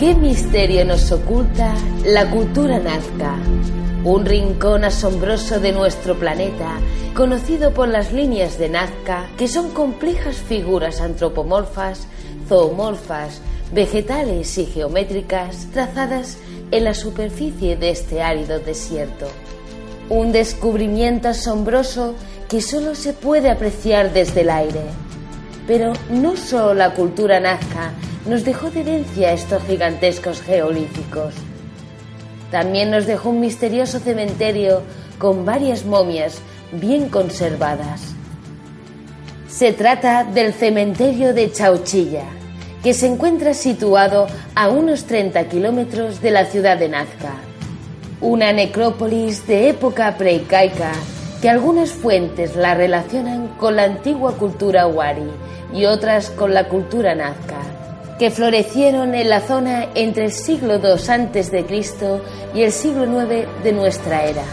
¿Qué 0.00 0.14
misterio 0.14 0.82
nos 0.86 1.12
oculta 1.12 1.74
la 2.06 2.30
cultura 2.30 2.78
nazca? 2.78 3.36
Un 4.02 4.24
rincón 4.24 4.82
asombroso 4.82 5.60
de 5.60 5.72
nuestro 5.72 6.18
planeta, 6.18 6.78
conocido 7.14 7.74
por 7.74 7.86
las 7.86 8.10
líneas 8.10 8.58
de 8.58 8.70
Nazca, 8.70 9.28
que 9.36 9.46
son 9.46 9.72
complejas 9.72 10.36
figuras 10.36 11.02
antropomorfas, 11.02 12.06
zoomorfas, 12.48 13.42
vegetales 13.74 14.56
y 14.56 14.64
geométricas 14.64 15.66
trazadas 15.70 16.38
en 16.70 16.84
la 16.84 16.94
superficie 16.94 17.76
de 17.76 17.90
este 17.90 18.22
árido 18.22 18.58
desierto. 18.58 19.26
Un 20.08 20.32
descubrimiento 20.32 21.28
asombroso 21.28 22.14
que 22.48 22.62
solo 22.62 22.94
se 22.94 23.12
puede 23.12 23.50
apreciar 23.50 24.14
desde 24.14 24.40
el 24.40 24.48
aire. 24.48 25.09
Pero 25.70 25.92
no 26.10 26.36
solo 26.36 26.74
la 26.74 26.94
cultura 26.94 27.38
nazca 27.38 27.92
nos 28.26 28.44
dejó 28.44 28.72
de 28.72 28.80
herencia 28.80 29.32
estos 29.32 29.62
gigantescos 29.62 30.42
geolíticos. 30.42 31.32
También 32.50 32.90
nos 32.90 33.06
dejó 33.06 33.30
un 33.30 33.38
misterioso 33.38 34.00
cementerio 34.00 34.82
con 35.20 35.44
varias 35.44 35.84
momias 35.84 36.40
bien 36.72 37.08
conservadas. 37.08 38.02
Se 39.48 39.72
trata 39.72 40.24
del 40.24 40.54
cementerio 40.54 41.34
de 41.34 41.52
Chauchilla, 41.52 42.24
que 42.82 42.92
se 42.92 43.06
encuentra 43.06 43.54
situado 43.54 44.26
a 44.56 44.70
unos 44.70 45.04
30 45.04 45.44
kilómetros 45.44 46.20
de 46.20 46.32
la 46.32 46.46
ciudad 46.46 46.78
de 46.78 46.88
Nazca. 46.88 47.34
Una 48.20 48.52
necrópolis 48.52 49.46
de 49.46 49.68
época 49.68 50.16
preincaica 50.16 50.90
que 51.40 51.48
algunas 51.48 51.90
fuentes 51.90 52.56
la 52.56 52.74
relacionan 52.74 53.48
con 53.58 53.76
la 53.76 53.84
antigua 53.84 54.36
cultura 54.36 54.86
wari 54.86 55.30
y 55.72 55.86
otras 55.86 56.30
con 56.30 56.52
la 56.52 56.68
cultura 56.68 57.14
nazca 57.14 57.56
que 58.20 58.30
florecieron 58.30 59.14
en 59.14 59.30
la 59.30 59.40
zona 59.40 59.86
entre 59.94 60.26
el 60.26 60.32
siglo 60.32 60.74
II 60.74 60.90
a.C. 60.90 61.64
y 62.54 62.60
el 62.60 62.70
siglo 62.70 63.06
IX 63.06 63.46
de 63.64 63.72
nuestra 63.72 64.24
era. 64.24 64.44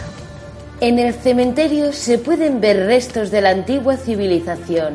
En 0.80 0.98
el 0.98 1.12
cementerio 1.12 1.92
se 1.92 2.16
pueden 2.16 2.62
ver 2.62 2.86
restos 2.86 3.30
de 3.30 3.42
la 3.42 3.50
antigua 3.50 3.98
civilización, 3.98 4.94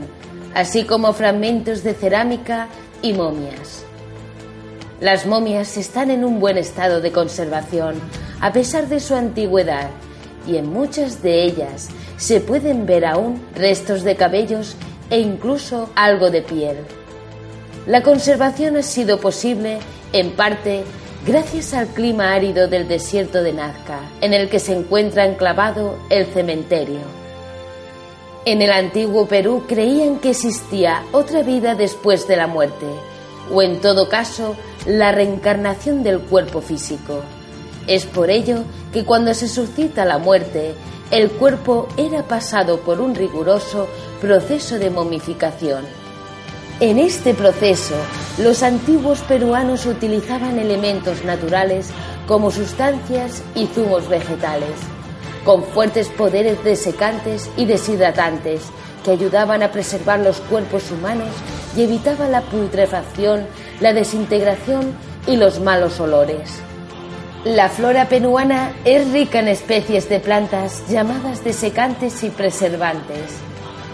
así 0.55 0.85
como 0.85 1.13
fragmentos 1.13 1.83
de 1.83 1.93
cerámica 1.93 2.67
y 3.03 3.13
momias. 3.13 3.83
Las 4.99 5.27
momias 5.27 5.77
están 5.77 6.09
en 6.09 6.25
un 6.25 6.39
buen 6.39 6.57
estado 6.57 6.99
de 6.99 7.11
conservación, 7.11 7.93
a 8.41 8.53
pesar 8.53 8.87
de 8.87 8.99
su 8.99 9.13
antigüedad, 9.13 9.89
y 10.47 10.57
en 10.57 10.71
muchas 10.71 11.21
de 11.21 11.43
ellas 11.43 11.89
se 12.17 12.39
pueden 12.39 12.85
ver 12.85 13.05
aún 13.05 13.41
restos 13.55 14.03
de 14.03 14.15
cabellos 14.15 14.75
e 15.09 15.19
incluso 15.19 15.89
algo 15.95 16.31
de 16.31 16.41
piel. 16.41 16.77
La 17.85 18.01
conservación 18.01 18.77
ha 18.77 18.83
sido 18.83 19.19
posible, 19.19 19.79
en 20.13 20.31
parte, 20.31 20.83
gracias 21.25 21.73
al 21.73 21.87
clima 21.87 22.33
árido 22.33 22.67
del 22.67 22.87
desierto 22.87 23.43
de 23.43 23.53
Nazca, 23.53 23.99
en 24.21 24.33
el 24.33 24.49
que 24.49 24.59
se 24.59 24.73
encuentra 24.73 25.25
enclavado 25.25 25.97
el 26.09 26.25
cementerio. 26.27 27.01
En 28.45 28.61
el 28.61 28.71
antiguo 28.71 29.27
Perú 29.27 29.63
creían 29.67 30.19
que 30.19 30.31
existía 30.31 31.03
otra 31.11 31.43
vida 31.43 31.75
después 31.75 32.27
de 32.27 32.37
la 32.37 32.47
muerte, 32.47 32.87
o 33.53 33.61
en 33.61 33.81
todo 33.81 34.09
caso, 34.09 34.55
la 34.85 35.11
reencarnación 35.11 36.03
del 36.03 36.19
cuerpo 36.19 36.61
físico. 36.61 37.21
Es 37.87 38.05
por 38.05 38.29
ello 38.29 38.63
que 38.91 39.03
cuando 39.03 39.33
se 39.33 39.47
suscita 39.47 40.05
la 40.05 40.17
muerte, 40.17 40.73
el 41.11 41.29
cuerpo 41.31 41.87
era 41.97 42.23
pasado 42.23 42.79
por 42.79 43.01
un 43.01 43.13
riguroso 43.13 43.87
proceso 44.21 44.79
de 44.79 44.89
momificación 44.89 45.85
en 46.79 46.97
este 46.97 47.33
proceso, 47.35 47.95
los 48.39 48.63
antiguos 48.63 49.19
peruanos 49.21 49.85
utilizaban 49.85 50.57
elementos 50.57 51.23
naturales 51.23 51.91
como 52.27 52.49
sustancias 52.49 53.43
y 53.53 53.67
zumos 53.67 54.09
vegetales, 54.09 54.71
con 55.45 55.63
fuertes 55.63 56.09
poderes 56.09 56.61
desecantes 56.63 57.49
y 57.57 57.65
deshidratantes 57.65 58.63
que 59.05 59.11
ayudaban 59.11 59.61
a 59.61 59.71
preservar 59.71 60.19
los 60.19 60.41
cuerpos 60.41 60.89
humanos 60.91 61.29
y 61.77 61.83
evitaban 61.83 62.31
la 62.31 62.41
putrefacción, 62.41 63.45
la 63.79 63.93
desintegración 63.93 64.93
y 65.27 65.35
los 65.35 65.59
malos 65.59 65.99
olores. 65.99 66.62
La 67.45 67.67
flora 67.67 68.07
peruana 68.07 68.71
es 68.85 69.11
rica 69.11 69.39
en 69.39 69.49
especies 69.49 70.07
de 70.07 70.21
plantas 70.21 70.83
llamadas 70.89 71.43
desecantes 71.43 72.23
y 72.23 72.29
preservantes 72.29 73.43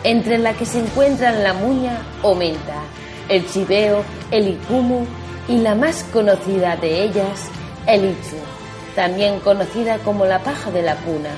entre 0.03 0.37
la 0.37 0.53
que 0.53 0.65
se 0.65 0.79
encuentran 0.79 1.43
la 1.43 1.53
muña 1.53 1.97
o 2.21 2.35
menta, 2.35 2.83
el 3.27 3.47
chiveo, 3.47 4.03
el 4.31 4.49
icumu 4.49 5.05
y 5.47 5.57
la 5.57 5.75
más 5.75 6.05
conocida 6.13 6.77
de 6.77 7.03
ellas, 7.03 7.49
el 7.87 8.05
ichu, 8.05 8.37
también 8.95 9.39
conocida 9.39 9.97
como 9.99 10.25
la 10.25 10.39
paja 10.39 10.71
de 10.71 10.83
la 10.83 10.95
cuna. 10.97 11.31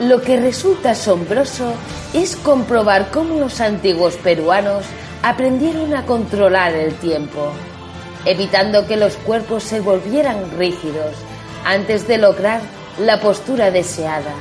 Lo 0.00 0.22
que 0.22 0.38
resulta 0.38 0.92
asombroso 0.92 1.72
es 2.14 2.36
comprobar 2.36 3.10
cómo 3.10 3.40
los 3.40 3.60
antiguos 3.60 4.14
peruanos 4.16 4.84
aprendieron 5.22 5.94
a 5.94 6.06
controlar 6.06 6.74
el 6.74 6.94
tiempo, 6.94 7.50
evitando 8.28 8.86
que 8.86 8.96
los 8.96 9.16
cuerpos 9.16 9.62
se 9.62 9.80
volvieran 9.80 10.58
rígidos 10.58 11.14
antes 11.64 12.06
de 12.06 12.18
lograr 12.18 12.60
la 12.98 13.20
postura 13.20 13.70
deseada, 13.70 14.34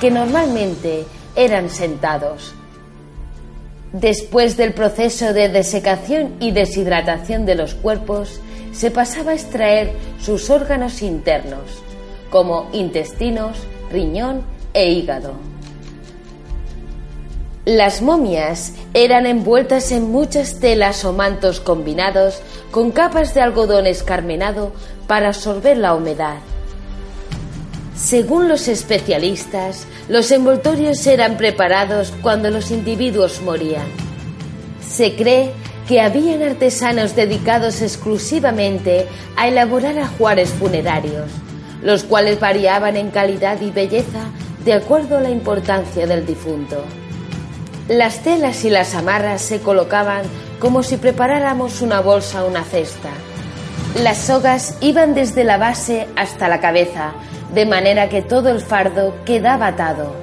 que 0.00 0.10
normalmente 0.10 1.04
eran 1.34 1.68
sentados. 1.68 2.54
Después 3.92 4.56
del 4.56 4.72
proceso 4.72 5.32
de 5.32 5.48
desecación 5.48 6.34
y 6.38 6.52
deshidratación 6.52 7.44
de 7.44 7.56
los 7.56 7.74
cuerpos, 7.74 8.40
se 8.72 8.90
pasaba 8.90 9.32
a 9.32 9.34
extraer 9.34 9.92
sus 10.20 10.50
órganos 10.50 11.02
internos, 11.02 11.82
como 12.30 12.68
intestinos, 12.72 13.58
riñón 13.90 14.42
e 14.72 14.90
hígado. 14.90 15.53
Las 17.64 18.02
momias 18.02 18.72
eran 18.92 19.24
envueltas 19.24 19.90
en 19.90 20.10
muchas 20.10 20.60
telas 20.60 21.02
o 21.06 21.14
mantos 21.14 21.60
combinados 21.60 22.42
con 22.70 22.90
capas 22.90 23.32
de 23.32 23.40
algodón 23.40 23.86
escarmenado 23.86 24.72
para 25.06 25.28
absorber 25.28 25.78
la 25.78 25.94
humedad. 25.94 26.36
Según 27.96 28.48
los 28.48 28.68
especialistas, 28.68 29.86
los 30.10 30.30
envoltorios 30.30 31.06
eran 31.06 31.38
preparados 31.38 32.12
cuando 32.20 32.50
los 32.50 32.70
individuos 32.70 33.40
morían. 33.40 33.86
Se 34.86 35.14
cree 35.14 35.52
que 35.88 36.02
habían 36.02 36.42
artesanos 36.42 37.16
dedicados 37.16 37.80
exclusivamente 37.80 39.06
a 39.36 39.48
elaborar 39.48 39.98
ajuares 39.98 40.50
funerarios, 40.50 41.30
los 41.82 42.04
cuales 42.04 42.38
variaban 42.38 42.98
en 42.98 43.10
calidad 43.10 43.58
y 43.62 43.70
belleza 43.70 44.26
de 44.66 44.74
acuerdo 44.74 45.16
a 45.16 45.22
la 45.22 45.30
importancia 45.30 46.06
del 46.06 46.26
difunto. 46.26 46.84
Las 47.88 48.22
telas 48.22 48.64
y 48.64 48.70
las 48.70 48.94
amarras 48.94 49.42
se 49.42 49.60
colocaban 49.60 50.22
como 50.58 50.82
si 50.82 50.96
preparáramos 50.96 51.82
una 51.82 52.00
bolsa 52.00 52.42
o 52.42 52.48
una 52.48 52.64
cesta. 52.64 53.10
Las 54.02 54.16
sogas 54.16 54.78
iban 54.80 55.14
desde 55.14 55.44
la 55.44 55.58
base 55.58 56.08
hasta 56.16 56.48
la 56.48 56.60
cabeza, 56.60 57.12
de 57.52 57.66
manera 57.66 58.08
que 58.08 58.22
todo 58.22 58.48
el 58.48 58.60
fardo 58.60 59.14
quedaba 59.26 59.66
atado. 59.66 60.14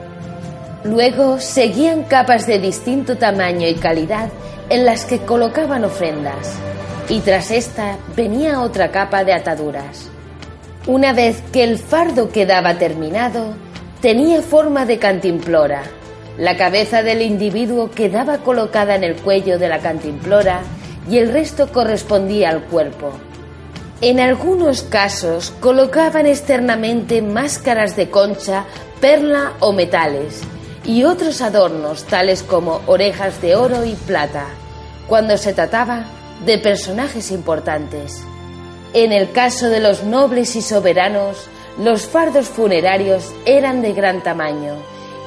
Luego 0.84 1.40
seguían 1.40 2.02
capas 2.04 2.48
de 2.48 2.58
distinto 2.58 3.18
tamaño 3.18 3.68
y 3.68 3.76
calidad 3.76 4.30
en 4.70 4.84
las 4.84 5.06
que 5.06 5.20
colocaban 5.20 5.86
ofrendas, 5.86 6.56
y 7.10 7.20
tras 7.20 7.52
esta 7.52 7.98
venía 8.16 8.62
otra 8.62 8.90
capa 8.90 9.24
de 9.24 9.34
ataduras. 9.34 10.10
Una 10.88 11.14
vez 11.14 11.44
que 11.54 11.64
el 11.64 11.78
fardo 11.78 12.30
quedaba 12.32 12.80
terminado, 12.80 13.54
tenía 14.02 14.42
forma 14.42 14.88
de 14.88 14.98
cantimplora. 14.98 15.84
La 16.42 16.58
cabeza 16.58 17.04
del 17.04 17.22
individuo 17.22 17.92
quedaba 17.92 18.40
colocada 18.40 18.96
en 18.96 19.04
el 19.04 19.16
cuello 19.16 19.60
de 19.60 19.70
la 19.70 19.78
cantimplora 19.78 20.62
y 21.08 21.20
el 21.20 21.32
resto 21.32 21.72
correspondía 21.72 22.50
al 22.50 22.64
cuerpo. 22.64 23.12
En 24.02 24.20
algunos 24.20 24.82
casos 24.82 25.54
colocaban 25.60 26.26
externamente 26.26 27.22
máscaras 27.22 27.96
de 27.96 28.10
concha, 28.10 28.66
perla 29.00 29.54
o 29.60 29.72
metales 29.72 30.42
y 30.84 31.04
otros 31.04 31.44
adornos 31.44 32.06
tales 32.06 32.42
como 32.42 32.82
orejas 32.88 33.40
de 33.44 33.56
oro 33.56 33.86
y 33.86 33.94
plata 33.94 34.48
cuando 35.08 35.38
se 35.38 35.54
trataba 35.54 36.06
de 36.44 36.58
personajes 36.58 37.30
importantes. 37.30 38.24
En 38.96 39.12
el 39.12 39.32
caso 39.32 39.70
de 39.70 39.80
los 39.80 40.06
nobles 40.06 40.56
y 40.56 40.64
soberanos, 40.64 41.38
los 41.78 42.08
fardos 42.08 42.48
funerarios 42.48 43.32
eran 43.46 43.84
de 43.84 43.94
gran 43.94 44.24
tamaño 44.24 44.78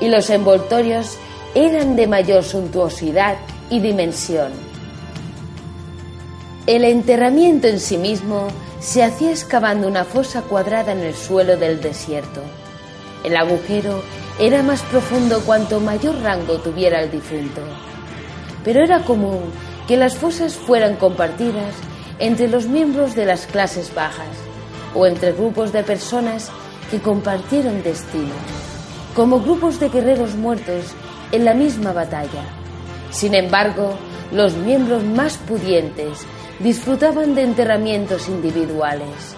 y 0.05 0.09
los 0.09 0.29
envoltorios 0.29 1.17
eran 1.55 1.97
de 1.97 2.07
mayor 2.07 2.45
suntuosidad 2.45 3.39
y 3.71 3.81
dimensión. 3.81 4.53
El 6.67 6.85
enterramiento 6.85 7.69
en 7.69 7.81
sí 7.81 7.97
mismo 7.97 8.49
se 8.81 9.03
hacía 9.03 9.31
excavando 9.31 9.89
una 9.89 10.05
fosa 10.05 10.43
cuadrada 10.43 10.93
en 10.93 11.01
el 11.01 11.15
suelo 11.15 11.57
del 11.57 11.81
desierto. 11.81 12.43
El 13.25 13.35
agujero 13.35 14.03
era 14.39 14.63
más 14.63 14.83
profundo 14.83 15.41
cuanto 15.47 15.81
mayor 15.81 16.21
rango 16.21 16.59
tuviera 16.59 17.01
el 17.01 17.11
difunto, 17.11 17.63
pero 18.63 18.85
era 18.85 19.05
común 19.05 19.41
que 19.89 19.97
las 19.97 20.17
fosas 20.17 20.53
fueran 20.55 20.97
compartidas 20.97 21.75
entre 22.19 22.49
los 22.49 22.67
miembros 22.67 23.15
de 23.15 23.25
las 23.25 23.47
clases 23.47 23.95
bajas 23.95 24.37
o 24.95 25.07
entre 25.07 25.33
grupos 25.33 25.73
de 25.73 25.83
personas 25.83 26.51
que 26.91 27.01
compartieron 27.01 27.83
destino, 27.83 28.35
como 29.15 29.41
grupos 29.41 29.79
de 29.81 29.89
guerreros 29.89 30.35
muertos 30.35 30.87
en 31.33 31.45
la 31.45 31.55
misma 31.55 31.93
batalla. 31.93 32.43
Sin 33.11 33.35
embargo, 33.35 33.95
los 34.33 34.55
miembros 34.55 35.05
más 35.05 35.37
pudientes 35.37 36.27
disfrutaban 36.59 37.35
de 37.35 37.43
enterramientos 37.43 38.29
individuales. 38.29 39.37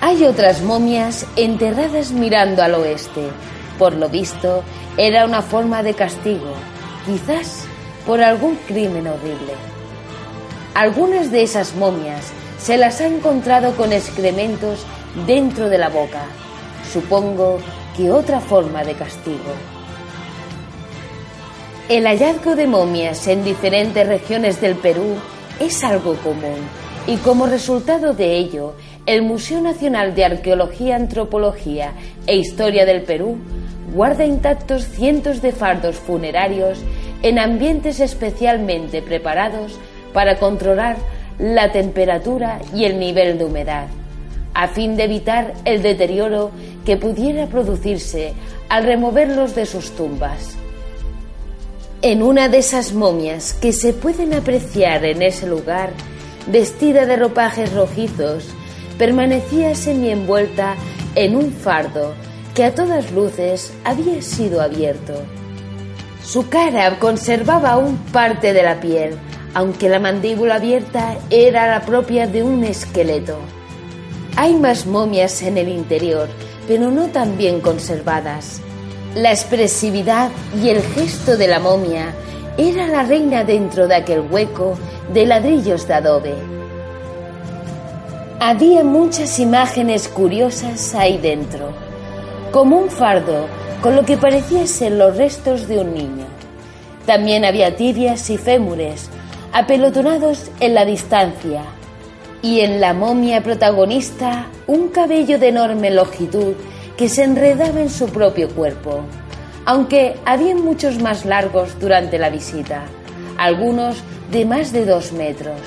Hay 0.00 0.24
otras 0.24 0.62
momias 0.62 1.26
enterradas 1.36 2.10
mirando 2.10 2.62
al 2.62 2.74
oeste. 2.74 3.28
Por 3.78 3.94
lo 3.94 4.08
visto, 4.08 4.62
era 4.96 5.24
una 5.24 5.42
forma 5.42 5.82
de 5.82 5.94
castigo, 5.94 6.52
quizás 7.06 7.64
por 8.06 8.20
algún 8.20 8.56
crimen 8.66 9.06
horrible. 9.06 9.54
Algunas 10.74 11.30
de 11.30 11.42
esas 11.42 11.74
momias 11.74 12.32
se 12.58 12.76
las 12.76 13.00
ha 13.00 13.06
encontrado 13.06 13.76
con 13.76 13.92
excrementos 13.92 14.84
dentro 15.26 15.68
de 15.68 15.78
la 15.78 15.88
boca. 15.88 16.24
Supongo 16.92 17.58
que 17.96 18.10
otra 18.10 18.40
forma 18.40 18.84
de 18.84 18.94
castigo. 18.94 19.52
El 21.88 22.06
hallazgo 22.06 22.54
de 22.54 22.66
momias 22.66 23.26
en 23.28 23.44
diferentes 23.44 24.06
regiones 24.06 24.60
del 24.60 24.74
Perú 24.74 25.16
es 25.58 25.82
algo 25.84 26.14
común 26.16 26.60
y 27.06 27.16
como 27.16 27.46
resultado 27.46 28.14
de 28.14 28.36
ello, 28.36 28.74
el 29.06 29.22
Museo 29.22 29.60
Nacional 29.60 30.14
de 30.14 30.24
Arqueología, 30.24 30.96
Antropología 30.96 31.92
e 32.26 32.36
Historia 32.36 32.84
del 32.84 33.02
Perú 33.02 33.38
guarda 33.94 34.24
intactos 34.24 34.84
cientos 34.84 35.42
de 35.42 35.52
fardos 35.52 35.96
funerarios 35.96 36.78
en 37.22 37.38
ambientes 37.38 38.00
especialmente 38.00 39.02
preparados 39.02 39.78
para 40.12 40.38
controlar 40.38 40.96
la 41.38 41.72
temperatura 41.72 42.60
y 42.74 42.84
el 42.84 42.98
nivel 42.98 43.38
de 43.38 43.44
humedad, 43.46 43.86
a 44.54 44.68
fin 44.68 44.96
de 44.96 45.04
evitar 45.04 45.54
el 45.64 45.82
deterioro 45.82 46.50
que 46.84 46.96
pudiera 46.96 47.46
producirse 47.46 48.34
al 48.68 48.84
removerlos 48.84 49.54
de 49.54 49.66
sus 49.66 49.90
tumbas. 49.92 50.56
En 52.02 52.22
una 52.22 52.48
de 52.48 52.58
esas 52.58 52.92
momias 52.94 53.54
que 53.54 53.72
se 53.72 53.92
pueden 53.92 54.34
apreciar 54.34 55.04
en 55.04 55.22
ese 55.22 55.46
lugar, 55.46 55.90
vestida 56.48 57.06
de 57.06 57.16
ropajes 57.16 57.72
rojizos, 57.72 58.46
permanecía 58.98 59.74
semi-envuelta 59.74 60.74
en 61.14 61.36
un 61.36 61.52
fardo 61.52 62.14
que 62.54 62.64
a 62.64 62.74
todas 62.74 63.12
luces 63.12 63.72
había 63.84 64.20
sido 64.20 64.60
abierto. 64.60 65.14
Su 66.24 66.48
cara 66.48 66.98
conservaba 66.98 67.70
aún 67.70 67.96
parte 68.12 68.52
de 68.52 68.62
la 68.62 68.80
piel, 68.80 69.14
aunque 69.54 69.88
la 69.88 69.98
mandíbula 69.98 70.56
abierta 70.56 71.16
era 71.30 71.68
la 71.68 71.84
propia 71.84 72.26
de 72.26 72.42
un 72.42 72.64
esqueleto. 72.64 73.38
Hay 74.36 74.54
más 74.54 74.86
momias 74.86 75.42
en 75.42 75.58
el 75.58 75.68
interior, 75.68 76.28
pero 76.66 76.90
no 76.90 77.08
tan 77.08 77.36
bien 77.36 77.60
conservadas. 77.60 78.60
La 79.14 79.30
expresividad 79.30 80.30
y 80.62 80.70
el 80.70 80.80
gesto 80.82 81.36
de 81.36 81.48
la 81.48 81.60
momia 81.60 82.14
era 82.56 82.88
la 82.88 83.02
reina 83.02 83.44
dentro 83.44 83.86
de 83.88 83.96
aquel 83.96 84.22
hueco 84.30 84.78
de 85.12 85.26
ladrillos 85.26 85.86
de 85.86 85.94
adobe. 85.94 86.34
Había 88.40 88.82
muchas 88.84 89.38
imágenes 89.38 90.08
curiosas 90.08 90.94
ahí 90.94 91.18
dentro, 91.18 91.72
como 92.52 92.78
un 92.78 92.90
fardo 92.90 93.46
con 93.82 93.96
lo 93.96 94.04
que 94.04 94.16
parecía 94.16 94.66
ser 94.66 94.92
los 94.92 95.16
restos 95.16 95.68
de 95.68 95.78
un 95.78 95.92
niño. 95.92 96.24
También 97.04 97.44
había 97.44 97.76
tibias 97.76 98.30
y 98.30 98.38
fémures, 98.38 99.10
apelotonados 99.52 100.50
en 100.60 100.74
la 100.74 100.84
distancia, 100.84 101.64
y 102.42 102.60
en 102.60 102.80
la 102.80 102.92
momia 102.92 103.42
protagonista 103.42 104.48
un 104.66 104.88
cabello 104.88 105.38
de 105.38 105.48
enorme 105.48 105.90
longitud 105.92 106.54
que 106.96 107.08
se 107.08 107.22
enredaba 107.22 107.80
en 107.80 107.88
su 107.88 108.08
propio 108.08 108.48
cuerpo, 108.50 109.02
aunque 109.64 110.16
había 110.24 110.56
muchos 110.56 111.00
más 111.00 111.24
largos 111.24 111.78
durante 111.78 112.18
la 112.18 112.30
visita, 112.30 112.82
algunos 113.38 114.02
de 114.32 114.44
más 114.44 114.72
de 114.72 114.84
dos 114.84 115.12
metros. 115.12 115.60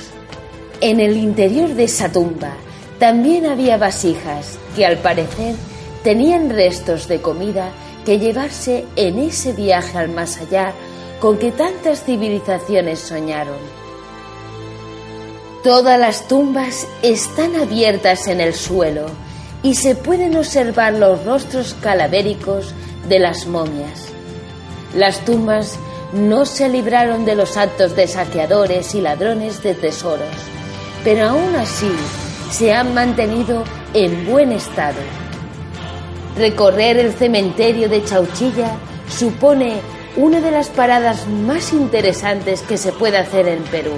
En 0.82 1.00
el 1.00 1.16
interior 1.16 1.70
de 1.70 1.86
esa 1.86 2.12
tumba 2.12 2.54
también 3.00 3.46
había 3.46 3.78
vasijas 3.78 4.60
que 4.76 4.86
al 4.86 4.98
parecer 4.98 5.56
tenían 6.04 6.50
restos 6.50 7.08
de 7.08 7.22
comida 7.22 7.70
que 8.06 8.20
llevarse 8.20 8.86
en 8.96 9.20
ese 9.20 9.54
viaje 9.54 9.98
al 9.98 10.10
más 10.10 10.40
allá 10.40 10.74
con 11.20 11.38
que 11.38 11.52
tantas 11.52 12.04
civilizaciones 12.04 13.00
soñaron. 13.00 13.85
Todas 15.66 16.00
las 16.00 16.28
tumbas 16.28 16.88
están 17.02 17.56
abiertas 17.56 18.28
en 18.28 18.40
el 18.40 18.54
suelo 18.54 19.08
y 19.64 19.74
se 19.74 19.96
pueden 19.96 20.36
observar 20.38 20.94
los 20.94 21.26
rostros 21.26 21.76
calavéricos 21.82 22.76
de 23.10 23.18
las 23.18 23.48
momias. 23.48 24.10
Las 24.94 25.26
tumbas 25.26 25.80
no 26.14 26.46
se 26.46 26.70
libraron 26.70 27.26
de 27.26 27.34
los 27.34 27.58
actos 27.58 27.96
de 27.96 28.08
saqueadores 28.08 28.94
y 28.94 29.02
ladrones 29.02 29.64
de 29.64 29.74
tesoros, 29.74 30.36
pero 31.04 31.30
aún 31.30 31.56
así 31.56 31.90
se 32.52 32.72
han 32.72 32.94
mantenido 32.94 33.64
en 33.96 34.28
buen 34.28 34.52
estado. 34.52 35.02
Recorrer 36.38 37.00
el 37.00 37.12
cementerio 37.12 37.90
de 37.90 38.04
Chauchilla 38.04 38.70
supone 39.10 39.78
una 40.16 40.42
de 40.42 40.52
las 40.52 40.70
paradas 40.70 41.28
más 41.28 41.74
interesantes 41.74 42.62
que 42.62 42.78
se 42.78 42.92
puede 42.92 43.18
hacer 43.18 43.48
en 43.48 43.64
Perú. 43.64 43.94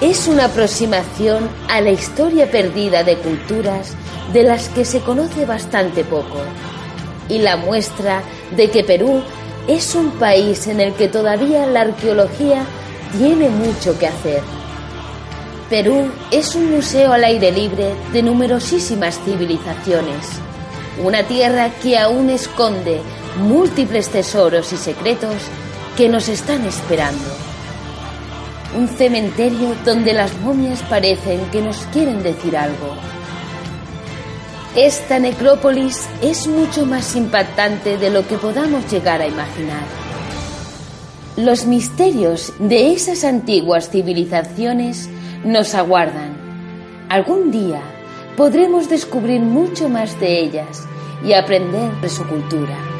Es 0.00 0.26
una 0.26 0.46
aproximación 0.46 1.48
a 1.68 1.80
la 1.80 1.90
historia 1.90 2.50
perdida 2.50 3.04
de 3.04 3.16
culturas 3.16 3.94
de 4.32 4.42
las 4.42 4.68
que 4.68 4.84
se 4.84 5.00
conoce 5.00 5.46
bastante 5.46 6.04
poco 6.04 6.38
y 7.28 7.38
la 7.38 7.56
muestra 7.56 8.22
de 8.56 8.70
que 8.70 8.84
Perú 8.84 9.22
es 9.68 9.94
un 9.94 10.10
país 10.12 10.66
en 10.66 10.80
el 10.80 10.94
que 10.94 11.08
todavía 11.08 11.66
la 11.66 11.82
arqueología 11.82 12.64
tiene 13.16 13.48
mucho 13.48 13.98
que 13.98 14.08
hacer. 14.08 14.42
Perú 15.70 16.10
es 16.30 16.54
un 16.54 16.70
museo 16.70 17.12
al 17.12 17.24
aire 17.24 17.50
libre 17.50 17.94
de 18.12 18.22
numerosísimas 18.22 19.18
civilizaciones, 19.24 20.26
una 21.02 21.22
tierra 21.22 21.70
que 21.82 21.98
aún 21.98 22.30
esconde 22.30 23.00
múltiples 23.38 24.08
tesoros 24.08 24.72
y 24.72 24.76
secretos 24.76 25.36
que 25.96 26.08
nos 26.08 26.28
están 26.28 26.66
esperando. 26.66 27.53
Un 28.74 28.88
cementerio 28.88 29.74
donde 29.84 30.12
las 30.12 30.36
momias 30.40 30.82
parecen 30.82 31.40
que 31.52 31.62
nos 31.62 31.78
quieren 31.92 32.22
decir 32.22 32.56
algo. 32.56 32.96
Esta 34.74 35.20
necrópolis 35.20 36.08
es 36.20 36.48
mucho 36.48 36.84
más 36.84 37.14
impactante 37.14 37.96
de 37.96 38.10
lo 38.10 38.26
que 38.26 38.36
podamos 38.36 38.90
llegar 38.90 39.20
a 39.20 39.28
imaginar. 39.28 39.84
Los 41.36 41.66
misterios 41.66 42.52
de 42.58 42.92
esas 42.92 43.22
antiguas 43.22 43.90
civilizaciones 43.90 45.08
nos 45.44 45.74
aguardan. 45.76 46.36
Algún 47.08 47.52
día 47.52 47.80
podremos 48.36 48.88
descubrir 48.88 49.40
mucho 49.40 49.88
más 49.88 50.18
de 50.18 50.40
ellas 50.40 50.86
y 51.24 51.34
aprender 51.34 51.92
de 52.00 52.08
su 52.08 52.26
cultura. 52.26 52.93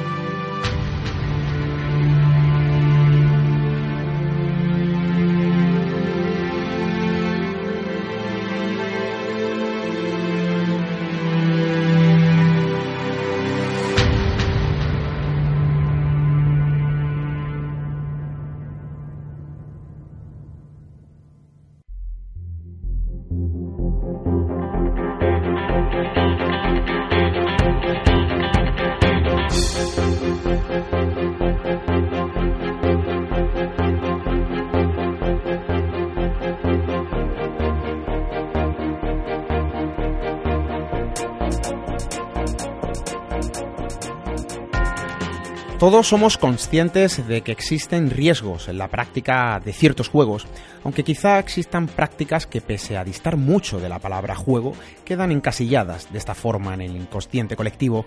Todos 45.84 46.08
somos 46.08 46.38
conscientes 46.38 47.28
de 47.28 47.42
que 47.42 47.52
existen 47.52 48.08
riesgos 48.08 48.68
en 48.68 48.78
la 48.78 48.88
práctica 48.88 49.60
de 49.62 49.74
ciertos 49.74 50.08
juegos, 50.08 50.46
aunque 50.82 51.04
quizá 51.04 51.38
existan 51.38 51.88
prácticas 51.88 52.46
que 52.46 52.62
pese 52.62 52.96
a 52.96 53.04
distar 53.04 53.36
mucho 53.36 53.78
de 53.78 53.90
la 53.90 53.98
palabra 53.98 54.34
juego, 54.34 54.72
quedan 55.04 55.30
encasilladas 55.30 56.10
de 56.10 56.16
esta 56.16 56.34
forma 56.34 56.72
en 56.72 56.80
el 56.80 56.96
inconsciente 56.96 57.54
colectivo. 57.54 58.06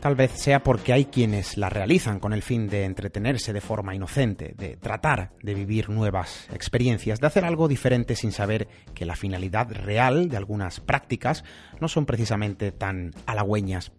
Tal 0.00 0.14
vez 0.14 0.30
sea 0.30 0.62
porque 0.62 0.94
hay 0.94 1.04
quienes 1.04 1.58
las 1.58 1.70
realizan 1.70 2.18
con 2.18 2.32
el 2.32 2.40
fin 2.40 2.66
de 2.66 2.86
entretenerse 2.86 3.52
de 3.52 3.60
forma 3.60 3.94
inocente, 3.94 4.54
de 4.56 4.78
tratar 4.78 5.32
de 5.42 5.52
vivir 5.52 5.90
nuevas 5.90 6.48
experiencias, 6.54 7.20
de 7.20 7.26
hacer 7.26 7.44
algo 7.44 7.68
diferente 7.68 8.16
sin 8.16 8.32
saber 8.32 8.68
que 8.94 9.04
la 9.04 9.16
finalidad 9.16 9.70
real 9.70 10.30
de 10.30 10.38
algunas 10.38 10.80
prácticas 10.80 11.44
no 11.78 11.88
son 11.88 12.06
precisamente 12.06 12.72
tan 12.72 13.10
halagüeñas. 13.26 13.92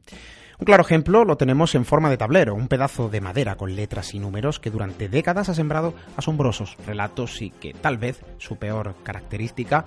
Un 0.60 0.66
claro 0.66 0.84
ejemplo 0.84 1.26
lo 1.26 1.36
tenemos 1.36 1.74
en 1.74 1.84
forma 1.84 2.10
de 2.10 2.18
tablero, 2.18 2.54
un 2.54 2.68
pedazo 2.68 3.10
de 3.10 3.22
madera 3.22 3.56
con 3.56 3.76
letras 3.76 4.14
y 4.14 4.20
números 4.20 4.60
que 4.60 4.70
durante 4.70 5.10
décadas 5.10 5.50
ha 5.50 5.56
sembrado 5.56 5.94
asombrosos 6.16 6.78
relatos 6.86 7.42
y 7.42 7.50
que 7.50 7.74
tal 7.74 7.98
vez 7.98 8.24
su 8.38 8.58
peor 8.58 8.96
característica, 9.04 9.86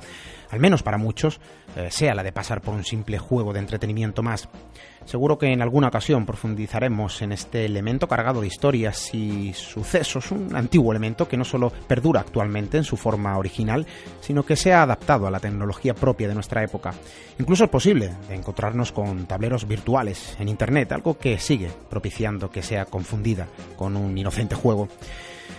al 0.50 0.60
menos 0.60 0.82
para 0.82 0.98
muchos, 0.98 1.40
eh, 1.76 1.88
sea 1.90 2.14
la 2.14 2.24
de 2.24 2.32
pasar 2.32 2.60
por 2.62 2.74
un 2.74 2.84
simple 2.84 3.18
juego 3.18 3.52
de 3.52 3.60
entretenimiento 3.60 4.22
más. 4.22 4.48
Seguro 5.06 5.38
que 5.38 5.52
en 5.52 5.62
alguna 5.62 5.86
ocasión 5.86 6.26
profundizaremos 6.26 7.22
en 7.22 7.30
este 7.30 7.64
elemento 7.64 8.08
cargado 8.08 8.40
de 8.40 8.48
historias 8.48 9.14
y 9.14 9.52
sucesos, 9.54 10.32
un 10.32 10.54
antiguo 10.56 10.92
elemento 10.92 11.28
que 11.28 11.36
no 11.36 11.44
solo 11.44 11.72
perdura 11.86 12.20
actualmente 12.20 12.76
en 12.76 12.82
su 12.82 12.96
forma 12.96 13.38
original, 13.38 13.86
sino 14.20 14.44
que 14.44 14.56
se 14.56 14.72
ha 14.72 14.82
adaptado 14.82 15.28
a 15.28 15.30
la 15.30 15.38
tecnología 15.38 15.94
propia 15.94 16.26
de 16.26 16.34
nuestra 16.34 16.64
época. 16.64 16.92
Incluso 17.38 17.64
es 17.64 17.70
posible 17.70 18.10
encontrarnos 18.30 18.90
con 18.90 19.26
tableros 19.26 19.68
virtuales 19.68 20.36
en 20.40 20.48
Internet, 20.48 20.90
algo 20.90 21.16
que 21.16 21.38
sigue 21.38 21.70
propiciando 21.88 22.50
que 22.50 22.62
sea 22.62 22.84
confundida 22.84 23.46
con 23.76 23.96
un 23.96 24.18
inocente 24.18 24.56
juego 24.56 24.88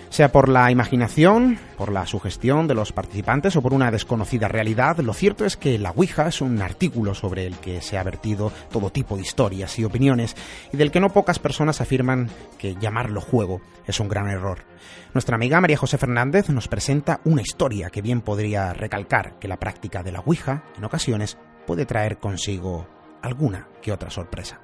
sea 0.09 0.31
por 0.31 0.49
la 0.49 0.71
imaginación, 0.71 1.59
por 1.77 1.91
la 1.91 2.05
sugestión 2.05 2.67
de 2.67 2.73
los 2.73 2.91
participantes 2.91 3.55
o 3.55 3.61
por 3.61 3.73
una 3.73 3.91
desconocida 3.91 4.47
realidad, 4.47 4.97
lo 4.99 5.13
cierto 5.13 5.45
es 5.45 5.57
que 5.57 5.77
la 5.77 5.91
Ouija 5.91 6.27
es 6.27 6.41
un 6.41 6.61
artículo 6.61 7.13
sobre 7.13 7.45
el 7.45 7.57
que 7.57 7.81
se 7.81 7.97
ha 7.97 8.03
vertido 8.03 8.51
todo 8.71 8.91
tipo 8.91 9.15
de 9.15 9.21
historias 9.21 9.77
y 9.79 9.83
opiniones 9.83 10.35
y 10.71 10.77
del 10.77 10.91
que 10.91 10.99
no 10.99 11.09
pocas 11.09 11.39
personas 11.39 11.81
afirman 11.81 12.29
que 12.57 12.75
llamarlo 12.75 13.21
juego 13.21 13.61
es 13.85 13.99
un 13.99 14.07
gran 14.07 14.29
error. 14.29 14.65
Nuestra 15.13 15.35
amiga 15.35 15.61
María 15.61 15.77
José 15.77 15.97
Fernández 15.97 16.49
nos 16.49 16.67
presenta 16.67 17.21
una 17.23 17.41
historia 17.41 17.89
que 17.89 18.01
bien 18.01 18.21
podría 18.21 18.73
recalcar 18.73 19.39
que 19.39 19.47
la 19.47 19.57
práctica 19.57 20.03
de 20.03 20.11
la 20.11 20.19
Ouija, 20.19 20.63
en 20.77 20.85
ocasiones, 20.85 21.37
puede 21.65 21.85
traer 21.85 22.17
consigo 22.17 22.87
alguna 23.21 23.67
que 23.81 23.91
otra 23.91 24.09
sorpresa. 24.09 24.59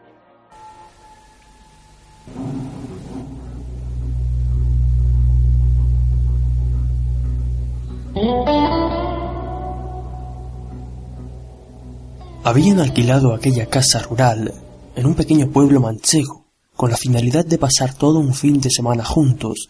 Habían 12.43 12.79
alquilado 12.79 13.33
aquella 13.33 13.67
casa 13.67 13.99
rural 14.01 14.53
en 14.95 15.05
un 15.05 15.15
pequeño 15.15 15.49
pueblo 15.49 15.79
manchego 15.79 16.45
con 16.75 16.91
la 16.91 16.97
finalidad 16.97 17.45
de 17.45 17.57
pasar 17.57 17.93
todo 17.93 18.19
un 18.19 18.33
fin 18.33 18.59
de 18.59 18.69
semana 18.69 19.03
juntos 19.03 19.69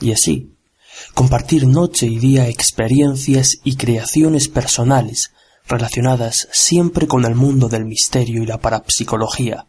y 0.00 0.12
así 0.12 0.54
compartir 1.14 1.66
noche 1.66 2.06
y 2.06 2.18
día 2.18 2.48
experiencias 2.48 3.58
y 3.64 3.76
creaciones 3.76 4.48
personales 4.48 5.32
relacionadas 5.68 6.48
siempre 6.50 7.06
con 7.06 7.24
el 7.24 7.34
mundo 7.34 7.68
del 7.68 7.84
misterio 7.84 8.42
y 8.42 8.46
la 8.46 8.58
parapsicología, 8.58 9.66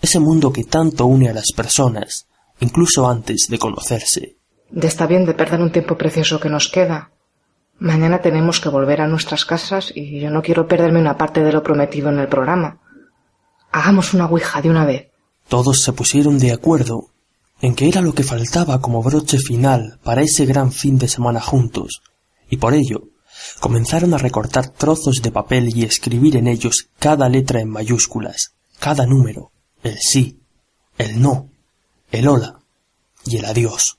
ese 0.00 0.20
mundo 0.20 0.52
que 0.52 0.64
tanto 0.64 1.06
une 1.06 1.28
a 1.30 1.34
las 1.34 1.52
personas, 1.52 2.26
incluso 2.60 3.08
antes 3.08 3.46
de 3.48 3.58
conocerse. 3.58 4.36
Está 4.74 5.06
bien 5.06 5.24
de 5.24 5.34
perder 5.34 5.60
un 5.60 5.72
tiempo 5.72 5.96
precioso 5.96 6.38
que 6.38 6.48
nos 6.48 6.68
queda. 6.68 7.10
Mañana 7.82 8.20
tenemos 8.20 8.60
que 8.60 8.68
volver 8.68 9.00
a 9.00 9.08
nuestras 9.08 9.44
casas 9.44 9.92
y 9.92 10.20
yo 10.20 10.30
no 10.30 10.40
quiero 10.40 10.68
perderme 10.68 11.00
una 11.00 11.18
parte 11.18 11.42
de 11.42 11.50
lo 11.50 11.64
prometido 11.64 12.10
en 12.10 12.20
el 12.20 12.28
programa. 12.28 12.78
Hagamos 13.72 14.14
una 14.14 14.26
ouija 14.26 14.62
de 14.62 14.70
una 14.70 14.84
vez. 14.84 15.08
Todos 15.48 15.82
se 15.82 15.92
pusieron 15.92 16.38
de 16.38 16.52
acuerdo 16.52 17.08
en 17.60 17.74
que 17.74 17.88
era 17.88 18.00
lo 18.00 18.14
que 18.14 18.22
faltaba 18.22 18.80
como 18.80 19.02
broche 19.02 19.38
final 19.38 19.98
para 20.04 20.22
ese 20.22 20.46
gran 20.46 20.70
fin 20.70 20.96
de 20.96 21.08
semana 21.08 21.40
juntos, 21.40 22.02
y 22.48 22.58
por 22.58 22.72
ello 22.72 23.08
comenzaron 23.58 24.14
a 24.14 24.18
recortar 24.18 24.68
trozos 24.68 25.20
de 25.20 25.32
papel 25.32 25.76
y 25.76 25.82
escribir 25.82 26.36
en 26.36 26.46
ellos 26.46 26.88
cada 27.00 27.28
letra 27.28 27.60
en 27.60 27.68
mayúsculas, 27.68 28.54
cada 28.78 29.06
número, 29.06 29.50
el 29.82 29.98
sí, 29.98 30.38
el 30.98 31.20
no, 31.20 31.50
el 32.12 32.28
hola 32.28 32.60
y 33.26 33.38
el 33.38 33.44
adiós. 33.44 33.98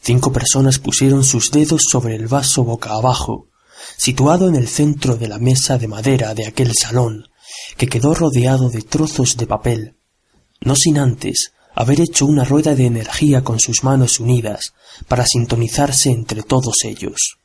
Cinco 0.00 0.32
personas 0.32 0.78
pusieron 0.78 1.24
sus 1.24 1.50
dedos 1.50 1.82
sobre 1.90 2.14
el 2.14 2.28
vaso 2.28 2.64
boca 2.64 2.90
abajo, 2.90 3.48
situado 3.96 4.48
en 4.48 4.54
el 4.54 4.68
centro 4.68 5.16
de 5.16 5.28
la 5.28 5.38
mesa 5.38 5.78
de 5.78 5.88
madera 5.88 6.34
de 6.34 6.46
aquel 6.46 6.72
salón, 6.74 7.28
que 7.76 7.86
quedó 7.86 8.14
rodeado 8.14 8.70
de 8.70 8.82
trozos 8.82 9.36
de 9.36 9.46
papel, 9.46 9.96
no 10.60 10.74
sin 10.76 10.98
antes 10.98 11.52
haber 11.74 12.00
hecho 12.00 12.26
una 12.26 12.44
rueda 12.44 12.74
de 12.74 12.86
energía 12.86 13.44
con 13.44 13.60
sus 13.60 13.84
manos 13.84 14.18
unidas 14.18 14.72
para 15.06 15.26
sintonizarse 15.26 16.10
entre 16.10 16.42
todos 16.42 16.84
ellos. 16.84 17.38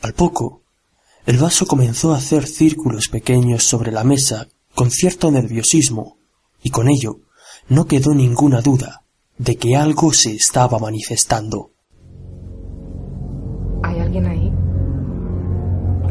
Al 0.00 0.12
poco, 0.12 0.62
el 1.24 1.38
vaso 1.38 1.66
comenzó 1.66 2.12
a 2.12 2.18
hacer 2.18 2.46
círculos 2.46 3.08
pequeños 3.08 3.64
sobre 3.64 3.92
la 3.92 4.04
mesa 4.04 4.48
con 4.74 4.90
cierto 4.90 5.30
nerviosismo, 5.30 6.18
y 6.62 6.70
con 6.70 6.88
ello 6.88 7.20
no 7.68 7.86
quedó 7.86 8.14
ninguna 8.14 8.60
duda 8.60 9.02
de 9.38 9.56
que 9.56 9.76
algo 9.76 10.12
se 10.12 10.34
estaba 10.34 10.78
manifestando. 10.78 11.70
¿Hay 14.06 14.18
alguien 14.18 14.26
ahí? 14.26 14.52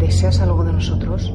¿Deseas 0.02 0.42
algo 0.42 0.66
de 0.66 0.74
nosotros? 0.74 1.34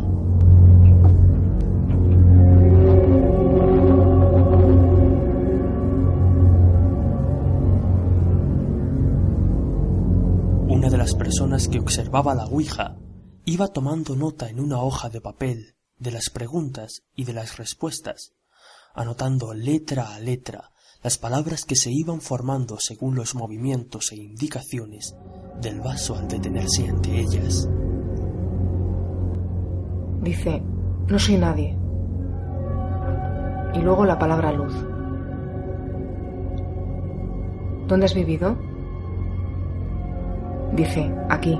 Una 10.68 10.90
de 10.90 10.98
las 10.98 11.14
personas 11.14 11.66
que 11.68 11.78
observaba 11.78 12.34
la 12.34 12.44
Ouija 12.44 12.98
iba 13.46 13.68
tomando 13.68 14.14
nota 14.14 14.50
en 14.50 14.60
una 14.60 14.82
hoja 14.82 15.08
de 15.08 15.22
papel 15.22 15.76
de 15.96 16.10
las 16.10 16.28
preguntas 16.28 17.04
y 17.14 17.24
de 17.24 17.32
las 17.32 17.56
respuestas, 17.56 18.34
anotando 18.94 19.54
letra 19.54 20.14
a 20.14 20.20
letra 20.20 20.69
las 21.02 21.16
palabras 21.16 21.64
que 21.64 21.76
se 21.76 21.90
iban 21.90 22.20
formando 22.20 22.78
según 22.78 23.14
los 23.14 23.34
movimientos 23.34 24.12
e 24.12 24.16
indicaciones 24.16 25.16
del 25.60 25.80
vaso 25.80 26.14
al 26.14 26.28
detenerse 26.28 26.88
ante 26.88 27.20
ellas. 27.20 27.68
Dice, 30.20 30.62
no 31.08 31.18
soy 31.18 31.38
nadie. 31.38 31.76
Y 33.74 33.78
luego 33.78 34.04
la 34.04 34.18
palabra 34.18 34.52
luz. 34.52 34.74
¿Dónde 37.88 38.04
has 38.04 38.14
vivido? 38.14 38.58
Dice, 40.74 41.10
aquí. 41.30 41.58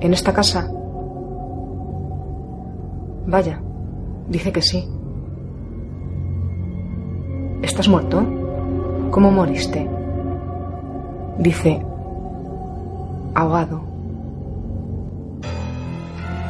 ¿En 0.00 0.12
esta 0.12 0.34
casa? 0.34 0.70
Vaya, 3.26 3.62
dice 4.28 4.52
que 4.52 4.62
sí. 4.62 4.97
¿Estás 7.62 7.88
muerto? 7.88 8.24
¿Cómo 9.10 9.32
moriste? 9.32 9.88
Dice, 11.38 11.84
ahogado. 13.34 13.80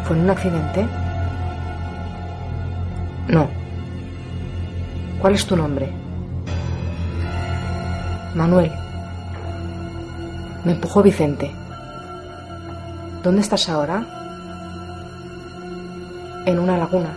¿Fue 0.04 0.16
en 0.16 0.24
un 0.24 0.30
accidente? 0.30 0.86
No. 3.28 3.46
¿Cuál 5.20 5.34
es 5.34 5.46
tu 5.46 5.56
nombre? 5.56 5.90
Manuel. 8.34 8.70
Me 10.64 10.72
empujó 10.72 11.02
Vicente. 11.02 11.50
¿Dónde 13.22 13.40
estás 13.40 13.68
ahora? 13.70 14.04
En 16.44 16.58
una 16.58 16.76
laguna. 16.76 17.14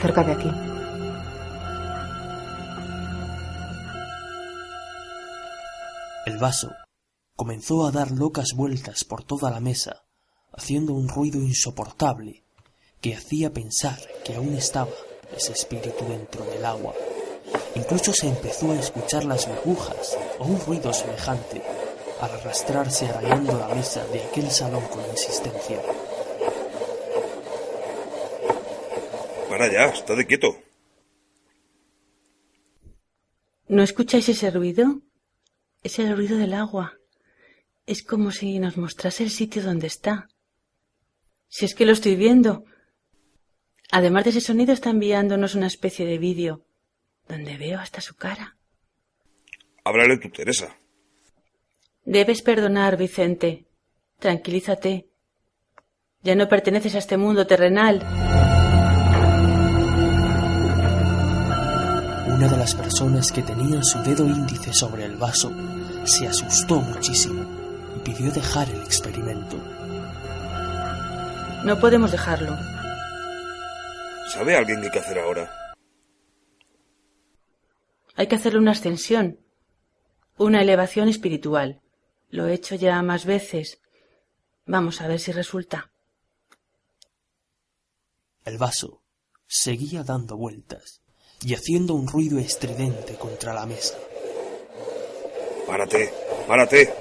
Cerca 0.00 0.22
de 0.22 0.32
aquí. 0.32 0.67
El 6.28 6.36
vaso 6.36 6.68
comenzó 7.36 7.86
a 7.86 7.90
dar 7.90 8.10
locas 8.10 8.48
vueltas 8.54 9.02
por 9.02 9.24
toda 9.24 9.50
la 9.50 9.60
mesa, 9.60 10.04
haciendo 10.52 10.92
un 10.92 11.08
ruido 11.08 11.40
insoportable 11.40 12.44
que 13.00 13.14
hacía 13.14 13.50
pensar 13.50 13.98
que 14.26 14.34
aún 14.34 14.52
estaba 14.52 14.90
ese 15.34 15.52
espíritu 15.52 16.04
dentro 16.06 16.44
del 16.44 16.66
agua. 16.66 16.92
Incluso 17.76 18.12
se 18.12 18.28
empezó 18.28 18.72
a 18.72 18.78
escuchar 18.78 19.24
las 19.24 19.48
burbujas 19.48 20.18
o 20.38 20.44
un 20.44 20.60
ruido 20.60 20.92
semejante 20.92 21.62
al 22.20 22.30
arrastrarse 22.30 23.06
arañando 23.06 23.58
la 23.58 23.68
mesa 23.68 24.06
de 24.08 24.22
aquel 24.22 24.50
salón 24.50 24.84
con 24.88 25.02
insistencia. 25.10 25.80
Para 29.48 29.72
ya, 29.72 29.86
está 29.86 30.14
de 30.14 30.26
quieto. 30.26 30.48
¿No 33.66 33.82
escucháis 33.82 34.28
ese 34.28 34.50
ruido? 34.50 35.07
Es 35.82 35.98
el 35.98 36.14
ruido 36.16 36.36
del 36.36 36.54
agua. 36.54 36.94
Es 37.86 38.02
como 38.02 38.30
si 38.30 38.58
nos 38.58 38.76
mostrase 38.76 39.22
el 39.22 39.30
sitio 39.30 39.62
donde 39.62 39.86
está. 39.86 40.28
Si 41.48 41.64
es 41.64 41.74
que 41.74 41.86
lo 41.86 41.92
estoy 41.92 42.16
viendo. 42.16 42.64
Además 43.90 44.24
de 44.24 44.30
ese 44.30 44.40
sonido 44.40 44.72
está 44.72 44.90
enviándonos 44.90 45.54
una 45.54 45.66
especie 45.66 46.04
de 46.04 46.18
vídeo 46.18 46.64
donde 47.26 47.56
veo 47.56 47.78
hasta 47.78 48.00
su 48.00 48.16
cara. 48.16 48.56
Háblale 49.84 50.18
tú, 50.18 50.30
Teresa. 50.30 50.76
Debes 52.04 52.42
perdonar, 52.42 52.96
Vicente. 52.96 53.66
Tranquilízate. 54.18 55.08
Ya 56.22 56.34
no 56.34 56.48
perteneces 56.48 56.94
a 56.94 56.98
este 56.98 57.16
mundo 57.16 57.46
terrenal. 57.46 58.00
Una 62.38 62.46
de 62.46 62.56
las 62.56 62.72
personas 62.72 63.32
que 63.32 63.42
tenía 63.42 63.82
su 63.82 63.98
dedo 64.04 64.24
índice 64.24 64.72
sobre 64.72 65.04
el 65.04 65.16
vaso 65.16 65.50
se 66.04 66.28
asustó 66.28 66.80
muchísimo 66.80 67.44
y 67.96 67.98
pidió 67.98 68.30
dejar 68.30 68.70
el 68.70 68.80
experimento. 68.82 69.56
No 71.64 71.80
podemos 71.80 72.12
dejarlo. 72.12 72.56
¿Sabe 74.32 74.54
alguien 74.54 74.80
qué 74.82 74.88
que 74.88 74.98
hacer 75.00 75.18
ahora? 75.18 75.50
Hay 78.14 78.28
que 78.28 78.36
hacerle 78.36 78.60
una 78.60 78.70
ascensión, 78.70 79.40
una 80.36 80.62
elevación 80.62 81.08
espiritual. 81.08 81.80
Lo 82.30 82.46
he 82.46 82.54
hecho 82.54 82.76
ya 82.76 83.02
más 83.02 83.24
veces. 83.24 83.80
Vamos 84.64 85.00
a 85.00 85.08
ver 85.08 85.18
si 85.18 85.32
resulta. 85.32 85.90
El 88.44 88.58
vaso 88.58 89.02
seguía 89.48 90.04
dando 90.04 90.36
vueltas 90.36 91.02
y 91.42 91.54
haciendo 91.54 91.94
un 91.94 92.08
ruido 92.08 92.38
estridente 92.38 93.14
contra 93.14 93.54
la 93.54 93.66
mesa. 93.66 93.96
Párate, 95.66 96.12
párate. 96.46 96.92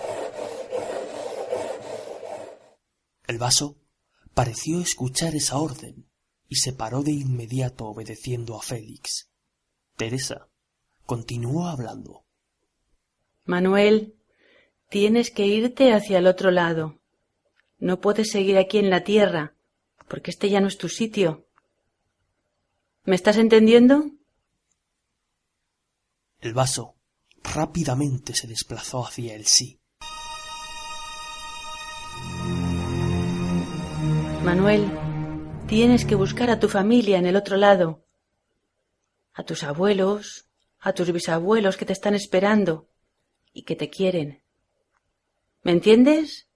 El 3.26 3.38
vaso 3.38 3.78
pareció 4.34 4.82
escuchar 4.82 5.36
esa 5.36 5.58
orden 5.58 6.08
y 6.48 6.58
se 6.58 6.74
paró 6.74 7.04
de 7.04 7.12
inmediato 7.12 7.86
obedeciendo 7.86 8.58
a 8.58 8.62
Félix. 8.62 9.30
Teresa 9.96 10.48
continuó 11.06 11.68
hablando. 11.68 12.26
Manuel, 13.46 14.16
tienes 14.90 15.32
que 15.32 15.48
irte 15.48 15.94
hacia 15.94 16.20
el 16.20 16.28
otro 16.28 16.52
lado. 16.52 17.00
No 17.80 18.00
puedes 18.00 18.30
seguir 18.32 18.58
aquí 18.58 18.78
en 18.78 18.90
la 18.90 19.04
tierra, 19.04 19.56
porque 20.08 20.32
este 20.32 20.50
ya 20.50 20.60
no 20.60 20.68
es 20.68 20.78
tu 20.78 20.90
sitio. 20.90 21.48
¿Me 23.06 23.16
estás 23.16 23.38
entendiendo? 23.38 24.12
El 26.40 26.54
vaso 26.54 26.96
rápidamente 27.44 28.36
se 28.36 28.48
desplazó 28.48 29.06
hacia 29.06 29.34
el 29.34 29.46
sí. 29.46 29.80
Manuel, 34.44 34.88
tienes 35.68 36.06
que 36.06 36.16
buscar 36.16 36.50
a 36.50 36.60
tu 36.60 36.70
familia 36.70 37.18
en 37.18 37.26
el 37.26 37.36
otro 37.36 37.58
lado. 37.58 38.06
A 39.34 39.44
tus 39.44 39.64
abuelos, 39.64 40.48
a 40.80 40.94
tus 40.94 41.12
bisabuelos 41.12 41.76
que 41.76 41.86
te 41.86 41.94
están 41.94 42.14
esperando 42.14 42.88
y 43.52 43.64
que 43.64 43.76
te 43.76 43.90
quieren. 43.90 44.44
¿Me 45.64 45.72
entiendes? 45.72 46.48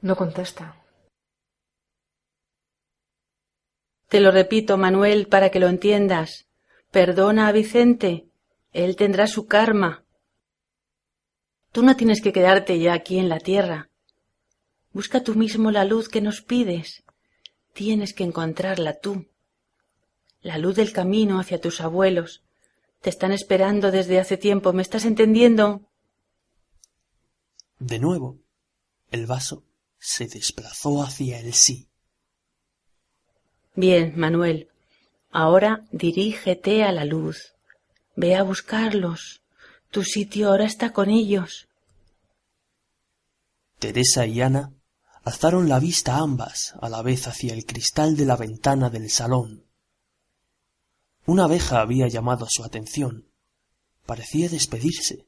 No 0.00 0.16
contesta. 0.16 0.76
Te 4.08 4.20
lo 4.20 4.32
repito, 4.32 4.76
Manuel, 4.76 5.28
para 5.28 5.50
que 5.50 5.60
lo 5.60 5.68
entiendas. 5.68 6.48
Perdona 6.90 7.46
a 7.46 7.52
Vicente. 7.52 8.29
Él 8.72 8.96
tendrá 8.96 9.26
su 9.26 9.46
karma. 9.46 10.04
Tú 11.72 11.82
no 11.82 11.96
tienes 11.96 12.20
que 12.20 12.32
quedarte 12.32 12.78
ya 12.78 12.94
aquí 12.94 13.18
en 13.18 13.28
la 13.28 13.38
tierra. 13.38 13.90
Busca 14.92 15.22
tú 15.22 15.34
mismo 15.34 15.70
la 15.70 15.84
luz 15.84 16.08
que 16.08 16.20
nos 16.20 16.42
pides. 16.42 17.04
Tienes 17.72 18.12
que 18.12 18.24
encontrarla 18.24 18.98
tú. 18.98 19.26
La 20.42 20.58
luz 20.58 20.76
del 20.76 20.92
camino 20.92 21.38
hacia 21.38 21.60
tus 21.60 21.80
abuelos. 21.80 22.42
Te 23.00 23.10
están 23.10 23.32
esperando 23.32 23.90
desde 23.90 24.18
hace 24.18 24.36
tiempo. 24.36 24.72
¿Me 24.72 24.82
estás 24.82 25.04
entendiendo? 25.04 25.82
De 27.78 27.98
nuevo, 27.98 28.38
el 29.10 29.26
vaso 29.26 29.64
se 29.98 30.26
desplazó 30.26 31.02
hacia 31.02 31.40
el 31.40 31.54
sí. 31.54 31.88
Bien, 33.74 34.12
Manuel. 34.16 34.68
Ahora 35.30 35.84
dirígete 35.92 36.82
a 36.84 36.92
la 36.92 37.04
luz. 37.04 37.54
Ve 38.22 38.36
a 38.36 38.42
buscarlos. 38.42 39.40
Tu 39.90 40.04
sitio 40.04 40.50
ahora 40.50 40.66
está 40.66 40.92
con 40.92 41.08
ellos. 41.08 41.68
Teresa 43.78 44.26
y 44.26 44.42
Ana 44.42 44.74
alzaron 45.24 45.70
la 45.70 45.78
vista 45.80 46.18
ambas 46.18 46.74
a 46.82 46.90
la 46.90 47.00
vez 47.00 47.26
hacia 47.28 47.54
el 47.54 47.64
cristal 47.64 48.18
de 48.18 48.26
la 48.26 48.36
ventana 48.36 48.90
del 48.90 49.08
salón. 49.08 49.64
Una 51.24 51.44
abeja 51.44 51.80
había 51.80 52.08
llamado 52.08 52.46
su 52.50 52.62
atención. 52.62 53.26
Parecía 54.04 54.50
despedirse, 54.50 55.26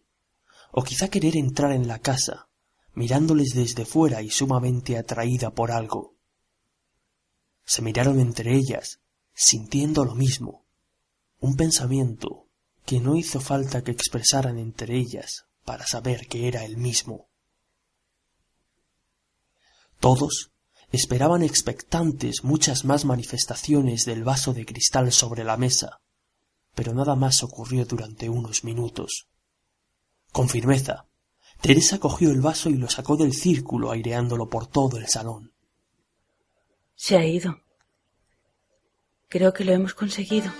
o 0.71 0.85
quizá 0.85 1.09
querer 1.09 1.39
entrar 1.39 1.73
en 1.73 1.89
la 1.89 1.99
casa, 1.99 2.51
mirándoles 2.93 3.55
desde 3.55 3.87
fuera 3.87 4.21
y 4.21 4.29
sumamente 4.29 4.99
atraída 4.99 5.49
por 5.49 5.71
algo. 5.71 6.15
Se 7.65 7.81
miraron 7.81 8.21
entre 8.21 8.55
ellas, 8.55 9.01
sintiendo 9.33 10.05
lo 10.05 10.15
mismo, 10.15 10.67
un 11.41 11.57
pensamiento 11.57 12.42
que 12.85 13.01
no 13.01 13.17
hizo 13.17 13.41
falta 13.41 13.83
que 13.83 13.91
expresaran 13.91 14.59
entre 14.59 14.97
ellas 14.97 15.47
para 15.65 15.87
saber 15.87 16.27
que 16.27 16.49
era 16.49 16.65
el 16.65 16.77
mismo. 16.77 17.29
Todos 20.01 20.51
esperaban 20.91 21.43
expectantes 21.43 22.45
muchas 22.45 22.85
más 22.85 23.05
manifestaciones 23.05 24.05
del 24.05 24.25
vaso 24.25 24.53
de 24.53 24.67
cristal 24.67 25.13
sobre 25.13 25.45
la 25.45 25.57
mesa, 25.57 26.01
pero 26.75 26.93
nada 26.93 27.15
más 27.15 27.43
ocurrió 27.43 27.85
durante 27.85 28.29
unos 28.29 28.65
minutos. 28.65 29.29
Con 30.33 30.49
firmeza, 30.49 31.07
Teresa 31.61 31.99
cogió 32.01 32.31
el 32.31 32.41
vaso 32.41 32.69
y 32.69 32.75
lo 32.75 32.91
sacó 32.91 33.17
del 33.17 33.33
círculo 33.33 33.91
aireándolo 33.91 34.49
por 34.49 34.67
todo 34.67 34.99
el 34.99 35.07
salón. 35.07 35.53
Se 36.95 37.17
ha 37.17 37.25
ido. 37.25 37.61
Creo 39.29 39.53
que 39.53 39.65
lo 39.65 39.73
hemos 39.73 39.95
conseguido. 39.95 40.53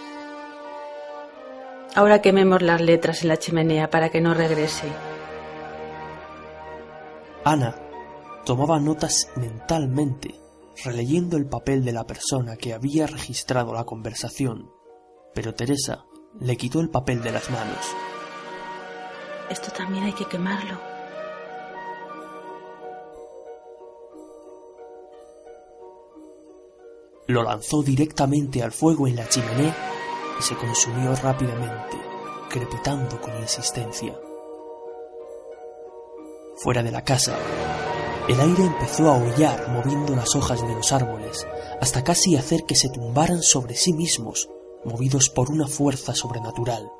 Ahora 1.95 2.23
quememos 2.23 2.63
las 2.63 2.81
letras 2.81 3.23
en 3.23 3.29
la 3.29 3.39
chimenea 3.39 3.91
para 3.91 4.09
que 4.09 4.23
no 4.23 4.33
regrese. 4.33 4.89
Ana 7.45 7.77
tomaba 8.47 8.81
notas 8.81 9.29
mentalmente, 9.37 10.35
releyendo 10.85 11.37
el 11.37 11.47
papel 11.47 11.85
de 11.85 11.93
la 11.93 12.05
persona 12.05 12.57
que 12.57 12.73
había 12.73 13.07
registrado 13.07 13.75
la 13.75 13.85
conversación, 13.85 14.71
pero 15.35 15.55
Teresa 15.55 16.07
le 16.41 16.57
quitó 16.57 16.81
el 16.81 16.89
papel 16.89 17.23
de 17.23 17.33
las 17.33 17.51
manos. 17.51 17.95
Esto 19.51 19.71
también 19.71 20.05
hay 20.05 20.13
que 20.13 20.25
quemarlo. 20.25 20.81
Lo 27.27 27.43
lanzó 27.43 27.83
directamente 27.83 28.63
al 28.63 28.73
fuego 28.73 29.07
en 29.07 29.17
la 29.17 29.29
chimenea 29.29 29.92
y 30.43 30.45
se 30.45 30.57
consumió 30.57 31.15
rápidamente, 31.15 31.97
crepitando 32.51 33.21
con 33.21 33.37
insistencia. 33.37 34.19
Fuera 36.57 36.83
de 36.83 36.91
la 36.91 37.05
casa, 37.05 37.37
el 38.29 38.41
aire 38.41 38.65
empezó 38.65 39.09
a 39.09 39.17
aullar 39.17 39.69
moviendo 39.71 40.17
las 40.17 40.35
hojas 40.35 40.61
de 40.67 40.75
los 40.75 40.93
árboles, 40.93 41.47
hasta 41.81 42.03
casi 42.03 42.37
hacer 42.37 42.65
que 42.65 42.75
se 42.75 42.89
tumbaran 42.89 43.43
sobre 43.43 43.77
sí 43.77 43.93
mismos, 43.93 44.49
movidos 44.85 45.29
por 45.29 45.49
una 45.49 45.69
fuerza 45.69 46.13
sobrenatural. 46.15 46.91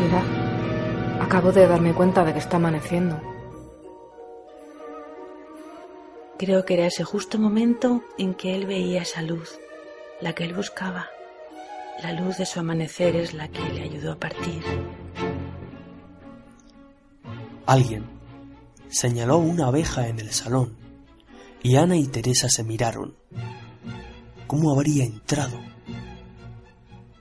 Mira, 0.00 1.20
acabo 1.22 1.52
de 1.52 1.66
darme 1.66 1.94
cuenta 1.94 2.24
de 2.24 2.32
que 2.32 2.38
está 2.38 2.56
amaneciendo. 2.56 3.20
Creo 6.38 6.64
que 6.64 6.74
era 6.74 6.86
ese 6.86 7.04
justo 7.04 7.38
momento 7.38 8.02
en 8.16 8.34
que 8.34 8.54
él 8.54 8.66
veía 8.66 9.02
esa 9.02 9.20
luz, 9.20 9.58
la 10.20 10.34
que 10.34 10.44
él 10.44 10.54
buscaba. 10.54 11.13
La 12.02 12.12
luz 12.12 12.38
de 12.38 12.46
su 12.46 12.60
amanecer 12.60 13.16
es 13.16 13.32
la 13.32 13.48
que 13.48 13.62
le 13.70 13.82
ayudó 13.82 14.12
a 14.12 14.18
partir. 14.18 14.62
Alguien 17.66 18.04
señaló 18.88 19.38
una 19.38 19.68
abeja 19.68 20.08
en 20.08 20.18
el 20.18 20.30
salón 20.32 20.76
y 21.62 21.76
Ana 21.76 21.96
y 21.96 22.06
Teresa 22.06 22.48
se 22.50 22.62
miraron. 22.62 23.16
¿Cómo 24.46 24.72
habría 24.72 25.04
entrado? 25.04 25.58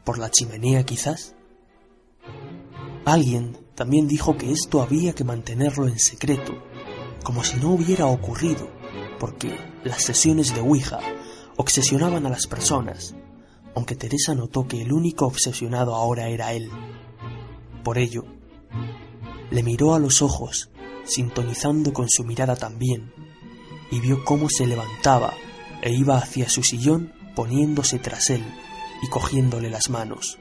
¿Por 0.04 0.18
la 0.18 0.30
chimenea 0.30 0.84
quizás? 0.84 1.36
Alguien 3.06 3.58
también 3.76 4.08
dijo 4.08 4.38
que 4.38 4.52
esto 4.52 4.82
había 4.82 5.14
que 5.14 5.24
mantenerlo 5.24 5.88
en 5.88 6.00
secreto, 6.00 6.54
como 7.24 7.44
si 7.44 7.58
no 7.58 7.72
hubiera 7.72 8.08
ocurrido, 8.08 8.70
porque 9.20 9.58
las 9.84 10.04
sesiones 10.04 10.54
de 10.54 10.62
Ouija 10.62 11.00
obsesionaban 11.56 12.26
a 12.26 12.30
las 12.30 12.48
personas, 12.48 13.16
aunque 13.76 13.96
Teresa 13.96 14.36
notó 14.36 14.68
que 14.68 14.82
el 14.82 14.94
único 14.94 15.26
obsesionado 15.26 15.96
ahora 15.96 16.28
era 16.30 16.54
él. 16.54 16.70
Por 17.84 17.98
ello, 17.98 18.26
le 19.52 19.64
miró 19.64 19.94
a 19.94 20.00
los 20.00 20.22
ojos, 20.22 20.70
sintonizando 21.04 21.94
con 21.94 22.10
su 22.10 22.24
mirada 22.24 22.56
también, 22.56 23.14
y 23.92 24.00
vio 24.00 24.24
cómo 24.26 24.50
se 24.50 24.66
levantaba 24.66 25.34
e 25.82 25.92
iba 25.94 26.18
hacia 26.18 26.50
su 26.50 26.64
sillón 26.64 27.14
poniéndose 27.36 28.00
tras 28.00 28.30
él 28.30 28.44
y 29.02 29.10
cogiéndole 29.10 29.70
las 29.70 29.90
manos. 29.90 30.38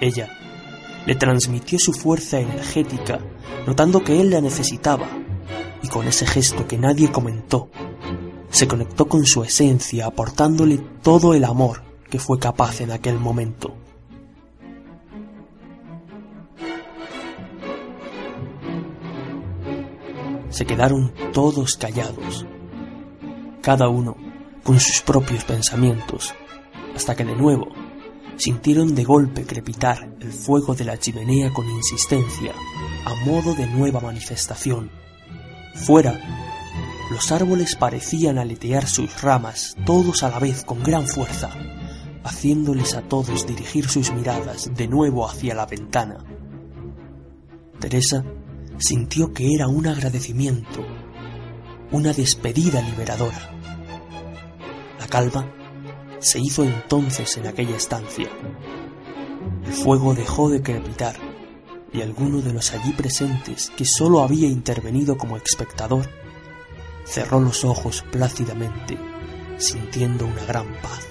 Ella 0.00 0.28
le 1.06 1.14
transmitió 1.14 1.78
su 1.78 1.92
fuerza 1.92 2.40
energética, 2.40 3.20
notando 3.66 4.04
que 4.04 4.20
él 4.20 4.30
la 4.30 4.40
necesitaba, 4.40 5.08
y 5.82 5.88
con 5.88 6.06
ese 6.06 6.26
gesto 6.26 6.66
que 6.66 6.78
nadie 6.78 7.10
comentó, 7.10 7.70
se 8.50 8.66
conectó 8.66 9.08
con 9.08 9.24
su 9.24 9.42
esencia, 9.42 10.06
aportándole 10.06 10.78
todo 11.02 11.34
el 11.34 11.44
amor 11.44 11.82
que 12.10 12.18
fue 12.18 12.38
capaz 12.38 12.80
en 12.80 12.90
aquel 12.90 13.18
momento. 13.18 13.74
Se 20.50 20.66
quedaron 20.66 21.12
todos 21.32 21.76
callados, 21.76 22.46
cada 23.60 23.88
uno 23.88 24.16
con 24.64 24.80
sus 24.80 25.02
propios 25.02 25.44
pensamientos, 25.44 26.34
hasta 26.96 27.14
que 27.14 27.24
de 27.24 27.36
nuevo 27.36 27.68
sintieron 28.36 28.94
de 28.94 29.04
golpe 29.04 29.44
crepitar 29.44 30.16
el 30.20 30.32
fuego 30.32 30.74
de 30.74 30.84
la 30.84 30.98
chimenea 30.98 31.52
con 31.52 31.68
insistencia, 31.68 32.52
a 33.04 33.14
modo 33.24 33.54
de 33.54 33.66
nueva 33.66 34.00
manifestación. 34.00 34.90
Fuera, 35.74 36.47
los 37.10 37.32
árboles 37.32 37.76
parecían 37.76 38.38
aletear 38.38 38.86
sus 38.86 39.22
ramas, 39.22 39.76
todos 39.86 40.22
a 40.22 40.28
la 40.28 40.38
vez 40.38 40.64
con 40.64 40.82
gran 40.82 41.06
fuerza, 41.06 41.50
haciéndoles 42.22 42.94
a 42.94 43.02
todos 43.02 43.46
dirigir 43.46 43.88
sus 43.88 44.12
miradas 44.12 44.70
de 44.74 44.88
nuevo 44.88 45.26
hacia 45.26 45.54
la 45.54 45.66
ventana. 45.66 46.18
Teresa 47.78 48.24
sintió 48.78 49.32
que 49.32 49.54
era 49.54 49.68
un 49.68 49.86
agradecimiento, 49.86 50.84
una 51.92 52.12
despedida 52.12 52.82
liberadora. 52.82 53.50
La 54.98 55.06
calma 55.06 55.50
se 56.18 56.40
hizo 56.40 56.64
entonces 56.64 57.36
en 57.38 57.46
aquella 57.46 57.76
estancia. 57.76 58.28
El 59.64 59.72
fuego 59.72 60.14
dejó 60.14 60.50
de 60.50 60.60
crepitar 60.60 61.16
y 61.92 62.02
alguno 62.02 62.42
de 62.42 62.52
los 62.52 62.74
allí 62.74 62.92
presentes, 62.92 63.70
que 63.76 63.84
sólo 63.84 64.22
había 64.22 64.46
intervenido 64.46 65.16
como 65.16 65.36
espectador, 65.36 66.06
cerró 67.08 67.40
los 67.40 67.64
ojos 67.64 68.04
plácidamente, 68.10 68.98
sintiendo 69.58 70.26
una 70.26 70.44
gran 70.44 70.66
paz. 70.82 71.08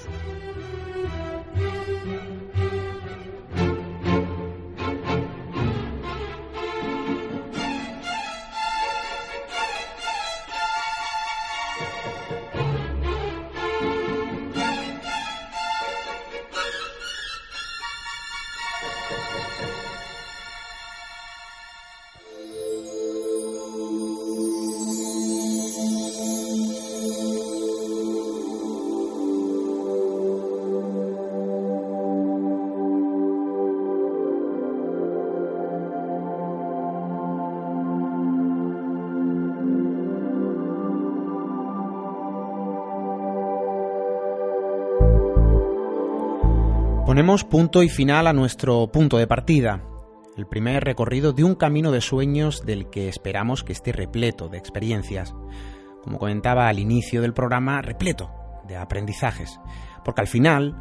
Punto 47.27 47.83
y 47.83 47.89
final 47.89 48.25
a 48.25 48.31
nuestro 48.31 48.87
punto 48.87 49.17
de 49.17 49.27
partida, 49.27 49.83
el 50.37 50.47
primer 50.47 50.85
recorrido 50.85 51.33
de 51.33 51.43
un 51.43 51.55
camino 51.55 51.91
de 51.91 51.99
sueños 51.99 52.65
del 52.65 52.89
que 52.89 53.09
esperamos 53.09 53.65
que 53.65 53.73
esté 53.73 53.91
repleto 53.91 54.47
de 54.47 54.57
experiencias. 54.57 55.35
Como 56.01 56.19
comentaba 56.19 56.69
al 56.69 56.79
inicio 56.79 57.21
del 57.21 57.33
programa, 57.33 57.81
repleto 57.81 58.31
de 58.65 58.77
aprendizajes, 58.77 59.59
porque 60.05 60.21
al 60.21 60.27
final 60.27 60.73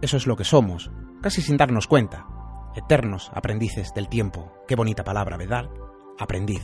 eso 0.00 0.16
es 0.16 0.28
lo 0.28 0.36
que 0.36 0.44
somos, 0.44 0.88
casi 1.20 1.42
sin 1.42 1.56
darnos 1.56 1.88
cuenta, 1.88 2.26
eternos 2.76 3.32
aprendices 3.34 3.92
del 3.92 4.08
tiempo. 4.08 4.52
Qué 4.68 4.76
bonita 4.76 5.02
palabra, 5.02 5.36
¿verdad? 5.36 5.68
Aprendiz. 6.16 6.62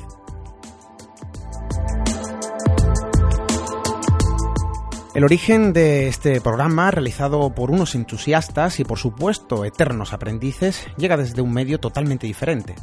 El 5.14 5.22
origen 5.22 5.72
de 5.72 6.08
este 6.08 6.40
programa, 6.40 6.90
realizado 6.90 7.54
por 7.54 7.70
unos 7.70 7.94
entusiastas 7.94 8.80
y 8.80 8.84
por 8.84 8.98
supuesto 8.98 9.64
eternos 9.64 10.12
aprendices, 10.12 10.88
llega 10.96 11.16
desde 11.16 11.40
un 11.40 11.52
medio 11.52 11.78
totalmente 11.78 12.26
diferente. 12.26 12.74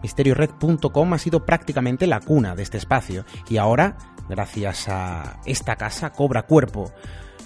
Misteriored.com 0.00 1.12
ha 1.12 1.18
sido 1.18 1.44
prácticamente 1.44 2.06
la 2.06 2.20
cuna 2.20 2.54
de 2.54 2.62
este 2.62 2.78
espacio 2.78 3.24
y 3.48 3.56
ahora, 3.56 3.96
gracias 4.28 4.88
a 4.88 5.40
esta 5.44 5.74
casa, 5.74 6.10
cobra 6.10 6.42
cuerpo. 6.42 6.92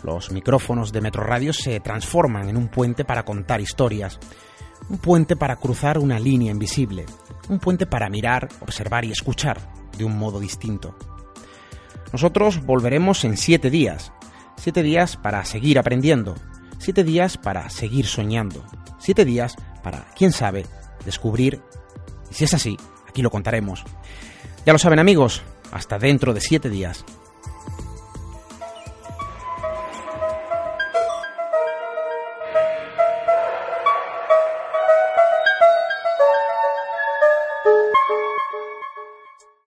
Los 0.02 0.30
micrófonos 0.30 0.92
de 0.92 1.00
Metro 1.00 1.24
Radio 1.24 1.54
se 1.54 1.80
transforman 1.80 2.46
en 2.50 2.58
un 2.58 2.68
puente 2.68 3.06
para 3.06 3.24
contar 3.24 3.62
historias, 3.62 4.20
un 4.90 4.98
puente 4.98 5.36
para 5.36 5.56
cruzar 5.56 5.98
una 5.98 6.18
línea 6.20 6.52
invisible, 6.52 7.06
un 7.48 7.60
puente 7.60 7.86
para 7.86 8.10
mirar, 8.10 8.50
observar 8.60 9.06
y 9.06 9.12
escuchar 9.12 9.58
de 9.96 10.04
un 10.04 10.18
modo 10.18 10.38
distinto. 10.38 10.94
Nosotros 12.12 12.62
volveremos 12.62 13.24
en 13.24 13.38
siete 13.38 13.70
días, 13.70 14.12
Siete 14.56 14.82
días 14.82 15.16
para 15.16 15.44
seguir 15.44 15.78
aprendiendo. 15.78 16.34
Siete 16.78 17.04
días 17.04 17.36
para 17.36 17.68
seguir 17.70 18.06
soñando. 18.06 18.64
Siete 18.98 19.24
días 19.24 19.56
para, 19.82 20.06
quién 20.16 20.32
sabe, 20.32 20.66
descubrir. 21.04 21.60
Y 22.30 22.34
si 22.34 22.44
es 22.44 22.54
así, 22.54 22.76
aquí 23.08 23.22
lo 23.22 23.30
contaremos. 23.30 23.84
Ya 24.64 24.72
lo 24.72 24.78
saben 24.78 24.98
amigos, 24.98 25.42
hasta 25.72 25.98
dentro 25.98 26.32
de 26.32 26.40
siete 26.40 26.70
días. 26.70 27.04